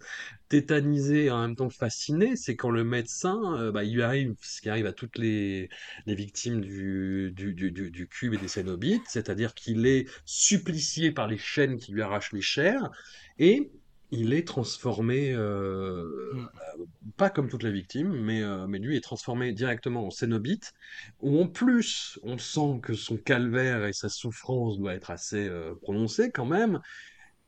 [0.48, 4.34] tétanisé et en même temps fasciné, c'est quand le médecin, euh, bah, il lui arrive
[4.42, 5.68] ce qui arrive à toutes les,
[6.06, 11.26] les victimes du, du, du- du cube et des Cénobites, c'est-à-dire qu'il est supplicié par
[11.28, 12.90] les chaînes qui lui arrachent les chairs,
[13.38, 13.70] et
[14.10, 16.48] il est transformé, euh, Mm.
[16.78, 16.84] euh,
[17.16, 20.72] pas comme toutes les victimes, mais, euh, mais lui est transformé directement en Cénobite,
[21.20, 25.74] où en plus on sent que son calvaire et sa souffrance doit être assez euh,
[25.82, 26.80] prononcée quand même.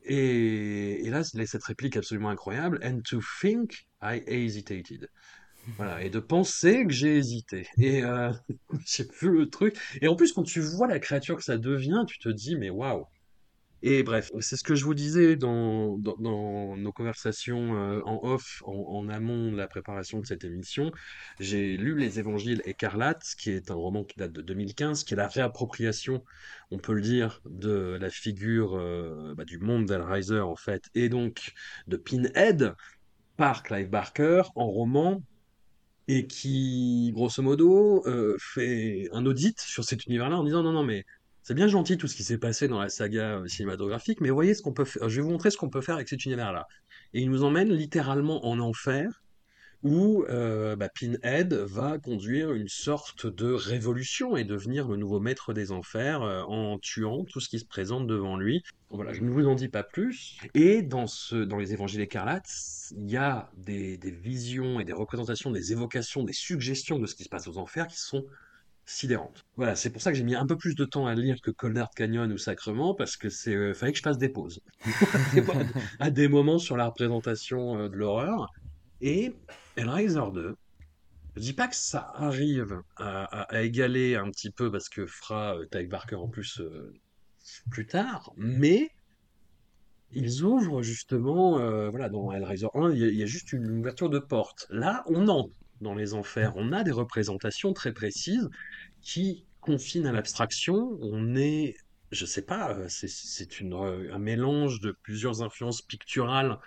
[0.03, 5.07] Et, et là, il a cette réplique absolument incroyable, and to think I hesitated.
[5.77, 7.67] Voilà, et de penser que j'ai hésité.
[7.77, 8.31] Et euh,
[8.85, 9.77] j'ai vu le truc.
[10.01, 12.69] Et en plus, quand tu vois la créature que ça devient, tu te dis, mais
[12.69, 13.05] waouh,
[13.83, 18.73] Et bref, c'est ce que je vous disais dans, nos conversations euh, en off, en,
[18.73, 20.91] en amont de la préparation de cette émission.
[21.39, 25.17] J'ai lu Les Évangiles écarlates, qui est un roman qui date de 2015, qui est
[25.17, 26.23] la réappropriation,
[26.69, 31.09] on peut le dire, de la figure euh, bah, du monde d'Hellraiser, en fait, et
[31.09, 31.53] donc
[31.87, 32.75] de Pinhead,
[33.35, 35.23] par Clive Barker, en roman,
[36.07, 40.83] et qui, grosso modo, euh, fait un audit sur cet univers-là en disant non, non,
[40.83, 41.05] mais
[41.43, 44.53] c'est bien gentil tout ce qui s'est passé dans la saga euh, cinématographique, mais voyez
[44.53, 45.09] ce qu'on peut faire.
[45.09, 46.67] Je vais vous montrer ce qu'on peut faire avec cet univers-là.
[47.13, 49.23] Et il nous emmène littéralement en enfer,
[49.83, 55.53] où euh, bah, Pinhead va conduire une sorte de révolution et devenir le nouveau maître
[55.53, 58.63] des enfers euh, en tuant tout ce qui se présente devant lui.
[58.91, 60.37] Voilà, je ne vous en dis pas plus.
[60.53, 62.49] Et dans, ce, dans les évangiles écarlates,
[62.95, 67.15] il y a des, des visions et des représentations, des évocations, des suggestions de ce
[67.15, 68.25] qui se passe aux enfers qui sont
[68.85, 69.45] sidérantes.
[69.55, 71.51] Voilà, c'est pour ça que j'ai mis un peu plus de temps à lire que
[71.51, 74.61] Cold Canyon ou Sacrement, parce que c'est euh, fallait que je fasse des pauses
[75.99, 78.51] à des moments sur la représentation euh, de l'horreur.
[79.01, 79.33] Et
[79.75, 80.55] Hellraiser 2,
[81.35, 85.65] je dis pas que ça arrive à, égaler un petit peu parce que fera euh,
[85.71, 86.93] Clive Barker en plus euh,
[87.71, 88.91] plus tard, mais
[90.13, 91.51] ils ouvrent justement,
[91.89, 94.67] voilà, dans Hellraiser 1, il y, y a juste une ouverture de porte.
[94.69, 98.49] Là, on entre dans les enfers, on a des représentations très précises
[99.01, 100.97] qui confinent à l'abstraction.
[101.01, 101.75] On est,
[102.11, 106.57] je sais pas, euh, c'est euh, un mélange de plusieurs influences picturales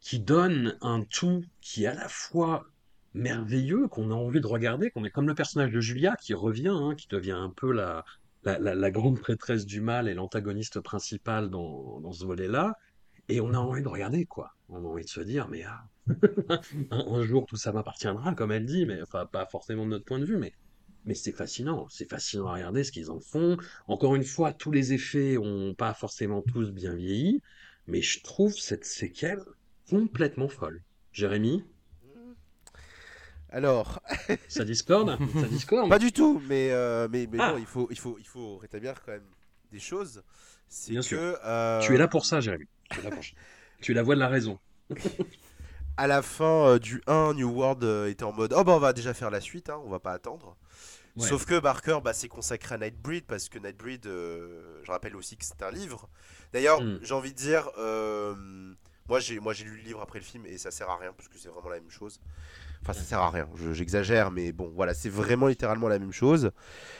[0.00, 2.66] qui donne un tout qui est à la fois
[3.14, 6.68] merveilleux, qu'on a envie de regarder, qu'on est comme le personnage de Julia qui revient,
[6.68, 8.04] hein, qui devient un peu la-
[8.44, 12.76] la grande prêtresse du mal et l'antagoniste principal dans, dans ce volet-là.
[13.28, 14.54] Et on a envie de regarder, quoi.
[14.68, 15.82] On a envie de se dire, mais ah,
[16.90, 20.18] un, jour tout ça m'appartiendra, comme elle dit, mais enfin pas forcément de notre point
[20.18, 20.52] de vue, mais,
[21.04, 21.86] mais c'est fascinant.
[21.88, 23.56] C'est fascinant à regarder ce qu'ils en font.
[23.88, 27.40] Encore une fois, tous les effets ont pas forcément tous bien vieilli,
[27.86, 29.40] mais je trouve cette séquelle
[29.88, 30.82] complètement folle.
[31.12, 31.64] Jérémy,
[33.50, 34.00] Alors,
[34.48, 35.16] ça discorde?
[35.40, 35.88] Ça discorde?
[35.88, 37.52] Pas du tout, mais, euh, mais, mais Ah.
[37.52, 39.30] non, il faut, il, faut, il faut rétablir quand même
[39.70, 40.22] des choses.
[40.68, 41.38] C'est Bien que, sûr.
[41.44, 42.66] euh, Tu es là pour ça, Jérémy.
[42.90, 43.22] Tu es pour.
[43.80, 44.58] Tu es la voix de la raison.
[45.96, 48.78] à la fin euh, du 1, New World euh, était en mode Oh bah on
[48.78, 50.56] va déjà faire la suite, hein, on va pas attendre.
[51.16, 51.28] Ouais.
[51.28, 55.36] Sauf que Barker bah, s'est consacré à Nightbreed parce que Nightbreed, euh, je rappelle aussi
[55.36, 56.08] que c'est un livre.
[56.52, 56.98] D'ailleurs, Mm.
[57.02, 58.34] j'ai envie de dire, euh,
[59.08, 61.12] moi j'ai moi j'ai lu le livre après le film et ça sert à rien
[61.16, 62.20] parce que c'est vraiment la même chose.
[62.82, 66.12] Enfin, ça sert à rien, je- j'exagère, mais bon, voilà, c'est vraiment littéralement la même
[66.12, 66.50] chose.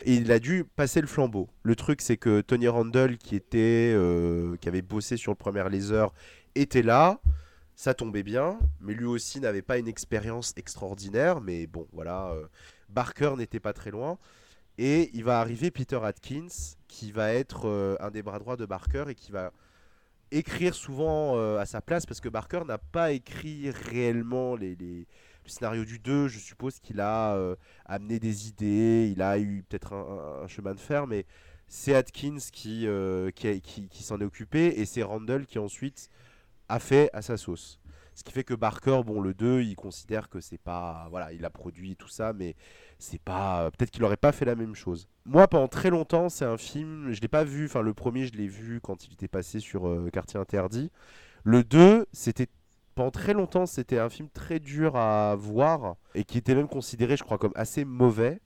[0.05, 1.51] Et il a dû passer le flambeau.
[1.63, 5.63] Le truc, c'est que Tony Randall, qui était, euh, qui avait bossé sur le premier
[5.69, 6.11] laser,
[6.55, 7.21] était là.
[7.77, 11.41] Ça tombait bien, mais lui aussi n'avait pas une expérience extraordinaire.
[11.41, 12.47] Mais bon, voilà, euh,
[12.89, 14.19] Barker n'était pas très loin.
[14.79, 16.49] Et il va arriver Peter Atkins,
[16.89, 19.53] qui va être euh, un des bras droits de Barker et qui va
[20.31, 25.07] écrire souvent euh, à sa place, parce que Barker n'a pas écrit réellement les, les-
[25.45, 26.29] le scénario du 2.
[26.29, 27.37] Je suppose qu'il a
[27.85, 31.27] amené des idées, il a eu peut-être un, chemin de fer, mais
[31.69, 32.87] c'est Atkins qui-
[33.35, 36.09] qui s'en est occupé et c'est Randall qui ensuite
[36.69, 37.79] a fait à sa sauce.
[38.15, 41.09] Ce qui fait que Barker, bon, le 2, il considère que c'est pas.
[41.11, 42.55] Voilà, il a produit tout ça, mais
[42.99, 43.71] c'est pas.
[43.73, 45.09] Peut-être qu'il aurait pas fait la même chose.
[45.27, 47.11] Moi, pendant très longtemps, c'est un film.
[47.11, 47.67] Je l'ai pas vu.
[47.67, 50.91] Enfin, le premier, je l'ai vu quand il était passé sur euh, Quartier Interdit.
[51.43, 52.47] Le 2, c'était.
[52.95, 57.17] Pendant très longtemps, c'était un film très dur à voir et qui était même considéré,
[57.17, 58.41] je crois, comme assez mauvais.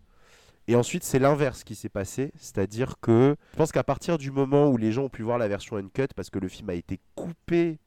[0.69, 4.69] Et ensuite, c'est l'inverse qui s'est passé, c'est-à-dire que je pense qu'à partir du moment
[4.71, 6.99] où les gens ont pu voir la version uncut, parce que le film a été
[7.15, 7.79] coupé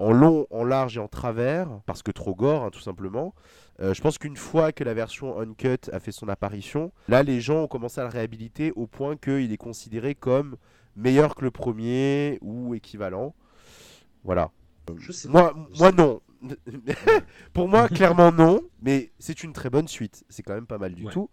[0.00, 3.34] en long, en large et en travers, parce que trop gore, hein, tout simplement.
[3.80, 7.40] Euh, je pense qu'une fois que la version uncut a fait son apparition, là, les
[7.40, 10.56] gens ont commencé à le réhabiliter au point qu'il est considéré comme
[10.96, 13.34] meilleur que le premier ou équivalent.
[14.24, 14.50] Voilà.
[14.98, 15.68] Je sais Moi, pas.
[15.78, 16.20] moi non.
[17.52, 20.24] Pour moi, clairement non, mais c'est une très bonne suite.
[20.30, 21.12] C'est quand même pas mal du Ouais.
[21.12, 21.28] tout.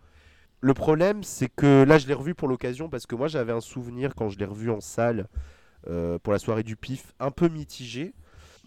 [0.59, 3.61] Le problème, c'est que là, je l'ai revu pour l'occasion parce que moi, j'avais un
[3.61, 5.27] souvenir quand je l'ai revu en salle
[5.87, 8.13] euh, pour la soirée du pif, un peu mitigé.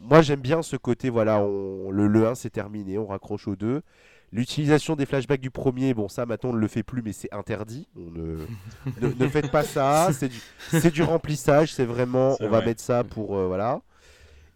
[0.01, 3.57] Moi, j'aime bien ce côté, voilà, on- le, le 1 c'est terminé, on raccroche au
[3.57, 3.83] 2.
[4.33, 7.33] L'utilisation des flashbacks du premier, bon, ça maintenant on ne le fait plus, mais c'est
[7.35, 7.89] interdit.
[7.97, 8.37] On ne,
[9.01, 10.11] ne, ne faites pas ça,
[10.71, 13.37] c'est du, remplissage, c'est vraiment, on va mettre ça pour.
[13.37, 13.81] euh, voilà.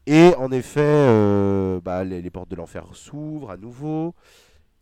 [0.06, 4.14] Et en effet, euh, bah, les, les portes de l'enfer s'ouvrent à nouveau.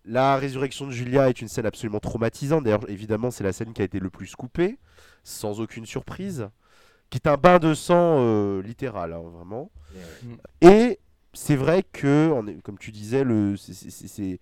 [0.04, 2.64] La résurrection de Julia est une scène absolument traumatisante.
[2.64, 4.78] D'ailleurs, évidemment, c'est la scène qui a été le plus coupée,
[5.24, 6.48] sans aucune surprise.
[7.12, 9.70] Qui est un bain de sang euh, littéral, hein, vraiment.
[10.62, 10.98] Et
[11.34, 12.32] c'est vrai que,
[12.62, 14.40] comme tu disais, le, c'est-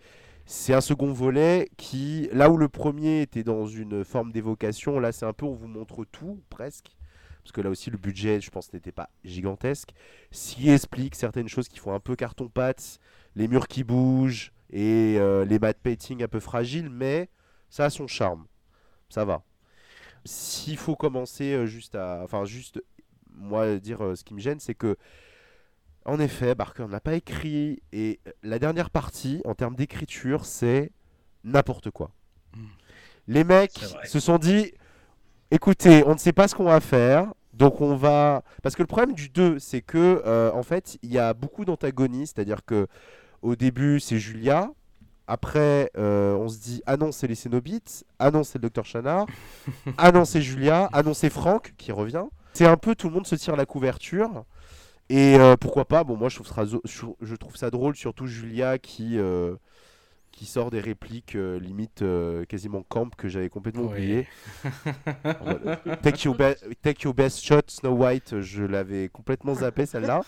[0.75, 5.27] un second volet qui, là où le premier était dans une forme d'évocation, là c'est
[5.27, 6.97] un peu on vous montre tout, presque.
[7.43, 9.91] parce que là aussi le budget, je pense, n'était pas gigantesque,
[10.31, 12.99] qui explique certaines choses qui font un peu carton-pâte,
[13.37, 17.29] les murs qui bougent et euh, les matte painting un peu fragiles, mais
[17.69, 18.47] ça a son charme,
[19.09, 19.43] ça va.
[20.25, 22.83] S'il faut commencer euh, juste à, enfin juste,
[23.35, 24.97] moi dire euh, ce qui me gêne, c'est que
[26.05, 30.93] en effet, Barker n'a pas écrit et la dernière partie en termes d'écriture, c'est
[31.45, 32.11] n'importe quoi.
[32.57, 32.67] Mm.
[33.29, 34.73] Les mecs se sont dit
[35.51, 38.43] écoutez, on ne sait pas ce qu'on va faire, donc on va.
[38.63, 41.65] Parce que le problème du 2, c'est que, euh, en fait, il y a beaucoup
[41.65, 42.87] d'antagonistes, c'est-à-dire que
[43.43, 44.71] au début, c'est Julia.
[45.31, 48.85] Après, euh, on se dit ah non, c'est les Cénobites, ah non, c'est le docteur
[48.85, 49.27] Chanard,
[49.97, 52.25] ah non, c'est Julia, ah non, c'est Franck qui revient.
[52.53, 54.43] C'est un peu tout le monde se tire la couverture.
[55.09, 58.27] Et euh, pourquoi pas Bon, moi, je trouve, ça, je je trouve ça drôle, surtout
[58.27, 59.55] Julia qui, euh,
[60.33, 62.03] qui sort des répliques limite
[62.49, 64.27] quasiment camp que j'avais complètement oublié.
[66.03, 70.23] take, your be- take your best shot, Snow White, je l'avais complètement zappé celle-là.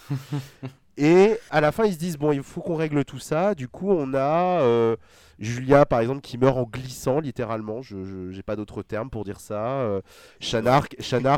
[0.97, 3.55] Et à la fin, ils se disent bon, il faut qu'on règle tout ça.
[3.55, 4.97] Du coup, on a euh,
[5.39, 7.83] Julia, par exemple, qui meurt en glissant, littéralement.
[7.83, 9.81] Je n'ai pas d'autre terme pour dire ça.
[9.81, 10.01] Euh,
[10.41, 10.89] Chanard,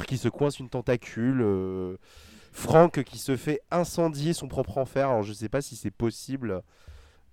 [0.06, 1.40] qui se coince une tentacule.
[1.42, 1.96] euh,
[2.52, 5.08] Franck qui se fait incendier son propre enfer.
[5.08, 6.62] Alors, je sais pas si c'est possible.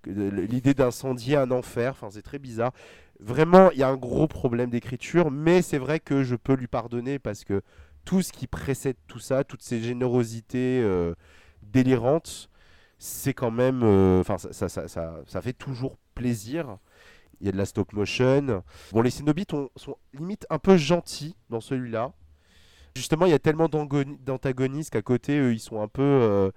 [0.04, 2.72] L'idée d'incendier un enfer, enfin, c'est très bizarre.
[3.20, 6.66] Vraiment, il y a un gros problème d'écriture, mais c'est vrai que je peux lui
[6.66, 7.62] pardonner parce que
[8.04, 10.84] tout ce qui précède tout ça, toutes ces générosités
[11.62, 12.50] euh, délirantes,
[12.98, 13.82] c'est quand même.
[13.82, 16.78] euh, Enfin, ça, ça, ça, ça- ça fait toujours plaisir.
[17.40, 18.62] Il y a de la stop motion.
[18.92, 22.12] Bon, les Cénobites ont- sont limite un peu gentils dans celui-là.
[22.94, 26.02] Justement, il y a tellement d'antagonistes qu'à côté, eux, ils sont un peu.
[26.02, 26.50] euh,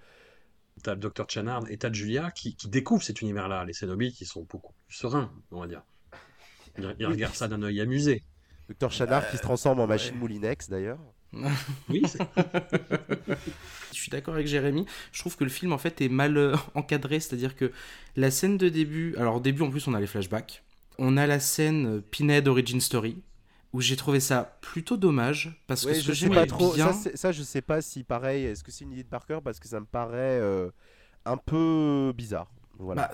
[0.84, 3.64] T'as le docteur Chanard et t'as Julia qui, qui découvrent cet univers-là.
[3.66, 5.82] Les Cénobites, ils sont beaucoup plus sereins, on va dire.
[6.78, 8.24] Ils, ils regardent ça d'un œil amusé.
[8.68, 11.00] Docteur Chanard qui se transforme en machine Moulinex d'ailleurs.
[11.90, 12.20] Oui, c'est-
[13.92, 14.86] Je suis d'accord avec Jérémy.
[15.12, 17.72] Je trouve que le film en fait est mal euh, encadré, c'est-à-dire que
[18.16, 20.64] la scène de début, alors au début en plus on a les flashbacks,
[20.98, 23.22] on a la scène euh, Pinhead Origin Story
[23.74, 26.74] où j'ai trouvé ça plutôt dommage parce que ce je que sais pas trop.
[26.74, 28.46] bien, Ça, ça, je sais pas si pareil.
[28.46, 30.70] Est-ce que c'est une idée de Parker parce que ça me paraît euh,
[31.26, 32.50] un peu bizarre.
[32.80, 33.12] Voilà.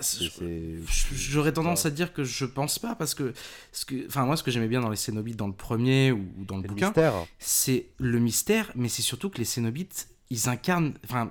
[1.14, 3.32] J'aurais tendance à dire que je pense pas parce que,
[3.72, 6.24] ce que enfin moi ce que j'aimais bien dans les Cénobites dans le premier ou
[6.38, 6.92] dans le bouquin,
[7.38, 11.30] c'est le mystère, mais c'est surtout que les Cénobites, ils incarnent, enfin,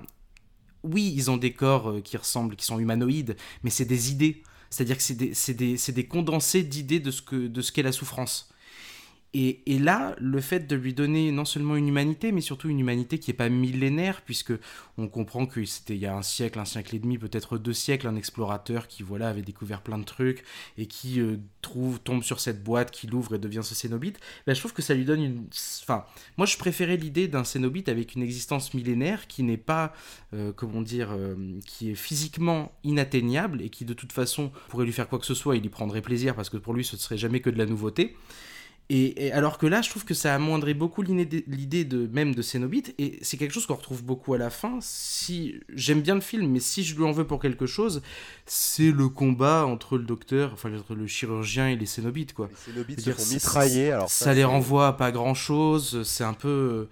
[0.82, 4.42] oui, ils ont des corps euh, qui ressemblent, qui sont humanoïdes, mais c'est des idées.
[4.70, 7.82] C'est-à-dire que c'est des, des, c'est des condensés d'idées de ce que, de ce qu'est
[7.82, 8.51] la souffrance.
[9.34, 13.18] Et, là, le fait de lui donner non seulement une humanité, mais surtout une humanité
[13.18, 14.52] qui n'est pas millénaire, puisque
[14.98, 17.72] on comprend que c'était il y a un siècle, un siècle et demi, peut-être deux
[17.72, 20.44] siècles, un explorateur qui voilà avait découvert plein de trucs
[20.76, 24.20] et qui euh, trouve tombe sur cette boîte, qui l'ouvre et devient ce cénobite.
[24.46, 25.46] Ben, je trouve que ça lui donne une,
[25.82, 26.04] enfin,
[26.36, 29.94] moi je préférais l'idée d'un cénobite avec une existence millénaire qui n'est pas,
[30.34, 34.92] euh, comment dire, euh, qui est physiquement inatteignable et qui de toute façon pourrait lui
[34.92, 37.00] faire quoi que ce soit, il y prendrait plaisir parce que pour lui ce ne
[37.00, 38.14] serait jamais que de la nouveauté.
[38.94, 42.42] Et, et alors que là, je trouve que ça amoindrait beaucoup l'idée de même de
[42.42, 44.78] Cénobite, et c'est quelque chose qu'on retrouve beaucoup à la fin.
[44.82, 48.02] Si j'aime bien le film, mais si je lui en veux pour quelque chose,
[48.44, 52.50] c'est le combat entre le docteur, enfin entre le chirurgien et les Cénobites, quoi.
[52.50, 53.92] Les Cénobites se dire, font mitrailler.
[53.92, 56.02] Alors ça, ça, les renvoie à pas grand chose.
[56.02, 56.88] C'est un peu,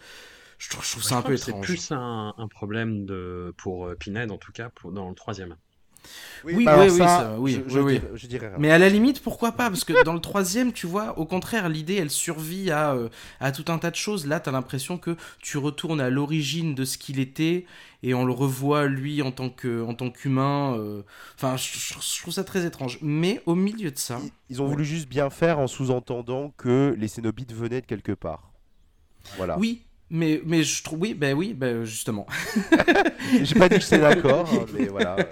[0.58, 1.66] je trouve, je trouve Je ça un crois peu que c'est étrange.
[1.66, 5.56] plus un, un problème de, pour euh, Pinhead, en tout cas, pour, dans le troisième.
[6.44, 7.92] Oui, bah oui, alors oui, ça, ça, oui, je, oui, je oui.
[7.98, 8.56] dirais- je dirais rien.
[8.58, 11.68] Mais à la limite, pourquoi pas Parce que dans le troisième, tu vois, au contraire,
[11.68, 13.08] l'idée, elle survit à, euh,
[13.40, 14.26] à tout un tas de choses.
[14.26, 17.66] Là, t'as l'impression que tu retournes à l'origine de ce qu'il était
[18.02, 20.74] et on le revoit, lui, en tant que- en tant qu'humain.
[20.78, 21.02] euh,
[21.36, 22.98] Enfin, je, trouve ça très étrange.
[23.02, 24.18] Mais au milieu de ça...
[24.22, 28.12] Ils, ils ont voulu juste bien faire en sous-entendant que les Cénobites venaient de quelque
[28.12, 28.50] part.
[29.36, 29.58] Voilà.
[29.58, 31.00] Oui, mais, mais je trouve...
[31.00, 32.26] Oui, ben oui, ben justement.
[33.42, 35.16] J'ai pas dit que j'étais d'accord, hein, mais voilà.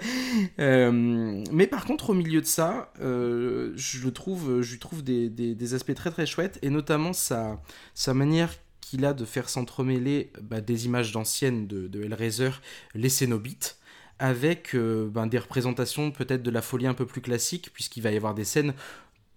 [0.59, 5.03] Euh, mais par contre, au milieu de ça, euh, je le trouve, je lui trouve
[5.03, 7.61] des, des- des aspects très très chouettes, et notamment sa,
[7.93, 8.51] sa manière
[8.81, 12.51] qu'il a de faire s'entremêler bah, des images d'anciennes de, de Hellraiser,
[12.93, 13.77] les Cénobites,
[14.17, 18.11] avec euh, ben, des représentations peut-être de la folie un peu plus classique, puisqu'il va
[18.11, 18.73] y avoir des scènes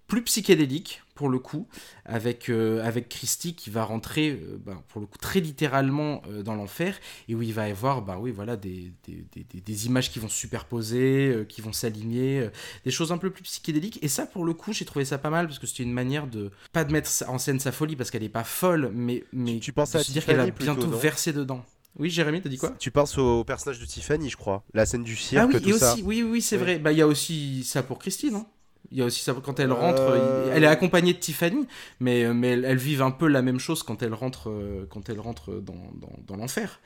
[0.09, 1.67] plus psychédéliques pour le coup,
[2.05, 6.43] avec, euh, avec Christy qui va rentrer euh, ben, pour le coup très littéralement euh,
[6.43, 9.86] dans l'enfer et où il va y avoir ben, oui, voilà, des, des, des- des-
[9.86, 12.49] images qui vont se superposer, euh, qui vont s'aligner,
[12.85, 13.99] des choses un peu plus psychédéliques.
[14.03, 16.27] Et ça, pour le coup, j'ai trouvé ça pas mal parce que c'était une manière
[16.27, 19.59] de pas de mettre en scène sa folie parce qu'elle est pas folle, mais, mais
[19.59, 21.65] tu pensais de à se dire qu'elle plutôt, bientôt verser dedans.
[21.99, 22.70] Oui, Jérémy, t'as dit quoi?
[22.78, 24.65] Tu penses au personnage de Tiffany, je crois.
[24.73, 25.93] La scène du Ah cirque, oui, tout et ça.
[25.93, 26.62] aussi, oui, oui, c'est Oui.
[26.62, 26.78] vrai.
[26.78, 28.47] Bah, il y a aussi ça pour Christy, non?
[28.93, 31.66] Il y a aussi ça quand elle rentre, euh, elle est accompagnée de Tiffany,
[31.98, 35.19] mais, mais elles, vivent un peu la même chose quand elle rentre, euh, quand elle
[35.19, 36.81] rentre dans, dans, dans l'enfer.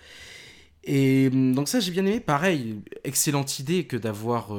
[0.84, 4.56] Et hum, donc ça j'ai bien aimé, pareil, excellente idée que d'avoir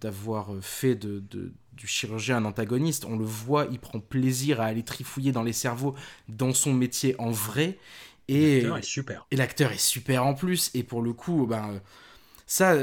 [0.00, 3.04] d'avoir fait de, de, du chirurgien un antagoniste.
[3.04, 5.94] On le voit, il prend plaisir à aller trifouiller dans les cerveaux
[6.28, 7.78] dans son métier en vrai.
[8.28, 9.26] Et l'acteur est super.
[9.30, 10.70] Et l'acteur est super en plus.
[10.74, 11.80] Et pour le coup, ben,
[12.46, 12.76] ça,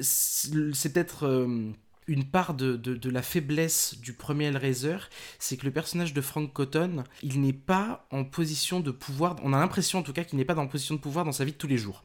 [0.00, 1.70] c'est peut-être euh,
[2.08, 4.96] une part de, de, la faiblesse du premier Hellraiser,
[5.38, 9.52] c'est que le personnage de Frank Cotton, il n'est pas en position de pouvoir, on
[9.52, 11.52] a l'impression en tout cas qu'il n'est pas en position de pouvoir dans sa vie
[11.52, 12.04] de tous les jours.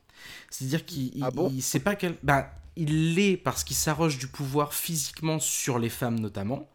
[0.49, 1.51] C'est-à-dire qu'il ah bon?
[1.59, 2.15] sait pas quel...
[2.21, 6.69] Ben, il l'est parce qu'il s'arroge du pouvoir physiquement sur les femmes notamment,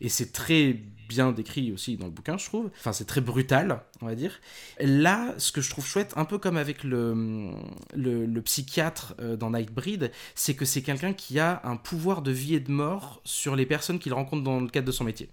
[0.00, 2.70] et c'est très bien décrit aussi dans le bouquin, je trouve.
[2.78, 4.40] Enfin, c'est très brutal, on va dire.
[4.80, 7.52] Là, ce que je trouve chouette, un peu comme avec le,
[7.94, 12.54] le, psychiatre euh, dans Nightbreed, c'est que c'est quelqu'un qui a un pouvoir de vie
[12.54, 15.28] et de mort sur les personnes qu'il rencontre dans le cadre de son métier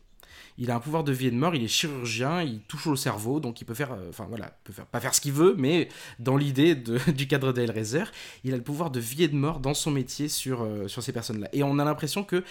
[0.60, 2.98] il a un pouvoir de vie et de mort, il est chirurgien, il touche au
[2.98, 5.56] cerveau, donc il peut faire, euh, enfin voilà, peut faire, pas faire ce qu'il veut,
[5.58, 5.88] mais
[6.20, 6.76] dans l'idée
[7.08, 8.04] du cadre d'Hellraiser,
[8.44, 11.02] il a le pouvoir de vie et de mort dans son métier sur, euh, sur
[11.02, 11.48] ces personnes-là.
[11.54, 12.44] Et on a l'impression que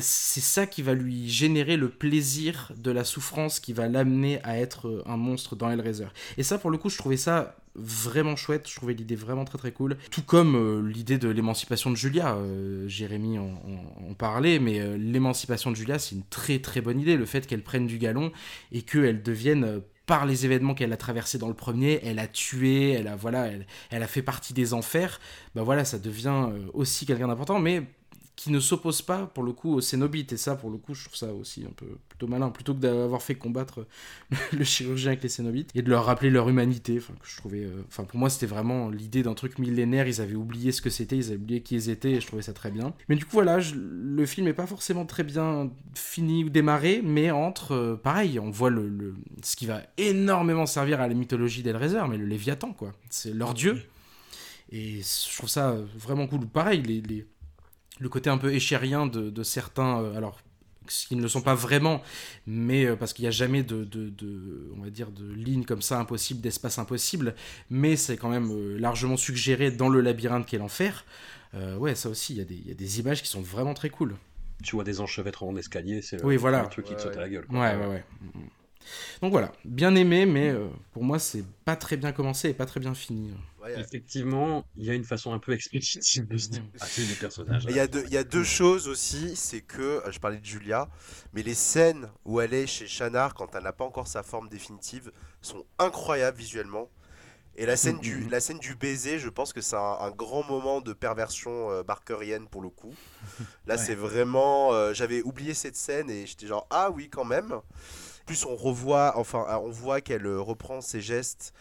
[0.00, 4.58] c'est ça qui va lui générer le plaisir de la souffrance qui va l'amener à
[4.58, 6.06] être euh, un monstre dans Hellraiser.
[6.36, 9.58] Et ça, pour le coup, je trouvais ça vraiment chouette, je trouvais l'idée vraiment très
[9.58, 9.96] très cool.
[10.10, 15.76] Tout comme euh, l'idée de l'émancipation de Julia, euh, Jérémy en, parlait, mais l'émancipation de
[15.76, 18.30] Julia, c'est une très très bonne idée, le fait qu'elle prenne du galon
[18.70, 22.90] et qu'elle devienne par les événements qu'elle a traversés dans le premier, elle a tué,
[22.90, 25.18] elle a voilà, elle, elle a fait partie des enfers.
[25.54, 27.84] Bah voilà, ça devient aussi quelqu'un d'important, mais
[28.34, 30.32] qui ne s'oppose pas pour le coup aux Cénobites.
[30.32, 32.80] Et ça, pour le coup, je trouve ça aussi un peu plutôt malin, plutôt que
[32.80, 33.86] d'avoir fait combattre
[34.52, 36.96] le chirurgien avec les Cénobites et de leur rappeler leur humanité.
[36.98, 40.08] Enfin, que je trouvais, euh, enfin pour moi, c'était vraiment l'idée d'un truc millénaire.
[40.08, 42.42] Ils avaient oublié ce que c'était, ils avaient oublié qui ils étaient, et je trouvais
[42.42, 42.94] ça très bien.
[43.08, 47.30] Mais du coup, voilà, le film est pas forcément très bien fini ou démarré, mais
[47.30, 52.02] entre, euh, pareil, on voit le, ce qui va énormément servir à la mythologie d'Elraiser,
[52.08, 52.92] mais le Léviathan, quoi.
[53.10, 53.82] C'est leur dieu.
[54.70, 56.46] Et je trouve ça vraiment cool.
[56.46, 57.26] Pareil, les, les
[58.02, 60.40] le côté un peu échérien de, certains, euh, alors
[60.88, 62.02] qui ne le sont pas vraiment,
[62.46, 65.80] mais euh, parce qu'il n'y a jamais de, de, on va dire, de ligne comme
[65.80, 67.36] ça impossible, d'espace impossible,
[67.70, 71.04] mais c'est quand même euh, largement suggéré dans le labyrinthe qu'est l'enfer.
[71.78, 74.16] ouais, ça aussi, il y, a des images qui sont vraiment très cool.
[74.64, 76.62] Tu vois des enchevêtrements d'escalier, c'est oui, voilà.
[76.62, 77.46] un truc qui te saute à la gueule.
[77.50, 78.04] Ouais, ouais, ouais.
[79.20, 80.52] Donc voilà, bien aimé, mais
[80.92, 83.30] pour moi, c'est pas très bien commencé et pas très bien fini.
[83.70, 87.64] Effectivement, il y a une façon un peu expéditive de se débarrasser des personnages.
[87.68, 90.44] Il y, a deux, il y a deux choses aussi, c'est que, je parlais de
[90.44, 90.88] Julia,
[91.32, 94.48] mais les scènes où elle est chez Shannar quand elle n'a pas encore sa forme
[94.48, 96.88] définitive sont incroyables visuellement.
[97.54, 100.80] Et la scène, du, la scène du baiser, je pense que c'est un, grand moment
[100.80, 102.94] de perversion euh, barkerienne pour le coup.
[103.66, 104.72] Là, c'est vraiment.
[104.72, 107.60] Euh, j'avais oublié cette scène et j'étais genre, ah oui, quand même.
[108.24, 111.52] Plus on revoit, enfin, on voit qu'elle euh, reprend ses gestes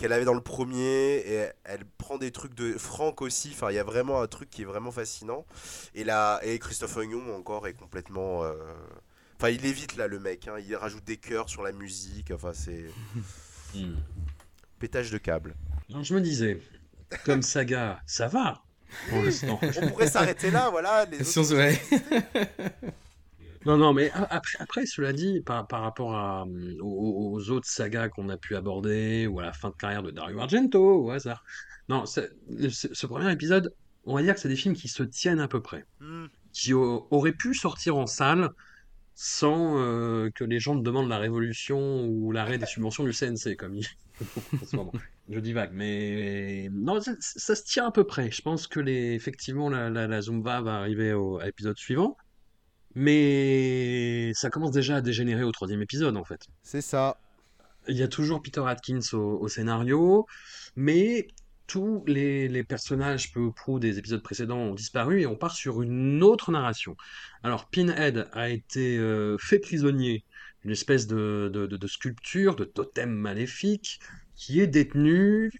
[0.00, 3.50] qu'elle avait dans le premier et elle prend des trucs de Franck aussi.
[3.52, 5.44] Enfin il y a vraiment un truc qui est vraiment fascinant.
[5.94, 8.54] Et là et Christophe Young encore est complètement euh,
[9.36, 10.54] enfin il évite là le mec hein.
[10.58, 12.30] il rajoute des chœurs sur la musique.
[12.30, 12.86] Enfin c'est
[13.74, 13.96] hmm.
[14.78, 15.54] pétage de câble.
[16.02, 16.62] Je me disais
[17.26, 18.62] comme saga ça va.
[19.10, 19.60] Pour l'instant.
[19.82, 21.18] On pourrait s'arrêter là voilà les
[23.66, 28.08] Non, non, mais après, après cela dit, par, par rapport à, hum, aux, autres sagas
[28.08, 31.44] qu'on a pu aborder, ou à la fin de carrière de Dario Argento, au hasard.
[31.88, 33.74] Non, ce, premier épisode,
[34.04, 35.84] on va dire que c'est des films qui se tiennent à peu près.
[36.00, 36.26] Hmm.
[36.52, 38.50] Qui auraient pu sortir en salle
[39.14, 43.74] sans euh, que les gens demandent la révolution ou l'arrêt des subventions du CNC, comme
[43.74, 43.86] il
[45.28, 48.30] Je dis vague, mais non, ça, se tient à peu près.
[48.30, 52.16] Je pense que les, effectivement, la, la, la Zumba va arriver au, à l'épisode suivant.
[52.94, 56.46] Mais ça commence déjà à dégénérer au troisième épisode, en fait.
[56.62, 57.18] C'est ça.
[57.88, 60.26] Il y a toujours Peter Atkins au, scénario,
[60.76, 61.28] mais
[61.66, 65.82] tous les, personnages peu ou prou des épisodes précédents ont disparu et on part sur
[65.82, 66.96] une autre narration.
[67.42, 70.24] Alors, Pinhead a été euh, fait prisonnier
[70.62, 74.00] d'une espèce de, de, sculpture, de totem maléfique,
[74.34, 75.50] qui est détenu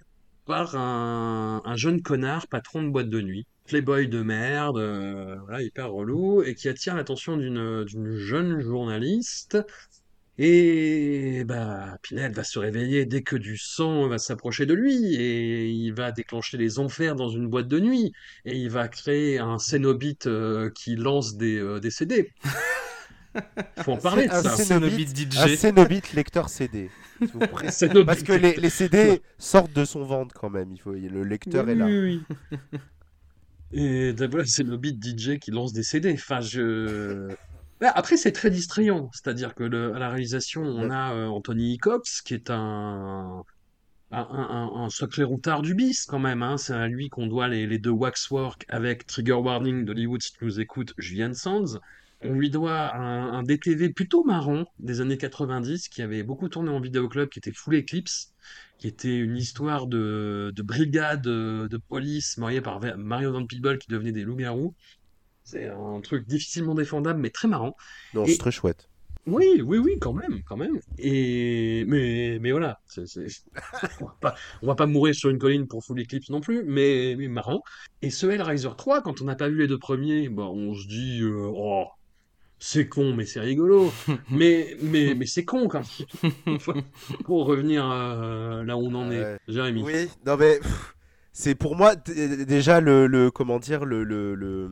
[0.46, 5.62] par un, un jeune connard patron de boîte de nuit playboy de merde, euh, voilà,
[5.62, 9.58] hyper relou, et qui attire l'attention d'une jeune journaliste.
[10.38, 15.68] Et bah, Pinel va se réveiller dès que du sang va s'approcher de lui, et
[15.68, 18.12] il va déclencher les enfers dans une boîte de nuit,
[18.44, 22.32] et il va créer un Cénobite euh, qui lance des, euh, des CD.
[23.84, 24.56] Faut en parler de ça.
[24.56, 25.38] Cénobite DJ.
[25.38, 26.90] Un Cénobite lecteur CD.
[27.48, 30.72] Parce que les, les, CD sortent de son ventre quand même.
[30.72, 31.86] Il faut, le lecteur est là.
[31.86, 32.20] Oui,
[32.50, 32.58] oui.
[33.72, 36.12] Et d'abord, c'est le beat DJ qui lance des CD.
[36.14, 37.28] Enfin, je.
[37.80, 39.08] Ouais, après, c'est très distrayant.
[39.12, 43.42] C'est-à-dire que le- à la réalisation, on a euh, Anthony Cox, qui est un,
[44.12, 46.42] un, un, un sacré routard du bis quand même.
[46.42, 46.58] Hein.
[46.58, 50.44] C'est à lui qu'on doit les, les deux Waxwork avec Trigger Warning d'Hollywood, si tu
[50.44, 51.78] nous écoutes, Julian Sands.
[52.22, 56.70] On lui doit un, un DTV plutôt marrant des années 90 qui avait beaucoup tourné
[56.70, 58.32] en vidéoclub, qui était Full Eclipse,
[58.80, 63.78] qui était une histoire de, de brigade euh, de police mariée par Mario Van Peebles
[63.78, 64.74] qui devenait des loups-garous.
[65.44, 67.76] C'est un truc difficilement défendable, mais très marrant.
[68.14, 68.88] Non, c'est très chouette.
[69.26, 70.80] Oui, oui, oui, quand même, quand même.
[70.98, 75.84] Et mais, mais voilà, on va pas, on va pas mourir sur une colline pour
[75.84, 77.62] Full Eclipse non plus, mais, mais marrant.
[78.00, 80.86] Et ce Hellraiser 3, quand on n'a pas vu les deux premiers, bah, on se
[80.88, 81.84] dit, euh, oh,
[82.60, 83.90] c'est con, mais c'est rigolo.
[84.30, 85.82] mais, mais, mais c'est con quand
[86.22, 86.60] même.
[87.24, 89.82] Pour revenir euh, là où on en est, Jérémy.
[89.82, 90.60] Oui, non mais
[91.32, 94.70] c'est pour moi déjà le, le- comment dire le, le, le,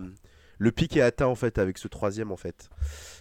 [0.58, 2.68] le pic est atteint en fait avec ce troisième en fait.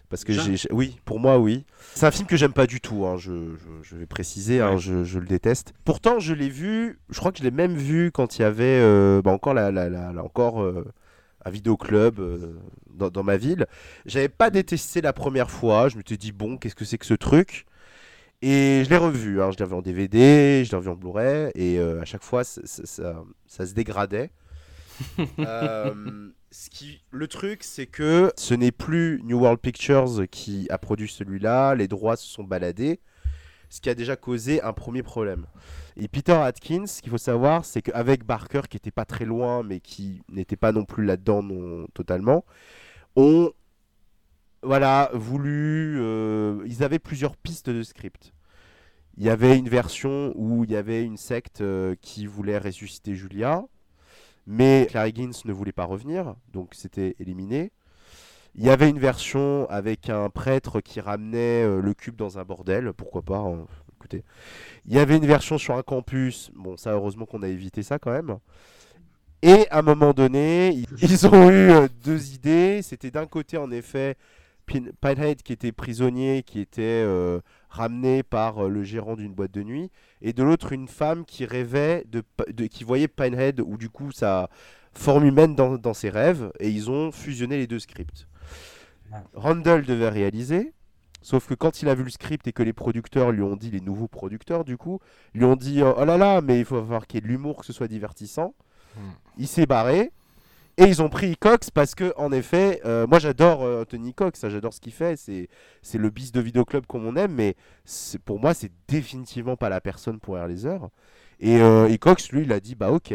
[0.10, 1.66] Parce que j'ai, oui, pour moi oui.
[1.94, 3.06] C'est un film que j'aime pas du tout.
[3.06, 5.74] hein, je, je- je vais préciser, hein, je, je le déteste.
[5.84, 7.00] Pourtant, je l'ai vu.
[7.10, 9.70] Je crois que je l'ai même vu quand il y avait euh, bah, encore la,
[9.72, 10.86] la, la- la- encore euh,
[11.48, 12.56] un vidéoclub euh,
[12.94, 13.66] dans, dans ma ville.
[14.06, 15.90] J'avais pas détesté la première fois.
[15.90, 17.66] Je m'étais dit bon, qu'est-ce que c'est que ce truc?
[18.44, 21.52] Et je l'ai revu, hein, je l'ai revu en DVD, je l'ai revu en Blu-ray,
[21.56, 24.32] et euh, à chaque fois, ça, ça- ça- ça se dégradait.
[25.40, 30.78] Euh, ce qui, le truc, c'est que ce n'est plus New World Pictures qui a
[30.78, 33.00] produit celui-là, les droits se sont baladés,
[33.70, 35.46] ce qui a déjà causé un premier problème.
[35.98, 39.64] Et Peter Atkins, ce qu'il faut savoir, c'est qu'avec Barker, qui était pas très loin,
[39.64, 42.46] mais qui n'était pas non plus là-dedans non, totalement,
[43.16, 43.52] ont
[44.64, 45.98] voilà, voulu.
[46.00, 48.34] euh, ils avaient plusieurs pistes de script.
[49.18, 53.16] Il y avait une version où il y avait une secte euh, qui voulait ressusciter
[53.16, 53.66] Julia,
[54.46, 57.72] mais Clary Higgins ne voulait pas revenir, donc c'était éliminé.
[58.58, 62.44] Il y avait une version avec un prêtre qui ramenait euh, le cube dans un
[62.44, 63.66] bordel, pourquoi pas, hein,
[63.98, 64.24] écoutez.
[64.88, 68.00] Il y avait une version sur un campus, bon ça heureusement qu'on a évité ça
[68.00, 68.38] quand même.
[69.42, 70.70] Et à un moment donné,
[71.02, 72.82] ils- ont eu euh, deux idées.
[72.82, 74.16] C'était d'un côté en effet
[74.66, 77.40] Pin- Pinehead qui était prisonnier, qui était euh,
[77.70, 81.46] ramené par euh, le gérant d'une boîte de nuit, et de l'autre une femme qui
[81.46, 84.50] rêvait de, de- qui voyait Pinehead ou du coup sa
[84.94, 88.28] forme humaine dans, dans ses rêves, et ils ont fusionné les deux scripts.
[89.34, 90.74] Randall devait réaliser,
[91.22, 93.72] sauf que quand il a vu le script et que les producteurs lui ont dit,
[93.72, 95.00] les nouveaux producteurs du coup,
[95.34, 97.58] lui ont dit oh là là, mais il faut avoir qu'il y ait de l'humour,
[97.58, 98.54] que ce soit divertissant.
[99.38, 100.12] Il s'est barré.
[100.80, 104.48] Et ils ont pris Cox parce que, en effet, euh, moi j'adore euh, Anthony Cox,
[104.48, 105.50] j'adore ce qu'il fait, c'est,
[105.82, 109.70] c'est le bis de vidéoclub comme on aime, mais c'est, pour moi c'est définitivement pas
[109.70, 110.88] la personne pour Air Laser.
[111.40, 113.12] Et, euh, et Cox, lui, il a dit bah ok.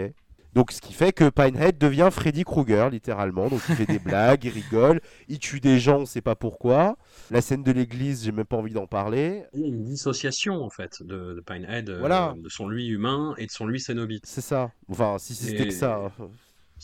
[0.55, 3.49] Donc ce qui fait que Pinehead devient Freddy Krueger, littéralement.
[3.49, 6.97] Donc il fait des blagues, il rigole, il tue des gens, on sait pas pourquoi.
[7.31, 9.45] La scène de l'église, j'ai même pas envie d'en parler.
[9.55, 12.35] Il y a une dissociation en fait de, de Pinehead, euh, Voilà.
[12.37, 14.27] de son lui humain et de son lui cénobite.
[14.27, 14.71] C'est ça.
[14.91, 15.97] Enfin, si c'était Et- que ça.
[16.21, 16.29] hein.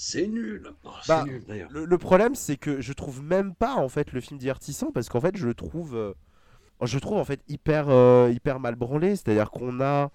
[0.00, 0.62] C'est nul.
[0.84, 1.68] Oh, Bah, nul d'ailleurs.
[1.72, 5.08] Le, le problème, c'est que je trouve même pas en fait le film divertissant parce
[5.08, 6.14] qu'en fait, je le trouve, euh,
[6.84, 9.16] je le trouve en fait hyper, euh, hyper mal branlé.
[9.16, 10.10] C'est-à-dire qu'on a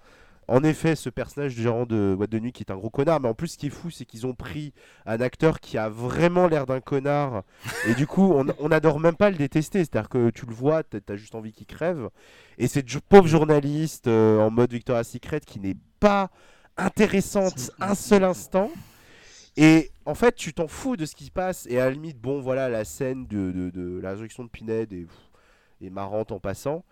[0.48, 3.20] en effet ce personnage du gérant de boîte de nuit qui est un gros connard,
[3.20, 4.72] mais en plus, ce qui est fou, c'est qu'ils ont pris
[5.06, 7.42] un acteur qui a vraiment l'air d'un connard
[7.88, 9.80] et du coup, on, on adore même pas le détester.
[9.80, 12.08] C'est-à-dire que tu le vois, t'as as juste envie qu'il crève.
[12.58, 16.30] Et cette pauvre journaliste euh, en mode Victoria's Secret qui n'est pas
[16.76, 18.70] intéressante un seul instant.
[19.56, 21.66] Et en fait, tu t'en fous de ce qui se passe.
[21.70, 24.92] Et à la limite, bon, voilà, la scène de, de, de la résurrection de Pinhead
[24.92, 25.06] est,
[25.80, 26.84] est marrante en passant.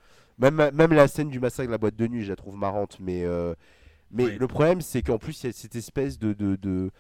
[0.43, 2.99] Même, même la scène du massacre de la boîte de nuit, je la trouve marrante.
[3.01, 3.55] Mais, euh,
[4.11, 6.33] mais le problème, c'est qu'en plus, il y a cette espèce de.
[6.35, 6.91] de, de-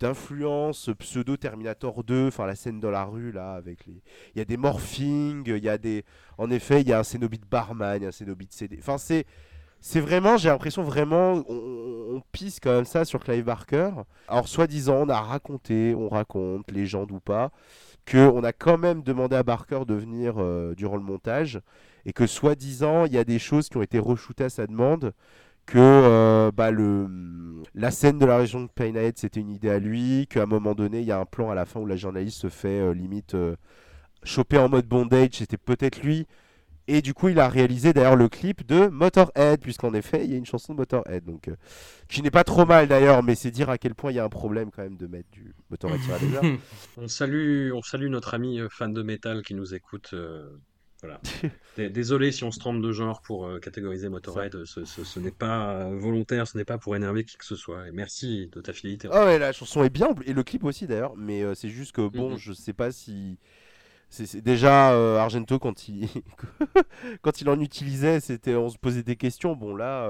[0.00, 4.02] d'influence pseudo Terminator 2 enfin la scène dans la rue là avec les
[4.34, 6.04] il y a des morphings il y a des
[6.36, 8.98] en effet il y a un Cénobite barman il y a un Cénobite CD enfin
[8.98, 9.24] c'est
[9.80, 13.90] c'est vraiment, j'ai l'impression vraiment, on, on- on pisse quand même ça sur Clive Barker.
[14.28, 17.52] Alors, soi-disant, on a raconté, on raconte, légende ou pas,
[18.10, 21.60] qu'on a quand même demandé à Barker de venir euh, durant le montage,
[22.06, 25.12] et que soi-disant, il y a des choses qui ont été reshootées à sa demande,
[25.66, 27.08] que euh, bah, le,
[27.74, 30.74] la scène de la région de Pinehead, c'était une idée à lui, qu'à un moment
[30.76, 32.94] donné, il y a un plan à la fin où la journaliste se fait euh,
[32.94, 33.56] limite euh,
[34.22, 36.28] choper en mode bondage, c'était peut-être lui.
[36.86, 40.34] Et du coup, il a réalisé d'ailleurs le clip de Motorhead, puisqu'en effet, il y
[40.34, 41.56] a une chanson de Motorhead, donc euh,
[42.08, 44.24] qui n'est pas trop mal d'ailleurs, mais c'est dire à quel point il y a
[44.24, 46.48] un problème quand même de mettre du Motorhead sur la.
[46.96, 50.14] On salue, on salue notre ami fan de métal qui nous écoute.
[51.02, 51.20] Voilà.
[51.90, 54.64] Désolé si on se trompe de genre pour euh, catégoriser Motorhead.
[54.64, 57.56] Ce, ce- ce n'est pas euh, volontaire, ce n'est pas pour énerver qui que ce
[57.56, 57.88] soit.
[57.88, 59.08] Et merci de ta fidélité.
[59.12, 61.92] Ah ouais, la chanson est bien, et le clip aussi d'ailleurs, mais euh, c'est juste
[61.92, 62.38] que bon, Mhm.
[62.38, 63.38] je sais pas si
[64.08, 66.08] C'est déjà euh, Argento quand il
[67.22, 69.54] quand il en utilisait, c'était on se posait des questions.
[69.56, 70.08] Bon là,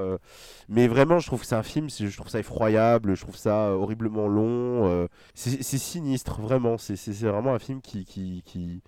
[0.69, 3.71] mais vraiment, je trouve que c'est un film, je trouve ça effroyable, je trouve ça
[3.73, 5.09] horriblement long.
[5.35, 6.79] c'est sinistre, vraiment.
[6.79, 8.83] C'est vraiment un film qui qui, qui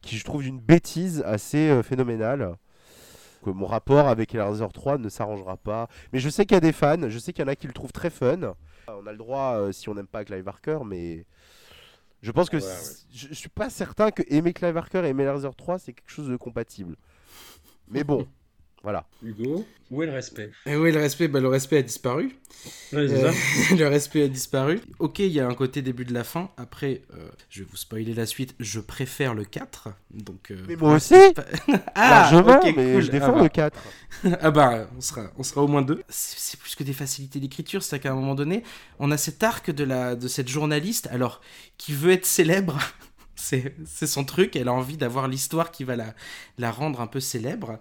[0.00, 2.56] qui je trouve d'une bêtise assez euh, phénoménale.
[3.44, 5.88] Que mon rapport avec Hellraiser 3 ne s'arrangera pas.
[6.12, 7.66] Mais je sais qu'il y a des fans, je sais qu'il y en a qui
[7.68, 8.54] le trouvent très fun.
[8.88, 11.24] On a le droit euh, si on n'aime pas Clive Barker, mais
[12.20, 12.68] je pense que Ouais, ouais.
[12.68, 15.92] c- je, je suis pas certain que aimer Clive Barker et aimer Hellraiser 3 c'est
[15.92, 16.96] quelque chose de compatible.
[17.86, 18.26] Mais bon,
[18.82, 19.06] voilà.
[19.22, 20.50] Hugo, où est le respect?
[20.66, 22.36] Et oui, le respect, bah, le respect a disparu.
[22.92, 23.74] Ouais, c'est Euh, ça.
[23.76, 24.80] le respect a disparu.
[24.98, 26.50] Ok, il y a un côté début de la fin.
[26.56, 28.54] Après, euh, je vais vous spoiler la suite.
[28.60, 29.88] Je préfère le 4.
[30.10, 31.14] Donc, euh, Mais moi aussi
[31.94, 33.02] Ah, Largement, ok, mais cool.
[33.02, 33.42] je défends Ah bah.
[33.42, 33.78] le 4.
[34.40, 36.02] ah bah, on sera, on sera au moins deux.
[36.08, 38.62] C'est plus que des facilités d'écriture, c'est qu'à un moment donné,
[38.98, 41.40] on a cet arc de, la, de cette journaliste, alors,
[41.78, 42.78] qui veut être célèbre.
[43.40, 46.12] C'est c'est son truc, elle a envie d'avoir l'histoire qui va la,
[46.58, 47.78] la rendre un peu célèbre.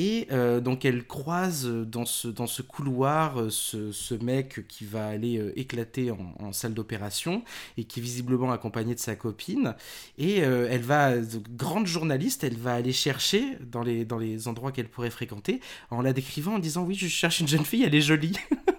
[0.00, 5.06] Et euh, donc elle croise dans ce, dans ce couloir euh, ce, mec qui va
[5.06, 7.44] aller euh, éclater en, salle d'opération
[7.76, 9.74] et qui est visiblement accompagné de sa copine.
[10.16, 14.88] Et euh, elle va, de- grande journaliste, elle va aller chercher dans les, endroits qu'elle
[14.88, 15.60] pourrait fréquenter
[15.90, 18.38] en la décrivant en disant oui je cherche une jeune fille, elle est jolie.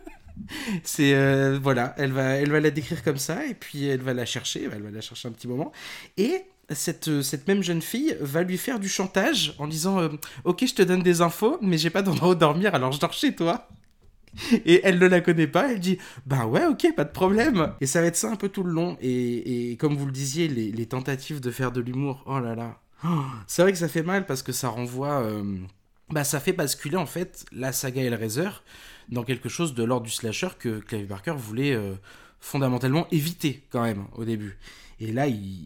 [0.99, 4.25] Euh, voilà, elle va, elle va la décrire comme ça et puis elle va la
[4.25, 5.71] chercher, elle va la chercher un petit moment
[6.17, 6.43] et
[6.75, 10.09] cette, euh, cette même jeune fille va lui faire du chantage en disant euh,
[10.43, 13.13] ok je te donne des infos mais j'ai pas d'endroit où dormir alors je dors
[13.13, 13.67] chez toi.
[14.65, 17.73] Et elle ne la connaît pas, elle dit Bah ouais, ok, pas de problème.
[17.81, 18.97] Et ça va être ça un peu tout le long.
[19.01, 22.79] Et, et comme vous le disiez, les, tentatives de faire de l'humour, oh là là.
[23.47, 25.21] C'est vrai que ça fait mal parce que ça renvoie.
[25.23, 25.43] euh,
[26.11, 28.49] bah, ça fait basculer en fait la saga Hellraiser
[29.09, 31.77] dans quelque chose de l'ordre du slasher que Clive Barker voulait
[32.41, 34.57] fondamentalement éviter quand même au début.
[35.01, 35.65] Et là, ils,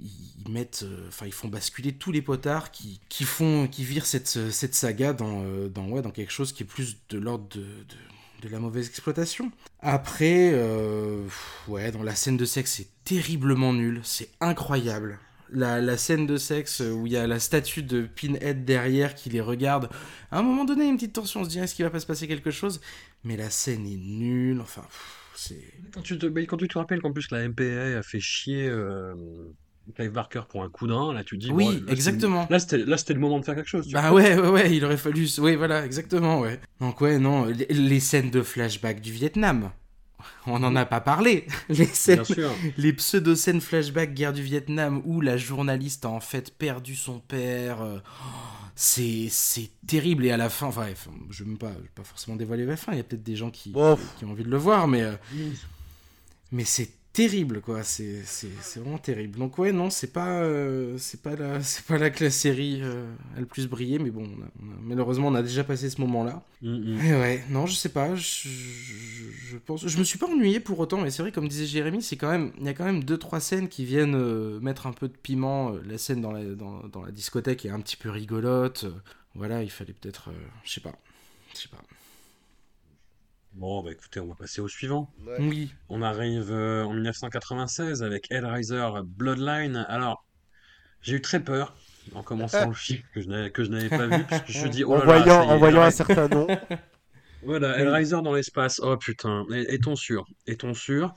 [0.50, 4.74] mettent, euh, enfin, font basculer tous les potards qui, qui font, qui virent cette, cette
[4.74, 7.66] saga dans, euh, dans, ouais, dans quelque chose qui est plus de l'ordre de,
[8.42, 9.52] de, la mauvaise exploitation.
[9.82, 11.28] Après, euh,
[11.68, 15.20] dans la scène de sexe, c'est terriblement nul, c'est incroyable.
[15.52, 19.42] La, scène de sexe où il y a la statue de Pinhead derrière qui les
[19.42, 19.90] regarde,
[20.32, 22.06] à un moment donné, une petite tension, on se dit est-ce qu'il va pas se
[22.06, 22.80] passer quelque chose?
[23.24, 24.86] Mais la scène est nulle, enfin.
[25.94, 28.68] Quand tu te, mais quand tu te rappelles qu'en plus la MPA a fait chier
[28.68, 29.14] euh,
[29.96, 31.52] Clive Barker pour un coup d'un, là tu te dis.
[31.52, 32.48] Oui, bon, là, c'est- exactement.
[32.50, 33.88] Là c'était là, c'était le moment de faire quelque chose.
[33.88, 35.28] tu Bah ouais, ouais, ouais, il aurait fallu.
[35.40, 36.60] Oui, voilà, exactement, ouais.
[36.82, 39.72] Donc, ouais, non, les, les scènes de flashback du Vietnam.
[40.48, 41.46] On n'en a pas parlé.
[41.70, 42.52] Les scènes, Bien sûr.
[42.78, 47.82] les pseudo-scènes flashback guerre du Vietnam où la journaliste a en fait perdu son père.
[47.84, 48.24] euh, oh,
[48.76, 50.26] c'est, c'est terrible.
[50.26, 52.92] Et à la fin, enfin, bref, je ne vais pas, pas forcément dévoiler la fin.
[52.92, 55.16] Il y a peut-être des gens qui, qui ont envie de le voir, mais, euh,
[56.52, 57.84] mais c'est terrible, quoi.
[57.84, 59.40] C'est, c'est, c'est vraiment terrible.
[59.40, 62.82] Donc, ouais, non, c'est pas, euh, c'est pas, la, c'est pas là que la série
[62.84, 63.06] euh,
[63.36, 65.90] a le plus brillé, mais bon, on a- on a- malheureusement, on a déjà passé
[65.90, 66.44] ce moment-là.
[66.62, 67.06] Mm, mm.
[67.06, 70.60] Et ouais, non, je sais pas, je, je, je pense, je me suis pas ennuyé
[70.60, 72.86] pour autant, mais c'est vrai, comme disait Jérémy, c'est quand même, il y a quand
[72.86, 75.74] même deux trois scènes qui viennent euh, mettre un peu de piment.
[75.74, 78.86] Euh, La scène dans la, dans, dans la discothèque est un petit peu rigolote.
[79.36, 80.30] Voilà, il fallait peut-être,
[80.64, 80.94] je sais pas,
[81.54, 81.82] je sais pas.
[83.56, 85.10] Bon, bah écoutez, on va passer au suivant.
[85.26, 85.40] ouais.
[85.40, 89.86] Oui, On arrive euh, en 1996 avec Hellraiser Bloodline.
[89.88, 90.26] Alors,
[91.02, 91.76] j'ai eu très peur
[92.14, 94.70] en commençant le film que je n'avais que je n'avais pas vu, puisque je me
[94.70, 96.48] dis, oh en là voyant, ça y est, en voyant un certain nom.
[97.42, 98.80] Voilà, Hellraiser dans l'espace.
[98.84, 100.26] Oh putain, est- est-on sûr?
[100.48, 101.14] Est-on sûr?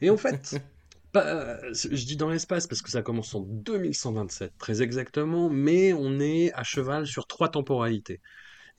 [0.00, 0.60] Et en fait,
[1.12, 5.92] pas- euh, je dis dans l'espace parce que ça commence en 2127, très exactement, mais
[5.92, 8.20] on est à cheval sur trois temporalités.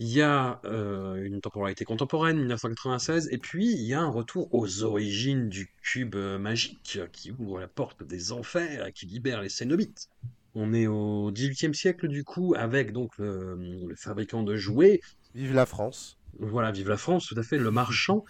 [0.03, 4.51] Il y a euh, une temporalité contemporaine, 1996, et puis il y a un retour
[4.51, 9.43] aux origines du cube euh, magique qui ouvre la porte des enfers et qui libère
[9.43, 10.09] les Cénobites.
[10.55, 13.55] On est au XVIIIe siècle du coup, avec donc le,
[13.87, 15.01] le fabricant de jouets
[15.35, 16.17] Vive la France.
[16.39, 18.25] voilà, vive la France, tout à fait, le marchand,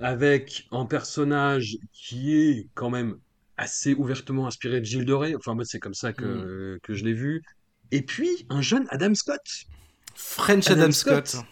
[0.00, 3.18] avec un personnage qui est quand même
[3.58, 7.12] assez ouvertement inspiré de Gilles Rais, enfin moi c'est comme ça que, que je l'ai
[7.12, 7.42] vu,
[7.90, 9.66] et puis un jeune Adam Scott.
[10.14, 11.28] French Adam, Adam Scott.
[11.28, 11.44] Scott.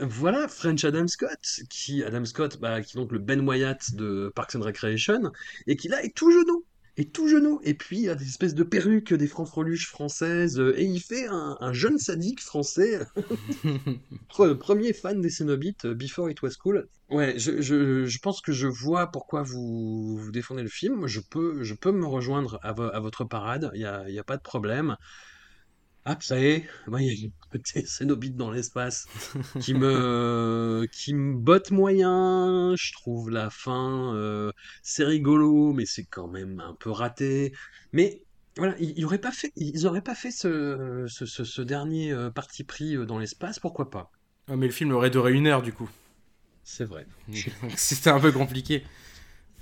[0.00, 4.32] Voilà, French Adam Scott, qui Adam Scott, bah, qui est donc le Ben Wyatt de
[4.34, 5.30] Parks and Recreation,
[5.68, 6.64] et qui là est tout genou,
[6.96, 10.74] est tout genou, et puis il a des espèces de perruques, des franfreluches françaises, euh,
[10.76, 13.06] et il fait un, un jeune sadique français
[14.28, 16.88] Pre- Premier fan des Cénobites, euh, Before It Was Cool.
[17.10, 21.06] Ouais, je, je, je pense que je vois pourquoi vous, vous défendez le film.
[21.06, 24.18] Je peux, je peux me rejoindre à, vo- à votre parade, il n'y a, y
[24.18, 24.96] a pas de problème.
[26.04, 29.06] Ah, ça y est, moi, il y a le côté Cénobite dans l'espace
[29.58, 32.74] qui me, qui me botte moyen.
[32.76, 34.52] Je trouve la fin, euh,
[34.82, 37.52] c'est rigolo, mais c'est quand même un peu raté.
[37.92, 38.22] Mais
[38.56, 42.12] Voilà, ils, ils auraient pas fait, ils auraient pas fait ce, ce, ce- ce dernier
[42.12, 44.10] euh, parti pris euh, dans l'espace, pourquoi pas?
[44.48, 45.90] Ah, mais le film aurait duré une heure du coup.
[46.64, 47.06] C'est vrai.
[47.76, 48.84] C'était un peu compliqué.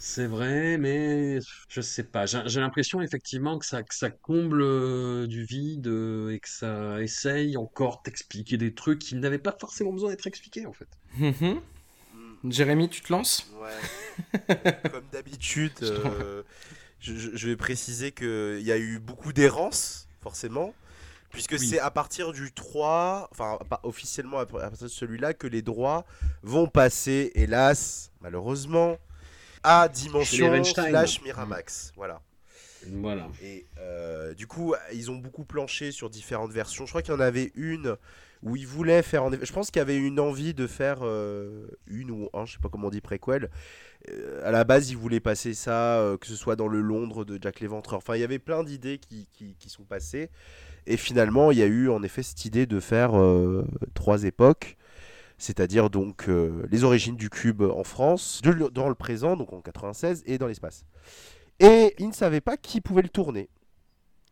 [0.05, 1.39] C'est vrai, mais
[1.69, 2.27] je sais pas.
[2.27, 6.49] J'ai j'ai l'impression effectivement que ça, que ça comble euh, du vide euh, et que
[6.49, 10.89] ça essaye encore d'expliquer des trucs qui n'avaient pas forcément besoin d'être expliqués en fait.
[11.19, 11.62] Mhm.
[12.51, 13.47] Jérémy, tu te lances?
[13.61, 13.93] Ouais.
[14.91, 16.43] Comme d'habitude, euh,
[17.01, 20.74] je, je- je vais préciser qu'il y a eu beaucoup d'errance, forcément,
[21.31, 21.59] puisque Oui.
[21.59, 26.07] c'est à partir du 3, enfin pas officiellement à partir de celui-là, que les droits
[26.43, 28.99] vont passer, hélas, malheureusement,
[29.63, 31.93] à Dimension slash Miramax.
[31.97, 32.21] Voilà.
[32.91, 33.29] Voilà.
[33.43, 36.87] Et euh, du coup, ils ont beaucoup planché sur différentes versions.
[36.87, 37.97] Je crois qu'il y en avait une
[38.43, 39.23] où ils voulaient faire.
[39.23, 42.55] En je pense qu'il y avait une envie de faire euh, une ou un, je
[42.55, 43.51] sais pas comment on dit préquel.
[44.11, 47.39] Euh, à la base, ils voulaient passer ça, que ce soit dans le Londres de
[47.41, 47.99] Jack l'Éventreur.
[47.99, 50.31] Enfin, il y avait plein d'idées qui, qui, qui sont passées.
[50.87, 53.13] Et finalement, il y a eu en effet cette idée de faire
[53.95, 54.77] trois époques.
[55.43, 59.60] C'est-à-dire donc euh, les origines du cube en France, de- dans le présent, donc en
[59.60, 60.85] 96, et dans l'espace.
[61.59, 63.48] Et ils ne savaient pas qui pouvait le tourner.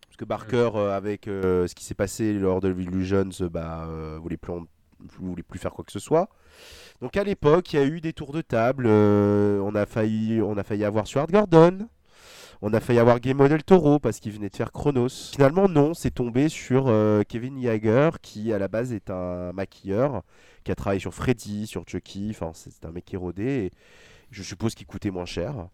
[0.06, 3.88] Parce que Barker, euh, avec euh, ce qui s'est passé lors de Illusions, euh, bah,
[4.22, 4.52] voulait, plus
[5.18, 6.28] voulait plus faire quoi que ce soit.
[7.00, 8.86] Donc à l'époque, il y a eu des tours de table.
[8.86, 11.88] on, a failli, on a failli avoir Stuart Gordon.
[12.62, 15.30] On a failli avoir Guillermo del Toro parce qu'il venait de faire Chronos.
[15.32, 20.22] Finalement, non, c'est tombé sur euh, Kevin Yeager, qui à la base est un maquilleur,
[20.62, 22.28] qui a travaillé sur Freddy, sur Chucky.
[22.30, 23.44] Enfin, c'est un mec qui est rodé.
[23.44, 23.70] Et
[24.30, 25.68] je suppose qu'il coûtait moins cher.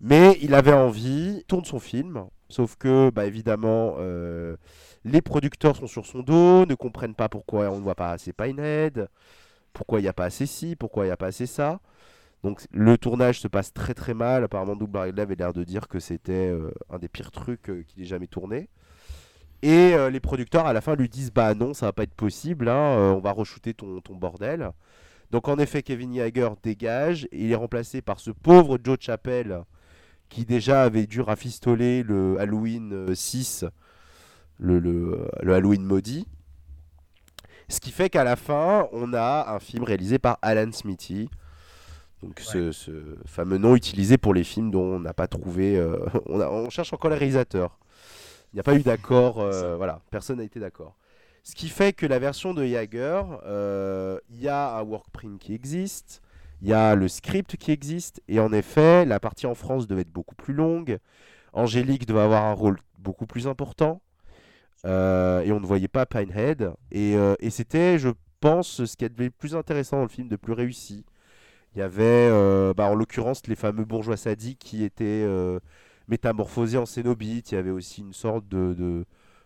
[0.00, 4.56] Mais il avait envie, tourne son film, sauf que, bah, évidemment, euh,
[5.04, 8.32] les producteurs sont sur son dos, ne comprennent pas pourquoi on ne voit pas assez
[8.32, 9.08] Pinehead,
[9.74, 11.80] pourquoi il n'y a pas assez ci, pourquoi il n'y a pas assez ça.
[12.42, 14.44] Donc le tournage se passe très très mal.
[14.44, 17.82] Apparemment, Doug Bradley avait l'air de dire que c'était euh, un des pires trucs euh,
[17.86, 18.68] qu'il ait jamais tourné.
[19.62, 22.14] Et euh, les producteurs à la fin lui disent bah non, ça va pas être
[22.14, 24.70] possible, hein, on va re-shooter ton, bordel.
[25.30, 29.64] Donc en effet, Kevin Yeager dégage il est remplacé par ce pauvre Joe Chappelle
[30.30, 33.66] qui déjà avait dû rafistoler le Halloween euh, 6,
[34.58, 36.26] le, le, le Halloween maudit.
[37.68, 41.28] Ce qui fait qu'à la fin, on a un film réalisé par Alan Smithy.
[42.22, 42.90] Donc ce, ce
[43.24, 45.76] fameux nom utilisé pour les films dont on n'a pas trouvé...
[45.78, 47.78] euh, on, a- on cherche encore les réalisateurs.
[48.52, 50.96] Il n'y a pas eu d'accord, euh, voilà, personne n'a été d'accord.
[51.42, 55.54] Ce qui fait que la version de Jagger, euh, il y a un workprint qui
[55.54, 56.20] existe,
[56.60, 60.02] il y a le script qui existe, et en effet, la partie en France devait
[60.02, 60.98] être beaucoup plus longue.
[61.54, 64.02] Angélique devait avoir un rôle beaucoup plus important,
[64.84, 64.88] et
[65.52, 66.72] on ne voyait pas Pinehead.
[66.92, 68.10] Et, et c'était, je
[68.40, 71.04] pense, ce qui était le plus intéressant dans le film, de plus réussi.
[71.74, 75.60] Il y avait, euh, bah, en l'occurrence, les fameux bourgeois sadiques qui étaient euh,
[76.08, 77.52] métamorphosés en cénobites.
[77.52, 79.04] Il y avait aussi une sorte de, de,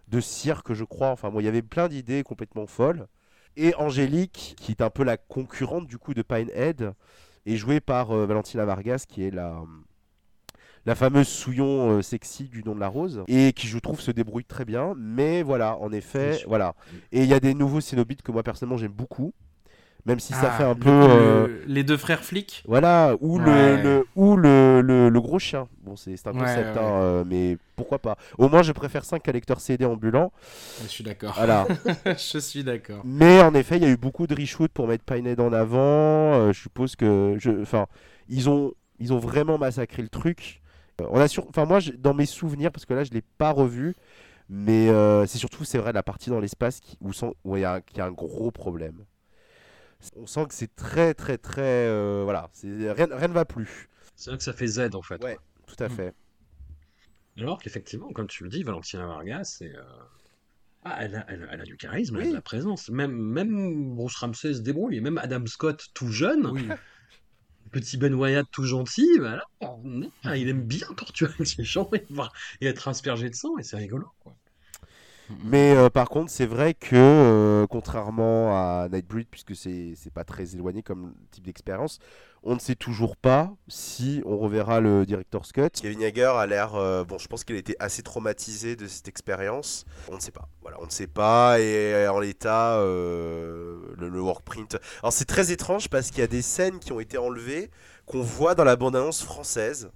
[0.09, 1.11] de cirque, je crois.
[1.11, 3.07] Enfin, bon, il y avait plein d'idées complètement folles.
[3.57, 6.95] Et Angélique, qui est un peu la concurrente du coup de Pinehead,
[7.47, 9.63] est jouée par euh, Valentina Vargas, qui est la,
[10.87, 14.11] la fameuse souillon euh, sexy du nom de la rose, et qui je trouve se
[14.11, 14.95] débrouille très bien.
[14.97, 16.75] Mais voilà, en effet, voilà.
[17.13, 19.35] Et il y a des nouveaux cénobites que moi personnellement j'aime beaucoup,
[20.07, 20.91] même si ça Ah, fait un le- peu...
[20.91, 22.63] euh, les deux frères flics.
[22.67, 23.83] voilà, ou, le, Ouais.
[23.83, 25.67] le, ou le, le, le gros chien.
[25.83, 26.83] Bon, c'est un concept, ouais.
[26.83, 28.17] hein, euh, mais pourquoi pas.
[28.39, 30.33] Au moins, je préfère 5 collecteurs CD ambulants.
[30.83, 31.33] Je suis d'accord.
[31.37, 31.67] Voilà.
[32.07, 33.03] je suis d'accord.
[33.05, 36.35] mais en effet, il y a eu beaucoup de reshoot pour mettre Pinehead en avant.
[36.35, 37.37] Euh, je suppose que.
[37.39, 37.51] Je...
[37.63, 37.87] Enfin,
[38.29, 40.61] ils ont, ils ont vraiment massacré le truc.
[41.01, 41.49] On a sur...
[41.49, 43.95] Enfin, moi, dans mes souvenirs, parce que là, je ne l'ai pas revu,
[44.49, 44.89] mais
[45.27, 46.97] c'est surtout, c'est vrai, la partie dans l'espace qui...
[47.01, 49.05] où il y, a un gros problème.
[50.17, 51.63] On sent que c'est très, très, très.
[51.63, 53.89] euh, voilà, c'est- rien, rien ne va plus.
[54.17, 55.23] C'est vrai que ça fait Z en fait.
[55.25, 55.39] Ouais.
[55.67, 55.93] Tout à Mm.
[55.93, 56.15] fait.
[57.39, 59.83] Alors qu'effectivement, comme tu le dis, Valentina Vargas, c'est, euh,
[60.85, 62.89] ah, elle, a, elle, a- elle a du charisme, elle a de la présence.
[62.91, 66.69] Même, même Bruce Ramsey se débrouille, et même Adam Scott tout jeune, Oui.
[67.73, 72.33] petit Ben Wyatt tout gentil, bah là, il aime bien torturer les gens et, voir-
[72.61, 74.07] et être aspergé de sang, et c'est rigolo.
[74.21, 74.37] Quoi.
[75.45, 80.55] Mais euh, par contre, c'est vrai que, euh, contrairement à Nightbreed, puisque c'est pas très
[80.55, 81.99] éloigné comme type d'expérience,
[82.43, 85.71] on ne sait toujours pas si on reverra le director's cut.
[85.81, 89.09] Kevin Yeager a l'air, euh, bon, je pense qu'il a été assez traumatisé de cette
[89.09, 89.87] expérience.
[90.11, 90.49] On ne sait pas.
[90.61, 91.59] Voilà, on ne sait pas.
[91.59, 94.77] Et en l'état, le workprint.
[95.03, 97.71] Alors c'est très étrange parce qu'il y a des scènes qui ont été enlevées
[98.07, 99.91] qu'on voit dans la bande-annonce française.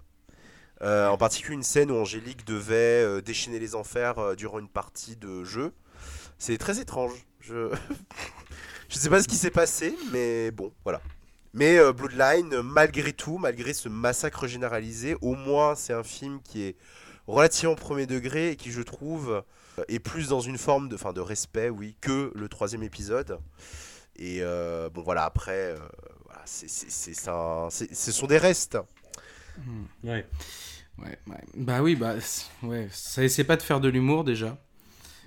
[0.83, 4.69] Euh, en particulier une scène où Angélique devait euh, déchaîner les enfers euh, durant une
[4.69, 5.73] partie de jeu.
[6.39, 7.27] C'est très étrange.
[7.41, 7.75] Je
[8.89, 11.01] je sais pas ce qui s'est passé, mais bon, voilà.
[11.55, 16.77] Mais Bloodline, malgré tout, malgré ce massacre généralisé, au moins c'est un film qui est
[17.27, 19.43] relativement premier degré et qui, je trouve,
[19.89, 23.41] est plus dans une forme de, fin, de respect, oui, que le troisième épisode.
[24.17, 24.43] Et
[24.95, 25.75] bon, voilà, après,
[26.45, 28.79] c'est, c'est, ça, ce sont des restes.
[30.05, 30.27] Ouais.
[30.99, 31.45] Ouais, ouais.
[31.55, 32.17] Bah oui, bah
[32.63, 34.59] ouais, ça essaie pas de faire de l'humour déjà.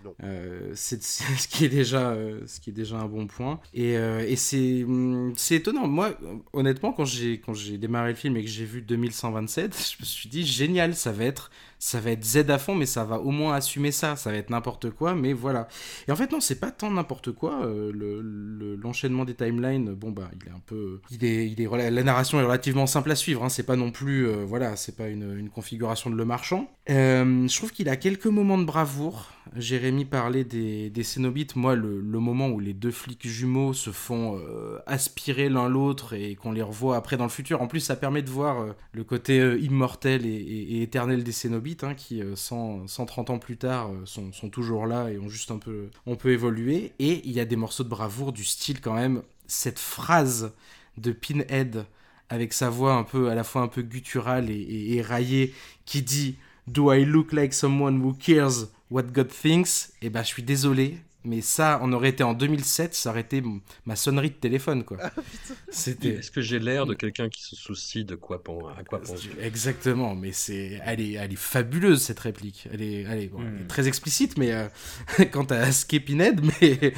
[0.03, 0.15] Non.
[0.23, 3.97] Euh, c'est ce qui est déjà euh, ce qui est déjà un bon point et,
[3.97, 6.17] euh, et c'est hum, c'est étonnant moi
[6.53, 10.05] honnêtement quand j'ai quand j'ai démarré le film et que j'ai vu 2127 je me
[10.05, 11.51] suis dit génial ça va être
[11.83, 14.15] ça va être Z à fond mais ça va au moins assumer ça.
[14.15, 15.67] Ça va être n'importe quoi mais voilà.
[16.07, 19.93] Et en fait non c'est pas tant n'importe quoi euh, le- le- l'enchaînement des timelines.
[19.95, 23.09] Bon bah il est un peu il est il est la narration est relativement simple
[23.09, 26.23] à suivre hein, c'est pas non plus euh, voilà c'est pas une, configuration de le
[26.23, 26.69] marchand.
[26.91, 29.31] Euh, je trouve qu'il a quelques moments de bravoure.
[29.55, 31.55] Jérémy parlait des, des Cénobites.
[31.55, 36.13] Moi le, le moment où les deux flics jumeaux se font euh, aspirer l'un l'autre
[36.13, 37.61] et qu'on les revoit après dans le futur.
[37.61, 41.95] En plus ça permet de voir le côté immortel et- et éternel des Cénobites hein,
[41.95, 45.57] qui euh, 100, 130 ans plus tard euh, sont, toujours là et ont juste un
[45.57, 46.93] peu on peut évoluer.
[46.99, 50.53] Et il y a des morceaux de bravoure du style quand même cette phrase
[50.97, 51.85] de Pinhead
[52.29, 55.53] avec sa voix un peu à la fois un peu gutturale et, et éraillée
[55.85, 56.35] qui dit
[56.67, 59.93] Do I look like someone who cares what God thinks?
[60.01, 63.43] Eh ben je suis désolé mais ça on aurait été en 2007 ça aurait été
[63.85, 64.97] ma sonnerie de téléphone quoi
[65.69, 68.99] c'était Est-ce que j'ai l'air de quelqu'un qui se soucie de quoi pen- à quoi
[69.01, 72.67] pense Exactement, mais c'est, elle est, elle est fabuleuse cette réplique.
[72.73, 73.67] Elle est, elle est, bon, elle est Hmm.
[73.67, 74.67] très explicite, mais euh,
[75.31, 76.93] quant à Skepinhead, mais,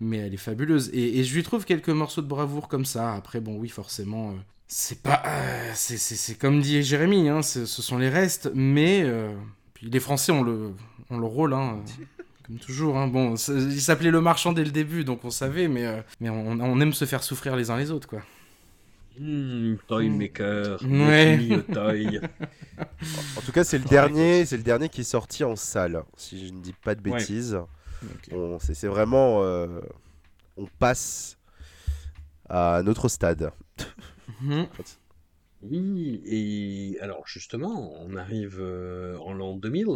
[0.00, 0.90] mais elle est fabuleuse.
[0.92, 3.14] Et, et je lui trouve quelques morceaux de bravoure comme ça.
[3.14, 4.34] Après, bon, oui, forcément, euh,
[4.66, 9.02] c'est pas, euh, c'est, c'est, c'est comme dit Jérémy, hein, ce sont les restes, mais
[9.04, 9.34] euh,
[9.74, 10.72] puis les Français ont le,
[11.10, 12.04] ont le rôle, hein, euh,
[12.48, 12.96] comme toujours.
[12.98, 13.06] Hein.
[13.08, 16.48] Bon, il s'appelait le marchand dès le début, donc on savait, mais, euh, mais on,
[16.60, 18.22] on aime se faire souffrir les uns les autres, quoi.
[19.20, 21.62] Hmm, Toy Maker, Ouais.
[21.72, 22.20] toy.
[23.36, 26.46] En tout cas, c'est le dernier, c'est le dernier qui est sorti en salle, si
[26.48, 27.18] je ne dis pas de Ouais.
[27.18, 27.54] bêtises.
[28.02, 28.28] Ok.
[28.32, 29.80] On- c'est, c'est vraiment, euh,
[30.56, 31.36] on passe
[32.48, 33.50] à un autre stade.
[34.40, 34.66] Mhm.
[35.60, 39.88] Oui, et alors justement, on arrive euh, en l'an 2000,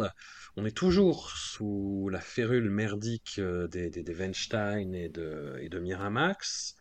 [0.57, 5.69] on est toujours sous la férule merdique euh, des, des, des Weinstein et de, et
[5.69, 6.75] de Miramax,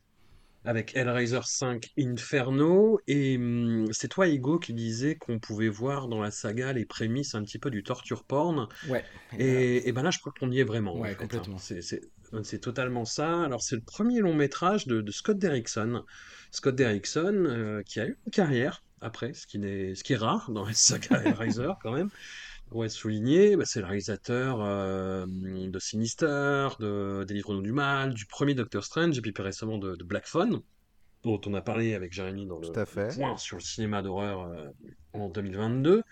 [0.64, 6.20] avec Hellraiser 5 Inferno, et hum, c'est toi, Hugo, qui disais qu'on pouvait voir dans
[6.20, 9.04] la saga les prémices un petit peu du torture porn, Ouais.
[9.38, 10.94] et, et ben là, je crois qu'on y est vraiment.
[10.94, 11.48] en Ouais, fait, hein.
[11.50, 11.58] complètement.
[12.42, 13.42] C'est totalement ça.
[13.44, 16.02] Alors, c'est le premier long métrage de, de Scott Derrickson.
[16.52, 20.16] Scott Derrickson, euh, qui a eu une carrière après, ce qui, n'est, ce qui est
[20.16, 22.10] rare dans les sagas Hellraiser quand même.
[22.70, 28.14] Pour être souligné, bah, c'est le réalisateur euh, de Sinister, de, des Livres du Mal,
[28.14, 30.60] du premier Doctor Strange, et puis plus récemment de, de Black Phone,
[31.22, 33.14] dont on a parlé avec Jérémy dans le Tout à fait.
[33.14, 34.68] point sur le cinéma d'horreur euh,
[35.12, 36.02] en 2022.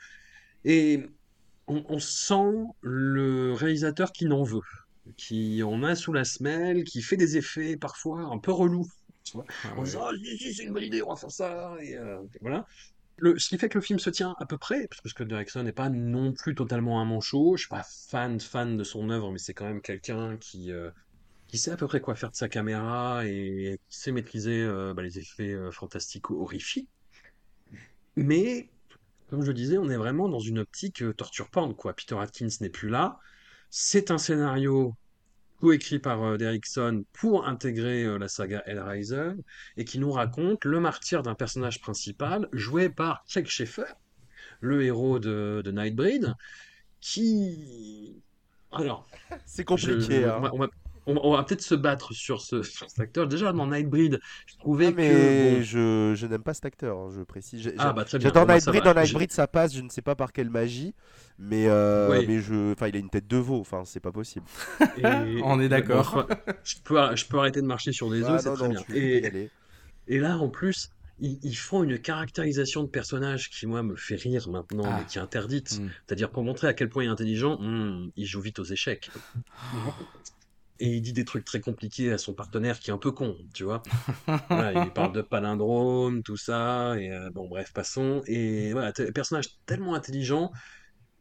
[0.65, 1.07] Et
[1.67, 4.61] on, on sent le réalisateur qui n'en veut,
[5.17, 8.89] qui en a sous la semelle, qui fait des effets parfois un peu relous.
[9.25, 11.77] Tu vois Ah en disant, si, c'est une bonne idée, on va faire ça.
[11.81, 12.67] Et, euh, et voilà.
[13.19, 15.29] Le, ce qui fait que le film se tient à peu près, parce que Scott
[15.29, 17.57] Derrickson n'est pas non plus totalement un manchot.
[17.57, 20.91] Je suis pas fan, fan de son œuvre, mais c'est quand même quelqu'un qui, euh,
[21.49, 24.95] qui sait à peu près quoi faire de sa caméra et qui sait maîtriser euh,
[24.95, 26.89] bah, les effets euh, fantastiques horrifiques.
[28.17, 28.71] Mais,
[29.29, 31.95] comme je le disais, on est vraiment dans une optique torture porn, quoi.
[31.95, 33.19] Peter Atkins n'est plus là.
[33.71, 34.95] C'est un scénario
[35.61, 39.33] coécrit par euh, Derrickson pour intégrer euh, la saga Hellraiser
[39.77, 43.85] et qui nous raconte le martyr d'un personnage principal joué par Chuck Schaeffer,
[44.61, 46.35] le héros de, de Nightbreed,
[47.01, 48.23] qui...
[48.73, 49.07] Alors,
[49.47, 50.23] C'est compliqué.
[50.23, 50.51] je- hein.
[50.53, 53.27] on on on va- on va peut-être se battre sur, ce, sur cet acteur.
[53.27, 54.97] Déjà, dans Nightbreed, je trouvais Ah, que...
[54.97, 57.63] mais bon, je, je n'aime pas cet acteur, hein, je précise.
[57.63, 58.31] J'ai- Ah, bah très bien.
[58.31, 60.95] Bah, ça Nightbreed, dans Nightbreed ça passe, je ne sais pas par quelle magie,
[61.39, 62.25] mais, euh, Oui.
[62.29, 64.47] mais je, enfin, il a une tête de veau, enfin, c'est pas possible.
[64.99, 65.03] et-
[65.45, 66.27] On est d'accord.
[66.29, 68.69] bon, je, peux, je peux arrêter de marcher sur des Ah, œufs, c'est non, très
[68.69, 69.49] non, bien.
[70.07, 70.91] Et, là, en plus,
[71.21, 74.97] ils, ils font une caractérisation de personnage qui, moi, me fait rire maintenant, Ah.
[74.99, 75.79] mais qui est interdite.
[75.81, 75.89] Mm.
[76.07, 79.11] C'est-à-dire, pour montrer à quel point il est intelligent, hmm, il joue vite aux échecs.
[80.81, 83.37] Et il dit des trucs très compliqués à son partenaire qui est un peu con,
[83.55, 83.83] tu vois.
[84.53, 88.23] Voilà, il parle de palindrome, tout ça, et euh, bon, bref, passons.
[88.27, 90.51] Et voilà, personnage tellement intelligent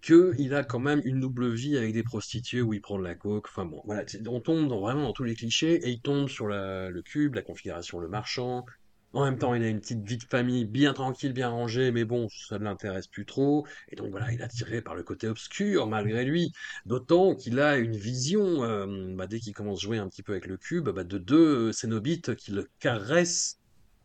[0.01, 3.03] que il a quand même une double vie avec des prostituées où il prend de
[3.03, 3.47] la coke.
[3.49, 6.47] Enfin bon, voilà, on tombe dans- vraiment dans tous les clichés et il tombe sur
[6.47, 8.65] la- le cube, la configuration, le marchand.
[9.13, 12.05] En même temps, il a une petite vie de famille bien tranquille, bien rangée, mais
[12.05, 13.65] bon, ça ne l'intéresse plus trop.
[13.89, 16.51] Et donc voilà, il est attiré par le côté obscur malgré lui.
[16.85, 20.33] D'autant qu'il a une vision, euh, bah, dès qu'il commence à jouer un petit peu
[20.33, 23.57] avec le cube, bah, de deux Cénobites qui le caressent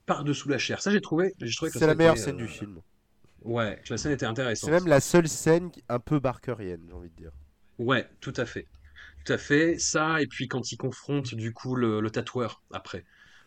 [0.06, 0.80] par-dessous la chair.
[0.80, 2.80] Ça, j'ai trouvé, j'ai trouvé que C'est la meilleure euh, scène du film.
[3.42, 4.68] Ouais, que la scène était intéressante.
[4.68, 7.32] C'est même la seule scène un peu barkerienne, j'ai envie de dire.
[7.78, 8.66] Ouais, tout à fait.
[9.24, 9.78] Tout à fait.
[9.78, 13.04] Ça, et puis quand il confronte du coup le, le tatoueur après.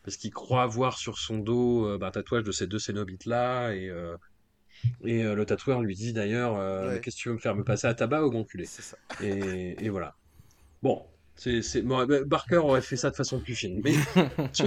[0.07, 3.73] Parce qu'il croit voir sur son dos euh, bah, un tatouage de ces deux Cénobites-là.
[3.73, 4.15] Et, euh,
[5.03, 7.01] et euh, le tatoueur lui dit d'ailleurs Ouais.
[7.01, 8.95] Qu'est-ce que tu veux me faire Me passer à tabac ou m'enculer C'est ça.
[9.21, 10.15] et, et voilà.
[10.81, 11.05] Bon,
[11.35, 13.81] c'est, Barker aurait fait ça de façon plus fine.
[13.83, 13.95] Mais
[14.53, 14.63] tu,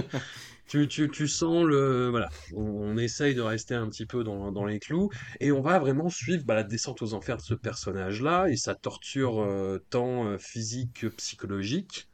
[0.67, 2.09] tu, tu, tu sens le.
[2.11, 5.09] Voilà, on, on essaye de rester un petit peu dans, dans les clous.
[5.39, 8.75] Et on va vraiment suivre bah, la descente aux enfers de ce personnage-là et sa
[8.75, 12.10] torture euh, tant physique que psychologique.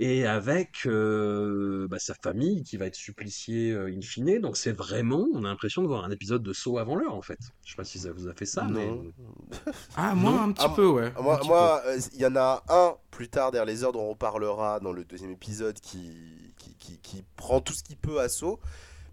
[0.00, 4.40] Et avec euh, bah, sa famille qui va être suppliciée euh, in fine.
[4.40, 7.22] Donc c'est vraiment, on a l'impression de voir un épisode de saut avant l'heure en
[7.22, 7.38] fait.
[7.64, 8.86] Je sais pas si ça vous a fait ça, mais.
[8.88, 9.04] Non.
[9.96, 10.40] Ah, moi, Non.
[10.42, 11.12] un petit Ah, peu, ouais.
[11.16, 14.10] Ah, Moi, euh, il y en a un plus tard derrière les heures dont on
[14.10, 18.28] reparlera dans le deuxième épisode qui, qui, qui, qui prend tout ce qu'il peut à
[18.28, 18.58] saut.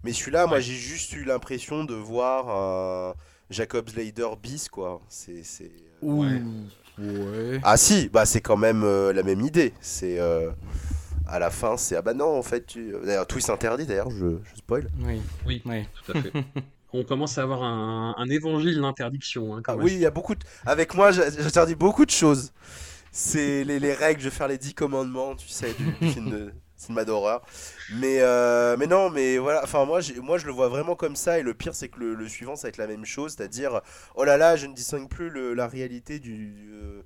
[0.02, 3.14] Mais celui-là, moi, j'ai juste eu l'impression de voir un
[3.50, 5.00] Jacob Slater bis, quoi.
[5.08, 5.70] C'est, c'est...
[6.00, 6.06] peu.
[6.08, 6.22] Ouh.
[6.24, 6.42] Ouais.
[6.98, 7.60] Ouais.
[7.62, 9.72] Ah si, bah c'est quand même euh, la même idée.
[9.80, 10.50] C'est euh,
[11.26, 12.94] à la fin, c'est ah bah non, en fait, tu...
[13.04, 13.86] d'ailleurs twist interdit.
[13.86, 14.88] D'ailleurs, je, je spoil.
[15.00, 15.20] Oui.
[15.46, 15.86] Oui, Ouais.
[16.04, 16.32] tout à fait.
[16.94, 19.56] On commence à avoir un, un évangile d'interdiction.
[19.56, 19.84] Hein, quand Ah même.
[19.86, 20.34] oui, il y a beaucoup.
[20.34, 20.40] De...
[20.66, 22.52] Avec moi, j'interdis beaucoup de choses.
[23.10, 26.30] C'est les, les règles, je vais faire les 10 commandements, tu sais, du, du film
[26.30, 26.52] de
[26.82, 27.42] cinéma d'horreur.
[27.94, 31.38] Mais, euh, mais non, mais voilà, enfin, moi, moi je le vois vraiment comme ça.
[31.38, 33.34] Et le pire, c'est que le, suivant, ça va être la même chose.
[33.36, 33.80] C'est-à-dire,
[34.14, 36.52] oh là là, je ne distingue plus la réalité du.
[36.52, 37.02] du, euh,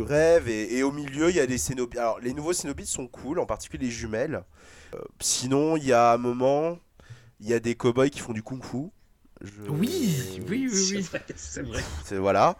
[0.00, 3.40] rêve et, au milieu il y a des cénobites alors les nouveaux cénobites sont cool
[3.40, 4.44] en particulier les jumelles
[4.94, 6.78] Euh, sinon il y a un moment
[7.40, 8.90] il y a des cow-boys qui font du kung-fu
[9.40, 11.00] Je- Oui, oui, oui, C'est oui.
[11.02, 11.82] vrai, c'est vrai.
[12.04, 12.56] c'est- voilà.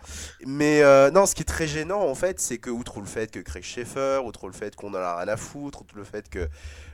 [0.46, 3.30] Mais euh, non, ce qui est très gênant en fait, c'est que outre le fait
[3.32, 6.28] que Craig Schaeffer, outre le fait qu'on en a rien à foutre, outre le fait
[6.28, 6.48] que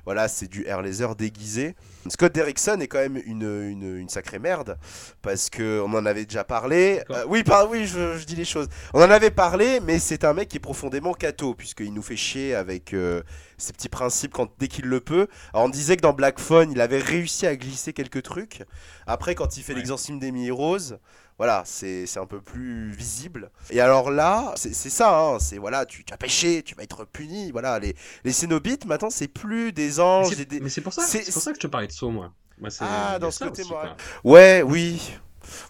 [0.04, 1.74] voilà, c'est du air laser déguisé,
[2.08, 4.76] Scott Derrickson est quand même une, une, une sacrée merde
[5.22, 7.00] parce que on en avait déjà parlé.
[7.10, 8.68] Euh, oui, par, oui, je, je dis les choses.
[8.92, 12.16] On en avait parlé, mais c'est un mec qui est profondément catho puisqu'il nous fait
[12.16, 13.22] chier avec euh,
[13.56, 15.28] ses petits principes quand dès qu'il le peut.
[15.54, 18.62] Alors, on disait que dans Black Phone, il avait réussi à glisser quelques trucs.
[19.06, 19.78] Après, quand il fait Ouais.
[19.78, 20.98] l'exorcisme d'Emily Rose,
[21.38, 23.50] voilà, c'est un peu plus visible.
[23.70, 27.04] Et alors là, c'est ça, hein, c'est voilà, tu, tu as péché, tu vas être
[27.04, 27.50] puni.
[27.50, 30.60] Voilà, les, les Cénobites, maintenant, c'est plus des Mais anges c'est- et des.
[30.60, 32.32] Mais c'est pour ça, pour que je te parlais de saut, moi.
[32.80, 33.96] Ah, dans ce côté moral.
[34.22, 35.02] Ouais, oui.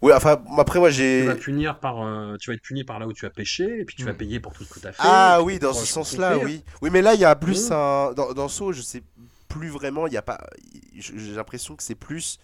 [0.03, 1.23] Oui, enfin, après, moi, Tu j'ai.
[1.27, 3.85] vas punir par, euh, tu vas être puni par là où tu as péché, et
[3.85, 4.17] puis tu vas Mm.
[4.19, 5.03] payer pour tout ce que tu as fait.
[5.03, 6.63] Ah oui, tu dans ce sens-là, oui.
[6.83, 7.73] Oui, mais là, il y a plus Mmh.
[7.73, 8.13] un.
[8.13, 9.03] Dans, dans Saw, je sais
[9.49, 10.47] plus vraiment, il y a pas.
[10.95, 12.39] J'ai l'impression que c'est plus.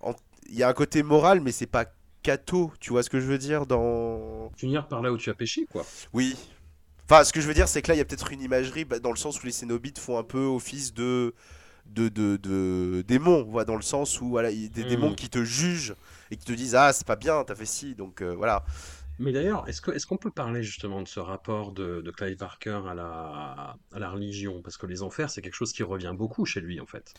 [0.00, 0.14] en-
[0.50, 1.84] Il y a un côté moral, mais c'est pas
[2.22, 4.50] catho, tu vois ce que je veux dire dans.
[4.56, 5.90] Punir par là où tu as péché, quoi.
[6.12, 6.36] Oui.
[7.10, 8.84] Enfin, ce que je veux dire, c'est que là, il y a peut-être une imagerie
[8.84, 11.34] bah, dans le sens où les Cénobites font un peu office de.
[11.86, 14.86] De, de, de démons, voilà, dans le sens où voilà, il y a des Mm.
[14.86, 15.96] démons qui te jugent
[16.30, 18.64] et qui te disent Ah, c'est pas bien, t'as fait ci, donc euh, voilà.
[19.18, 22.94] Mais d'ailleurs, est-ce qu'on peut parler justement de ce rapport de, de Clive Barker à
[22.94, 24.62] la, à la religion?
[24.62, 27.14] Parce que les enfers, c'est quelque chose qui revient beaucoup chez lui, en fait.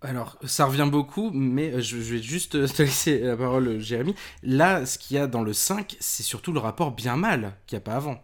[0.00, 3.66] Alors, ça revient beaucoup, mais euh, je, je vais juste euh, te laisser la parole,
[3.68, 4.14] euh, Jérémy.
[4.42, 7.76] Là, ce qu'il y a dans le 5, c'est surtout le rapport bien mal qu'il
[7.76, 8.22] n'y a pas avant.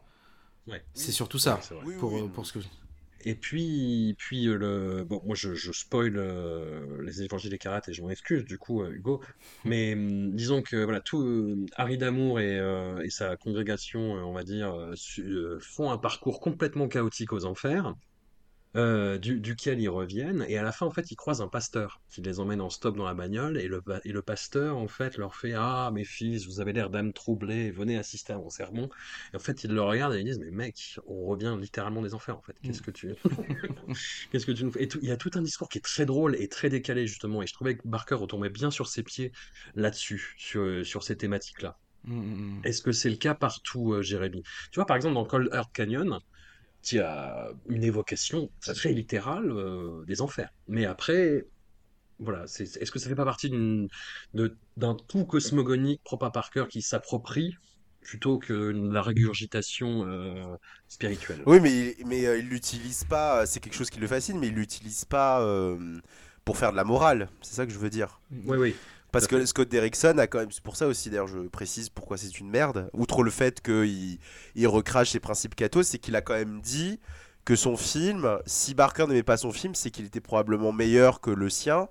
[0.66, 0.84] Ouais.
[0.94, 2.28] C'est surtout ça, Ouais, pour, oui, oui.
[2.32, 2.58] pour ce que...
[3.26, 5.04] Et puis, puis le...
[5.04, 8.58] bon, moi je, je spoil euh, les évangiles des karates et je m'en excuse du
[8.58, 9.22] coup, euh, Hugo.
[9.64, 14.22] Mais hum, disons que voilà, tout euh, Harry Damour et, euh, et sa congrégation, euh,
[14.22, 14.74] on va dire,
[15.60, 17.94] font un parcours complètement chaotique aux enfers.
[18.76, 22.00] Euh, du, duquel ils reviennent, et à la fin, en fait, ils croisent un pasteur
[22.08, 25.16] qui les emmène en stop dans la bagnole, et le, et le pasteur, en fait,
[25.16, 28.88] leur fait Ah, mes fils, vous avez l'air d'âmes troublées, venez assister à mon sermon.
[29.32, 32.14] Et en fait, ils le regardent et ils disent Mais mec, on revient littéralement des
[32.14, 32.56] enfers, en fait.
[32.62, 33.14] Qu'est-ce que tu.
[34.32, 34.84] Qu'est-ce que tu nous fais?
[34.84, 37.42] Et il y a tout un discours qui est très drôle et très décalé, justement,
[37.42, 39.32] et je trouvais que Barker retombait bien sur ses pieds
[39.74, 41.78] là-dessus, sur, sur ces thématiques-là.
[42.04, 42.60] Mm, mm, mm.
[42.64, 44.42] Est-ce que c'est le cas partout, euh, Jérémy?
[44.70, 46.20] Tu vois, par exemple, dans Cold Earth Canyon,
[46.92, 50.50] y a une évocation très littérale euh, des enfers.
[50.68, 51.46] Mais après,
[52.18, 53.88] voilà, c'est- est-ce que ça fait pas partie d'une-
[54.34, 57.54] de- d'un tout cosmogonique propre à Parker qui s'approprie
[58.02, 60.44] plutôt que la régurgitation euh,
[60.88, 61.42] spirituelle?
[61.46, 64.48] Oui, mais, il- mais euh, il l'utilise pas, c'est quelque chose qui le fascine, mais
[64.48, 65.40] il l'utilise pas
[66.44, 67.28] pour faire de la morale.
[67.42, 68.20] C'est ça que je veux dire.
[68.30, 68.74] Oui, oui.
[69.14, 72.16] Parce que Scott Derrickson a quand même, c'est pour ça aussi d'ailleurs je précise pourquoi
[72.18, 74.18] c'est une merde, outre le fait qu'il
[74.54, 77.00] il recrache ses principes cathos, c'est qu'il a quand même dit
[77.44, 81.30] que son film, si Barker n'aimait pas son film, c'est qu'il était probablement meilleur que
[81.30, 81.88] le sien,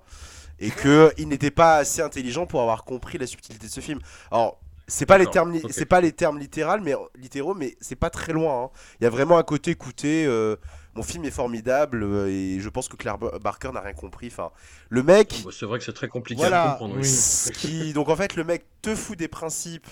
[0.60, 0.70] et
[1.16, 4.00] qu'il n'était pas assez intelligent pour avoir compris la subtilité de ce film.
[4.30, 8.10] Alors, c'est pas les termes, c'est pas les termes littéraux, mais littéraux, mais c'est pas
[8.10, 8.64] très loin.
[8.64, 8.70] hein.
[9.00, 10.56] Il y a vraiment un côté, écoutez, euh,
[10.96, 14.28] mon film est formidable euh, et je pense que Claire Bar- Barker n'a rien compris.
[14.28, 14.50] Enfin,
[14.90, 16.62] le mec, Bah, C'est vrai que c'est très compliqué Voilà.
[16.64, 16.96] à comprendre.
[16.98, 17.04] oui.
[17.08, 19.88] ce qui, donc en fait, le mec te fout des principes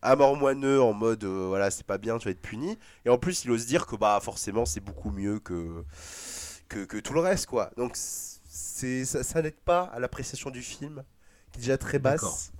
[0.00, 2.78] à mort moineux en mode euh, voilà, c'est pas bien, tu vas être puni.
[3.04, 5.84] Et en plus, il ose dire que bah forcément, c'est beaucoup mieux que,
[6.68, 7.70] que, que tout le reste, quoi.
[7.76, 11.04] Donc ça, ça n'aide pas à l'appréciation du film,
[11.52, 12.30] qui est déjà très D'accord.
[12.30, 12.52] basse.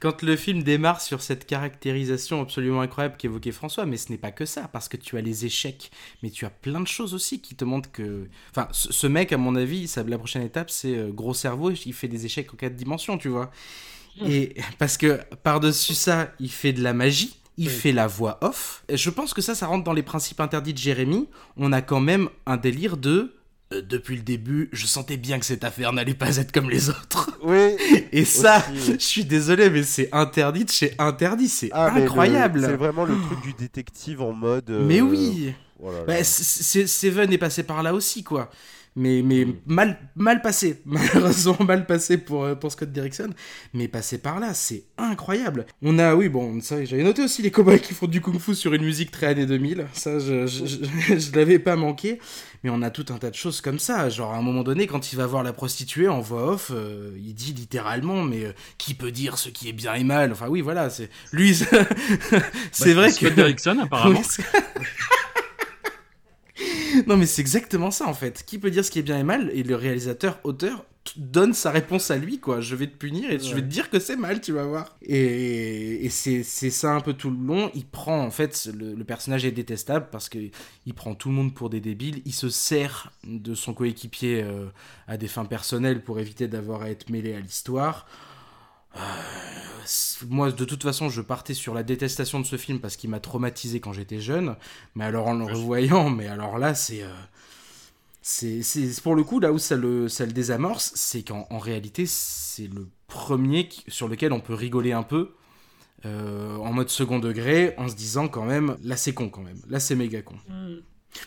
[0.00, 4.30] Quand le film démarre sur cette caractérisation absolument incroyable qu'évoquait François, mais ce n'est pas
[4.30, 5.90] que ça, parce que tu as les échecs,
[6.22, 8.28] mais tu as plein de choses aussi qui te montrent que...
[8.50, 11.92] Enfin, ce, mec, à mon avis, ça, la prochaine étape, c'est euh, gros cerveau, il
[11.92, 13.50] fait des échecs en quatre dimensions, tu vois.
[14.26, 18.84] Et parce que par-dessus ça, il fait de la magie, il fait la voix off.
[18.92, 21.28] Je pense que ça, ça rentre dans les principes interdits de Jérémy.
[21.56, 23.37] On a quand même un délire de...
[23.72, 26.88] euh, depuis le début, je sentais bien que cette affaire n'allait pas être comme les
[26.90, 27.30] autres.
[27.42, 27.76] Oui.
[28.12, 31.48] Et ça, Aussi, je suis désolé, mais c'est interdit de chez interdit.
[31.48, 32.62] C'est Ah, incroyable.
[32.64, 34.70] C'est vraiment le truc du détective en mode.
[34.70, 35.52] euh, Mais oui.
[35.80, 36.04] oh là là.
[36.06, 38.50] Bah, c- Seven est passé par là aussi, quoi.
[39.00, 39.54] Mais, mais Mm.
[39.66, 43.30] mal, mal passé, malheureusement mal passé pour, euh, pour Scott Derrickson,
[43.72, 45.66] mais passé par là, c'est incroyable.
[45.82, 48.74] On a, oui, bon, ça, j'avais noté aussi les cowboys qui font du kung-fu sur
[48.74, 52.18] une musique très années 2000, ça, je, je, je, je l'avais pas manqué,
[52.64, 54.88] mais on a tout un tas de choses comme ça, genre à un moment donné,
[54.88, 58.52] quand il va voir la prostituée en voix off, euh, il dit littéralement, mais euh,
[58.78, 61.54] qui peut dire ce qui est bien et mal, enfin oui, voilà, c'est lui,
[62.72, 63.34] c'est Bah, vrai Scott que...
[63.34, 64.22] Derrickson, apparemment.
[67.06, 68.44] Non, mais c'est exactement ça en fait.
[68.46, 69.50] Qui peut dire ce qui est bien et mal?
[69.54, 70.84] Et le réalisateur, auteur,
[71.16, 72.60] donne sa réponse à lui, quoi.
[72.60, 74.96] Je vais te punir et je vais te dire que c'est mal, tu vas voir.
[75.02, 77.70] Et, et c'est ça un peu tout le long.
[77.74, 80.38] Il prend, en fait, le, le personnage est détestable parce que
[80.86, 82.20] il prend tout le monde pour des débiles.
[82.26, 84.66] Il se sert de son coéquipier euh,
[85.06, 88.06] à des fins personnelles pour éviter d'avoir à être mêlé à l'histoire.
[88.96, 88.98] Euh,
[90.28, 93.20] moi, de toute façon, je partais sur la détestation de ce film parce qu'il m'a
[93.20, 94.56] traumatisé quand j'étais jeune.
[94.94, 97.02] Mais alors, en le revoyant, mais alors là, c'est.
[97.02, 97.08] euh,
[98.22, 101.58] c'est c'est- pour le coup, là où ça le, ça le désamorce, c'est qu'en en
[101.58, 105.30] réalité, c'est le premier qui- sur lequel on peut rigoler un peu.
[106.04, 109.60] euh, en mode second degré, en se disant quand même, là c'est con quand même,
[109.68, 110.36] là c'est méga con.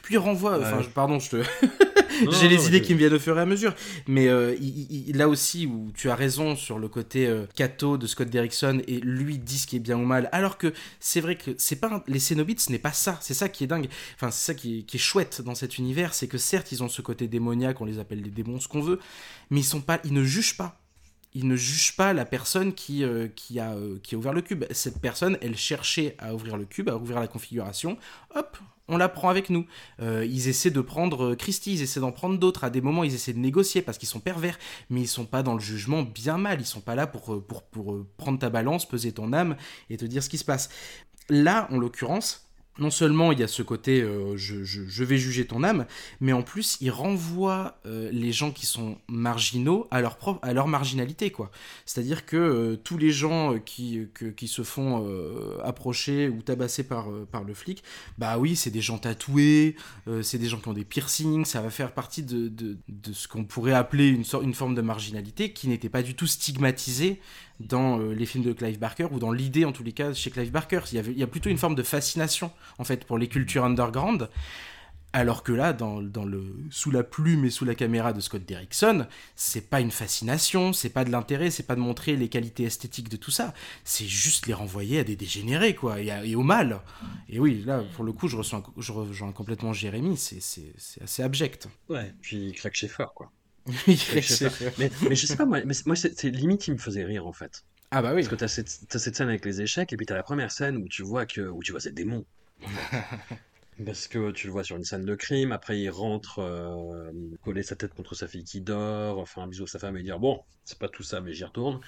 [0.03, 0.89] Puis il renvoie, enfin, Ouais.
[0.93, 1.35] pardon, je te,
[2.25, 3.73] Non, j'ai les non, idées qui me viennent au fur et à mesure.
[4.07, 7.45] Mais euh, il- il- il- là aussi, où tu as raison sur le côté euh,
[7.55, 10.29] cato de Scott Derrickson et lui dit ce qui est bien ou mal.
[10.31, 13.17] Alors que c'est vrai que c'est pas un- les Cénobites, ce n'est pas ça.
[13.21, 13.87] C'est ça qui est dingue.
[14.15, 16.13] Enfin, c'est ça qui est, qui est chouette dans cet univers.
[16.13, 18.81] C'est que certes, ils ont ce côté démoniaque, on les appelle des démons, ce qu'on
[18.81, 18.99] veut.
[19.49, 20.80] Mais ils, sont pas, ils ne jugent pas.
[21.33, 24.41] Ils ne jugent pas la personne qui, euh, qui, a, euh, qui a ouvert le
[24.41, 24.65] cube.
[24.71, 27.97] Cette personne, elle cherchait à ouvrir le cube, à ouvrir la configuration.
[28.35, 28.57] Hop,
[28.89, 29.65] on la prend avec nous.
[30.01, 32.65] Euh, ils essaient de prendre Christie, ils essaient d'en prendre d'autres.
[32.65, 34.59] À des moments, ils essaient de négocier parce qu'ils sont pervers,
[34.89, 36.59] mais ils sont pas dans le jugement bien mal.
[36.59, 39.55] Ils sont pas là pour, pour, pour prendre ta balance, peser ton âme
[39.89, 40.69] et te dire ce qui se passe.
[41.29, 45.45] Là, en l'occurrence, non seulement il y a ce côté euh, je, je- vais juger
[45.45, 45.85] ton âme,
[46.19, 50.67] mais en plus il renvoie euh, les gens qui sont marginaux à leur, à leur
[50.67, 51.31] marginalité.
[51.31, 51.51] quoi.
[51.85, 54.07] C'est-à-dire que euh, tous les gens qui,
[54.37, 55.05] qui se font
[55.63, 57.83] approcher ou tabasser par, par le flic,
[58.17, 59.75] bah oui, c'est des gens tatoués,
[60.21, 63.27] c'est des gens qui ont des piercings, ça va faire partie de, de, de ce
[63.27, 67.19] qu'on pourrait appeler une, une forme de marginalité qui n'était pas du tout stigmatisée
[67.67, 70.31] dans euh, les films de Clive Barker ou dans l'idée en tous les cas chez
[70.31, 70.81] Clive Barker.
[70.91, 74.29] Il y, a plutôt une forme de fascination en fait pour les cultures underground.
[75.13, 79.07] Alors que là, dans, le, sous la plume et sous la caméra de Scott Derrickson,
[79.35, 83.09] c'est pas une fascination, c'est pas de l'intérêt, c'est pas de montrer les qualités esthétiques
[83.09, 86.79] de tout ça, c'est juste les renvoyer à des dégénérés, quoi, et, au mal.
[87.27, 90.73] Et oui, là, pour le coup, je, reçois, je rejoins complètement Jérémy, c'est-
[91.03, 91.67] assez abject.
[91.89, 93.29] Ouais, puis il claque Schaeffer, quoi.
[94.77, 97.33] Mais, mais je sais pas, moi, mais moi c'est limite, il me faisait rire, en
[97.33, 97.63] fait.
[97.91, 98.21] ah bah oui.
[98.21, 100.77] Parce que t'as cette, cette scène avec les échecs, et puis t'as la première scène
[100.77, 102.25] où tu vois que où tu vois ces démons.
[103.85, 107.11] Parce que tu le vois sur une scène de crime, après il rentre euh,
[107.41, 110.03] coller sa tête contre sa fille qui dort, faire un bisou à sa femme et
[110.03, 111.79] dire bon, c'est pas tout ça, mais j'y retourne.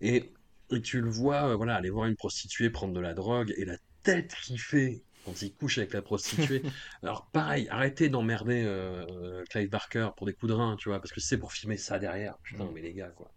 [0.00, 0.32] Et,
[0.70, 3.64] et tu le vois, euh, voilà, aller voir une prostituée prendre de la drogue et
[3.64, 6.62] la tête qu'il fait quand il couche avec la prostituée.
[7.02, 11.12] Alors pareil, arrêtez d'emmerder euh, Clive Barker pour des coups de rein, tu vois, parce
[11.12, 12.36] que c'est pour filmer ça derrière.
[12.42, 13.30] Putain, mais les gars, quoi.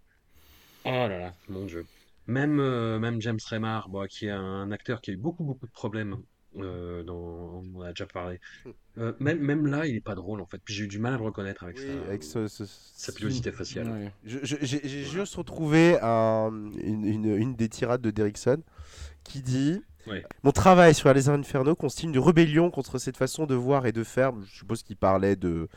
[0.85, 1.85] Oh là là, mon dieu.
[2.27, 5.67] Même, euh, même James Remar, bon, qui est un acteur qui a eu beaucoup, beaucoup
[5.67, 6.17] de problèmes,
[6.57, 7.15] euh, dans,
[7.75, 8.39] on a déjà parlé.
[8.97, 10.59] Euh, même, même là, il est pas drôle, en fait.
[10.63, 13.11] Puis j'ai eu du mal à le reconnaître avec, Oui, sa, avec ce- ce- sa
[13.11, 13.89] pilosité faciale.
[13.89, 14.11] Ouais.
[14.23, 18.61] Je- je- J'ai j'ai juste retrouvé un- une, une- une des tirades de Derrickson
[19.23, 19.81] qui dit
[20.43, 24.03] Mon travail sur Les Inferno constitue une rébellion contre cette façon de voir et de
[24.03, 24.31] faire.
[24.45, 25.67] Je suppose qu'il parlait de,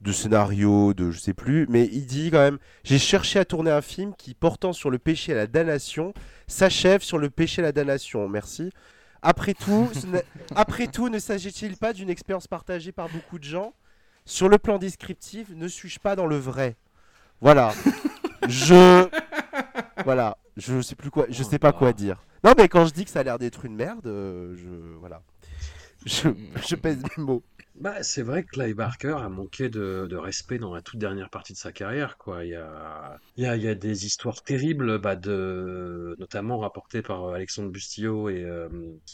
[0.00, 3.70] de scénario, de je sais plus, mais il dit quand même J'ai cherché à tourner
[3.70, 6.12] un film qui, portant sur le péché et la damnation,
[6.46, 8.28] s'achève sur le péché et la damnation.
[8.28, 8.70] Merci.
[9.22, 9.88] Après tout,
[10.56, 13.72] après tout, ne s'agit-il pas d'une expérience partagée par beaucoup de gens?
[14.24, 16.76] Sur le plan descriptif, ne suis-je pas dans le vrai?
[17.40, 17.72] Voilà.
[18.48, 19.08] je
[20.04, 22.24] voilà, je sais plus quoi, je sais pas quoi dire.
[22.44, 25.22] Non mais quand je dis que ça a l'air d'être une merde, euh, je voilà.
[26.04, 27.42] Je, pèse mes mots.
[27.76, 31.52] Bah, c'est vrai que Clive Barker a manqué de, respect dans la toute dernière partie
[31.52, 32.44] de sa carrière, quoi.
[32.44, 35.16] Il y a, des histoires terribles, bah,
[36.18, 38.68] notamment rapportées par euh, Alexandre Bustillo et, euh,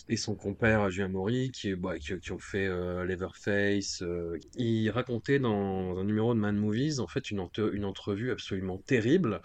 [0.08, 1.94] et son compère Julien Maury, qui, bah,
[2.30, 4.02] ont fait euh, Leatherface.
[4.02, 4.36] euh.
[4.56, 9.40] Il racontait dans un numéro de Man Movies, en fait, une, une entrevue absolument terrible,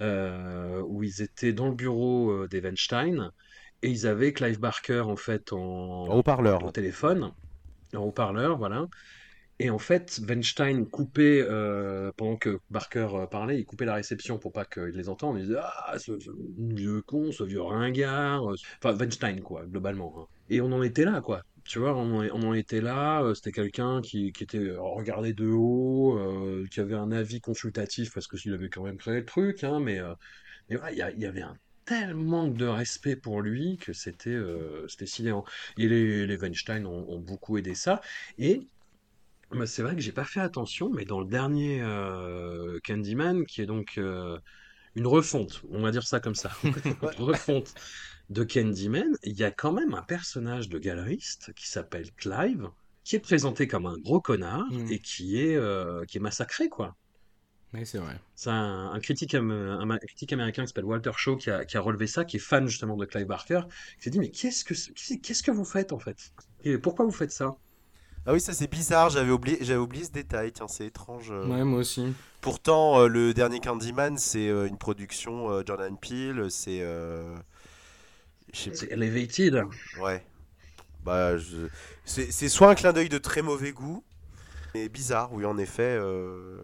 [0.00, 3.30] où ils étaient dans le bureau euh, des Weinstein,
[3.82, 6.64] et ils avaient Clive Barker, en fait, en, haut-parleur.
[6.64, 7.32] au téléphone,
[7.94, 8.86] en haut-parleur, voilà.
[9.60, 14.38] Et en fait, Weinstein coupait, euh, pendant que Barker euh, parlait, il coupait la réception
[14.38, 15.38] pour pas qu'ils les entendent.
[15.38, 18.48] Il disait Ah, ce, ce vieux con, ce vieux ringard.
[18.50, 20.14] euh, Enfin, Weinstein, quoi, globalement.
[20.20, 20.26] hein.
[20.50, 21.42] Et on en était là, quoi.
[21.64, 23.22] Tu vois, on en, était là.
[23.22, 27.40] euh, C'était quelqu'un qui, qui était euh, regardé de haut, euh, qui avait un avis
[27.42, 30.00] consultatif parce que avait quand même créé le truc, hein, mais,
[30.70, 34.38] il y, avait un tel manque de respect pour lui que c'était
[34.88, 35.44] c'était sidérant.
[35.76, 38.00] Et les, Weinstein ont, beaucoup aidé ça.
[38.38, 38.66] Et
[39.50, 41.82] bah, c'est vrai que j'ai pas fait attention, mais dans le dernier
[42.84, 44.00] Candyman, qui est donc
[44.98, 47.72] une refonte, on va dire ça comme ça, une refonte
[48.30, 52.68] de Candyman, il y a quand même un personnage de galeriste qui s'appelle Clive,
[53.04, 54.92] qui est présenté comme un gros connard Mm.
[54.92, 56.96] et qui est, euh, qui est massacré, quoi.
[57.74, 58.18] Oui, c'est vrai.
[58.34, 62.06] C'est un, un critique, un, américain qui s'appelle Walter Shaw qui a, qui a relevé
[62.06, 63.60] ça, qui est fan justement de Clive Barker,
[63.98, 64.74] qui s'est dit mais qu'est-ce que
[65.20, 66.32] qu'est-ce que vous faites en fait?
[66.64, 67.56] Et pourquoi vous faites ça?
[68.26, 71.30] Ah oui, ça c'est bizarre, j'avais oublié, j'avais oublié ce détail, tiens, c'est étrange.
[71.30, 71.48] euh.
[71.48, 72.14] Ouais, moi aussi.
[72.40, 76.80] Pourtant, euh, le dernier Candyman, c'est euh, une production euh, Jordan Peele, c'est.
[76.82, 77.36] euh,
[78.52, 78.92] je sais C'est.
[78.92, 79.64] Elevated.
[80.00, 80.24] Ouais.
[81.04, 81.68] Bah, je...
[82.04, 84.04] c'est c'est soit un clin d'œil de très mauvais goût,
[84.74, 85.96] mais bizarre, oui, en effet.
[86.00, 86.62] euh,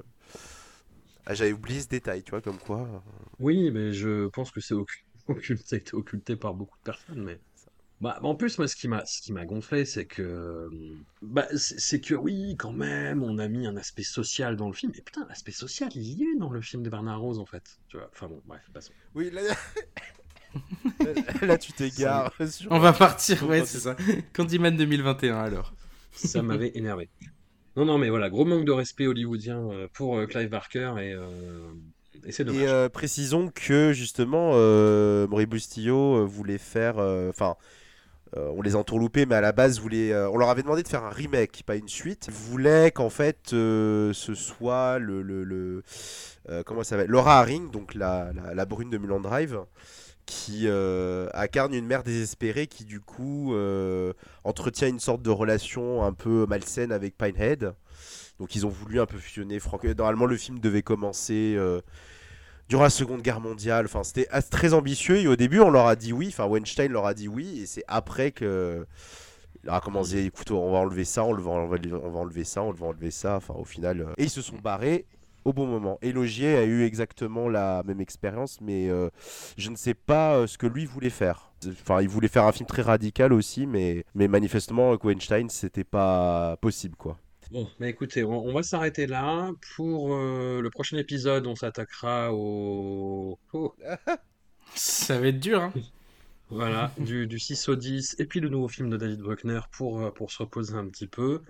[1.26, 2.86] Ah, j'avais oublié ce détail, tu vois, comme quoi.
[3.39, 6.82] Oui, mais je pense que c'est occu- occulté, ça a été occulté par beaucoup de
[6.82, 7.22] personnes.
[7.22, 7.40] Mais
[8.00, 10.68] bah, en plus, moi, ce qui m'a, ce qui m'a gonflé, c'est que,
[11.22, 14.92] bah, c'est que oui, quand même, on a mis un aspect social dans le film.
[14.94, 17.62] Et putain, l'aspect social, il y est dans le film de Bernard Rose, en fait.
[17.88, 18.10] Tu vois.
[18.12, 18.92] Enfin bon, bref, passons.
[19.14, 19.42] Oui, là,
[21.42, 22.32] là tu t'égares.
[22.48, 23.96] sur- On va partir, ouais, c'est ça.
[24.32, 25.74] Candyman 2021 alors.
[26.12, 27.08] Ça m'avait énervé.
[27.76, 31.12] Non, non, mais voilà, gros manque de respect hollywoodien euh, pour euh, Clive Barker et,
[31.12, 31.72] euh,
[32.24, 32.62] et c'est dommage.
[32.62, 36.98] Et euh, précisons que justement, euh, Maurice Bustillo voulait faire.
[36.98, 37.54] Enfin, euh,
[38.36, 41.05] on les a entourloupés, mais à la base, euh, on leur avait demandé de faire
[41.05, 42.27] un remake, pas une suite.
[42.28, 45.23] Ils voulaient qu'en fait, euh, ce soit le.
[45.23, 45.82] le, le-
[46.51, 49.59] euh, comment ça s'appelle Laura Haring, donc la, la, la brune de Mulan Drive,
[50.27, 54.12] qui euh, incarne une mère désespérée qui, du coup, euh,
[54.44, 57.74] entretient une sorte de relation un peu malsaine avec Pinehead.
[58.40, 59.59] Donc, ils ont voulu un peu fusionner.
[59.97, 61.56] Normalement, le film devait commencer.
[62.68, 63.86] Durant la Seconde Guerre mondiale.
[63.86, 66.28] Enfin, c'était très ambitieux et au début, on leur a dit oui.
[66.28, 68.86] Enfin, Weinstein leur a dit oui et c'est après que
[69.64, 70.24] il a commencé.
[70.24, 73.10] Écoute, on va enlever ça, on va enlever, on va enlever ça, on va enlever
[73.10, 73.36] ça.
[73.36, 75.06] Enfin, au final, euh, et ils se sont barrés
[75.44, 75.98] au bon moment.
[76.02, 79.10] Et Logier a eu exactement la même expérience, mais euh,
[79.56, 81.52] je ne sais pas euh, ce que lui voulait faire.
[81.66, 85.84] Enfin, il voulait faire un film très radical aussi, mais, mais manifestement, avec Weinstein, c'était
[85.84, 87.18] pas possible, quoi.
[87.55, 89.51] Bon, bah écoutez, on, on va s'arrêter là.
[89.76, 93.39] Pour euh, le prochain épisode, on s'attaquera au...
[93.52, 93.74] au-
[94.74, 95.72] Ça va être dur, hein.
[96.51, 100.01] Voilà, du, du 6 au 10, et puis le nouveau film de David Bruckner pour,
[100.02, 101.43] euh, pour se reposer un petit peu.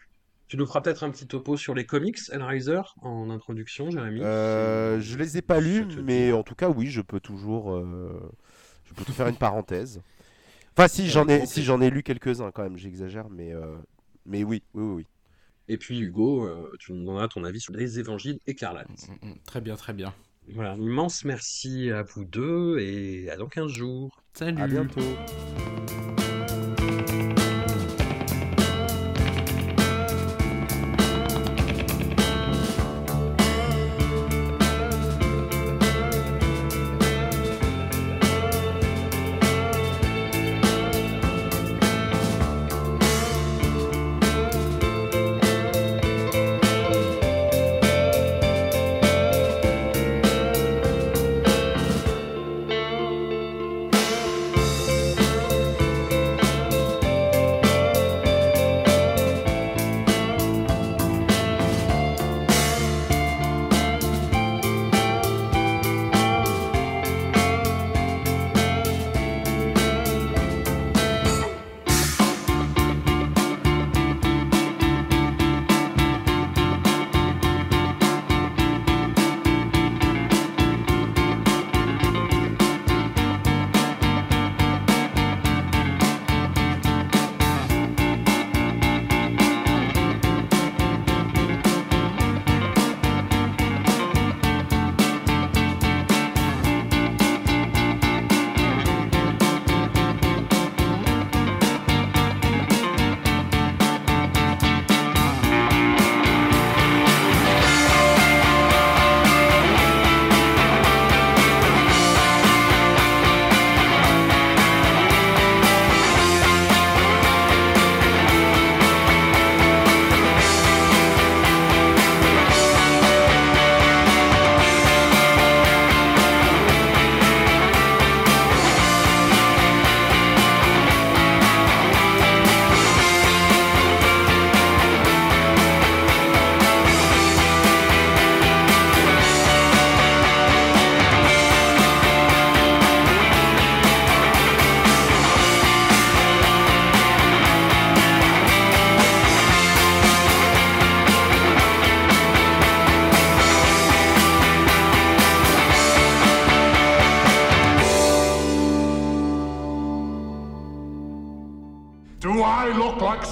[0.49, 4.21] Tu nous feras peut-être un petit topo sur les comics, Hellraiser, en introduction, Jérémy.
[4.23, 7.21] Euh, si- je les ai pas lus, te mais en tout cas, oui, je peux
[7.21, 8.21] toujours, euh,
[8.85, 10.03] je peux te faire une parenthèse.
[10.77, 13.77] Enfin, si j'en ai, si j'en ai lu quelques-uns quand même, j'exagère, mais, euh,
[14.27, 15.07] mais oui, oui, oui, oui.
[15.69, 18.89] Et puis Hugo, euh, tu nous donneras ton avis sur les évangiles écarlates.
[19.23, 20.15] Mm, mm, Très bien, très bien.
[20.49, 24.11] Voilà, un immense merci à vous deux, et à dans 15 jours.
[24.35, 24.61] Salut.
[24.61, 25.01] À bientôt.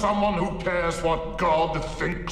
[0.03, 2.22] Someone who cares what God thinks?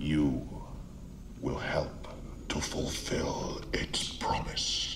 [0.00, 0.48] You
[1.42, 2.08] will help
[2.48, 4.89] to fulfill its promise.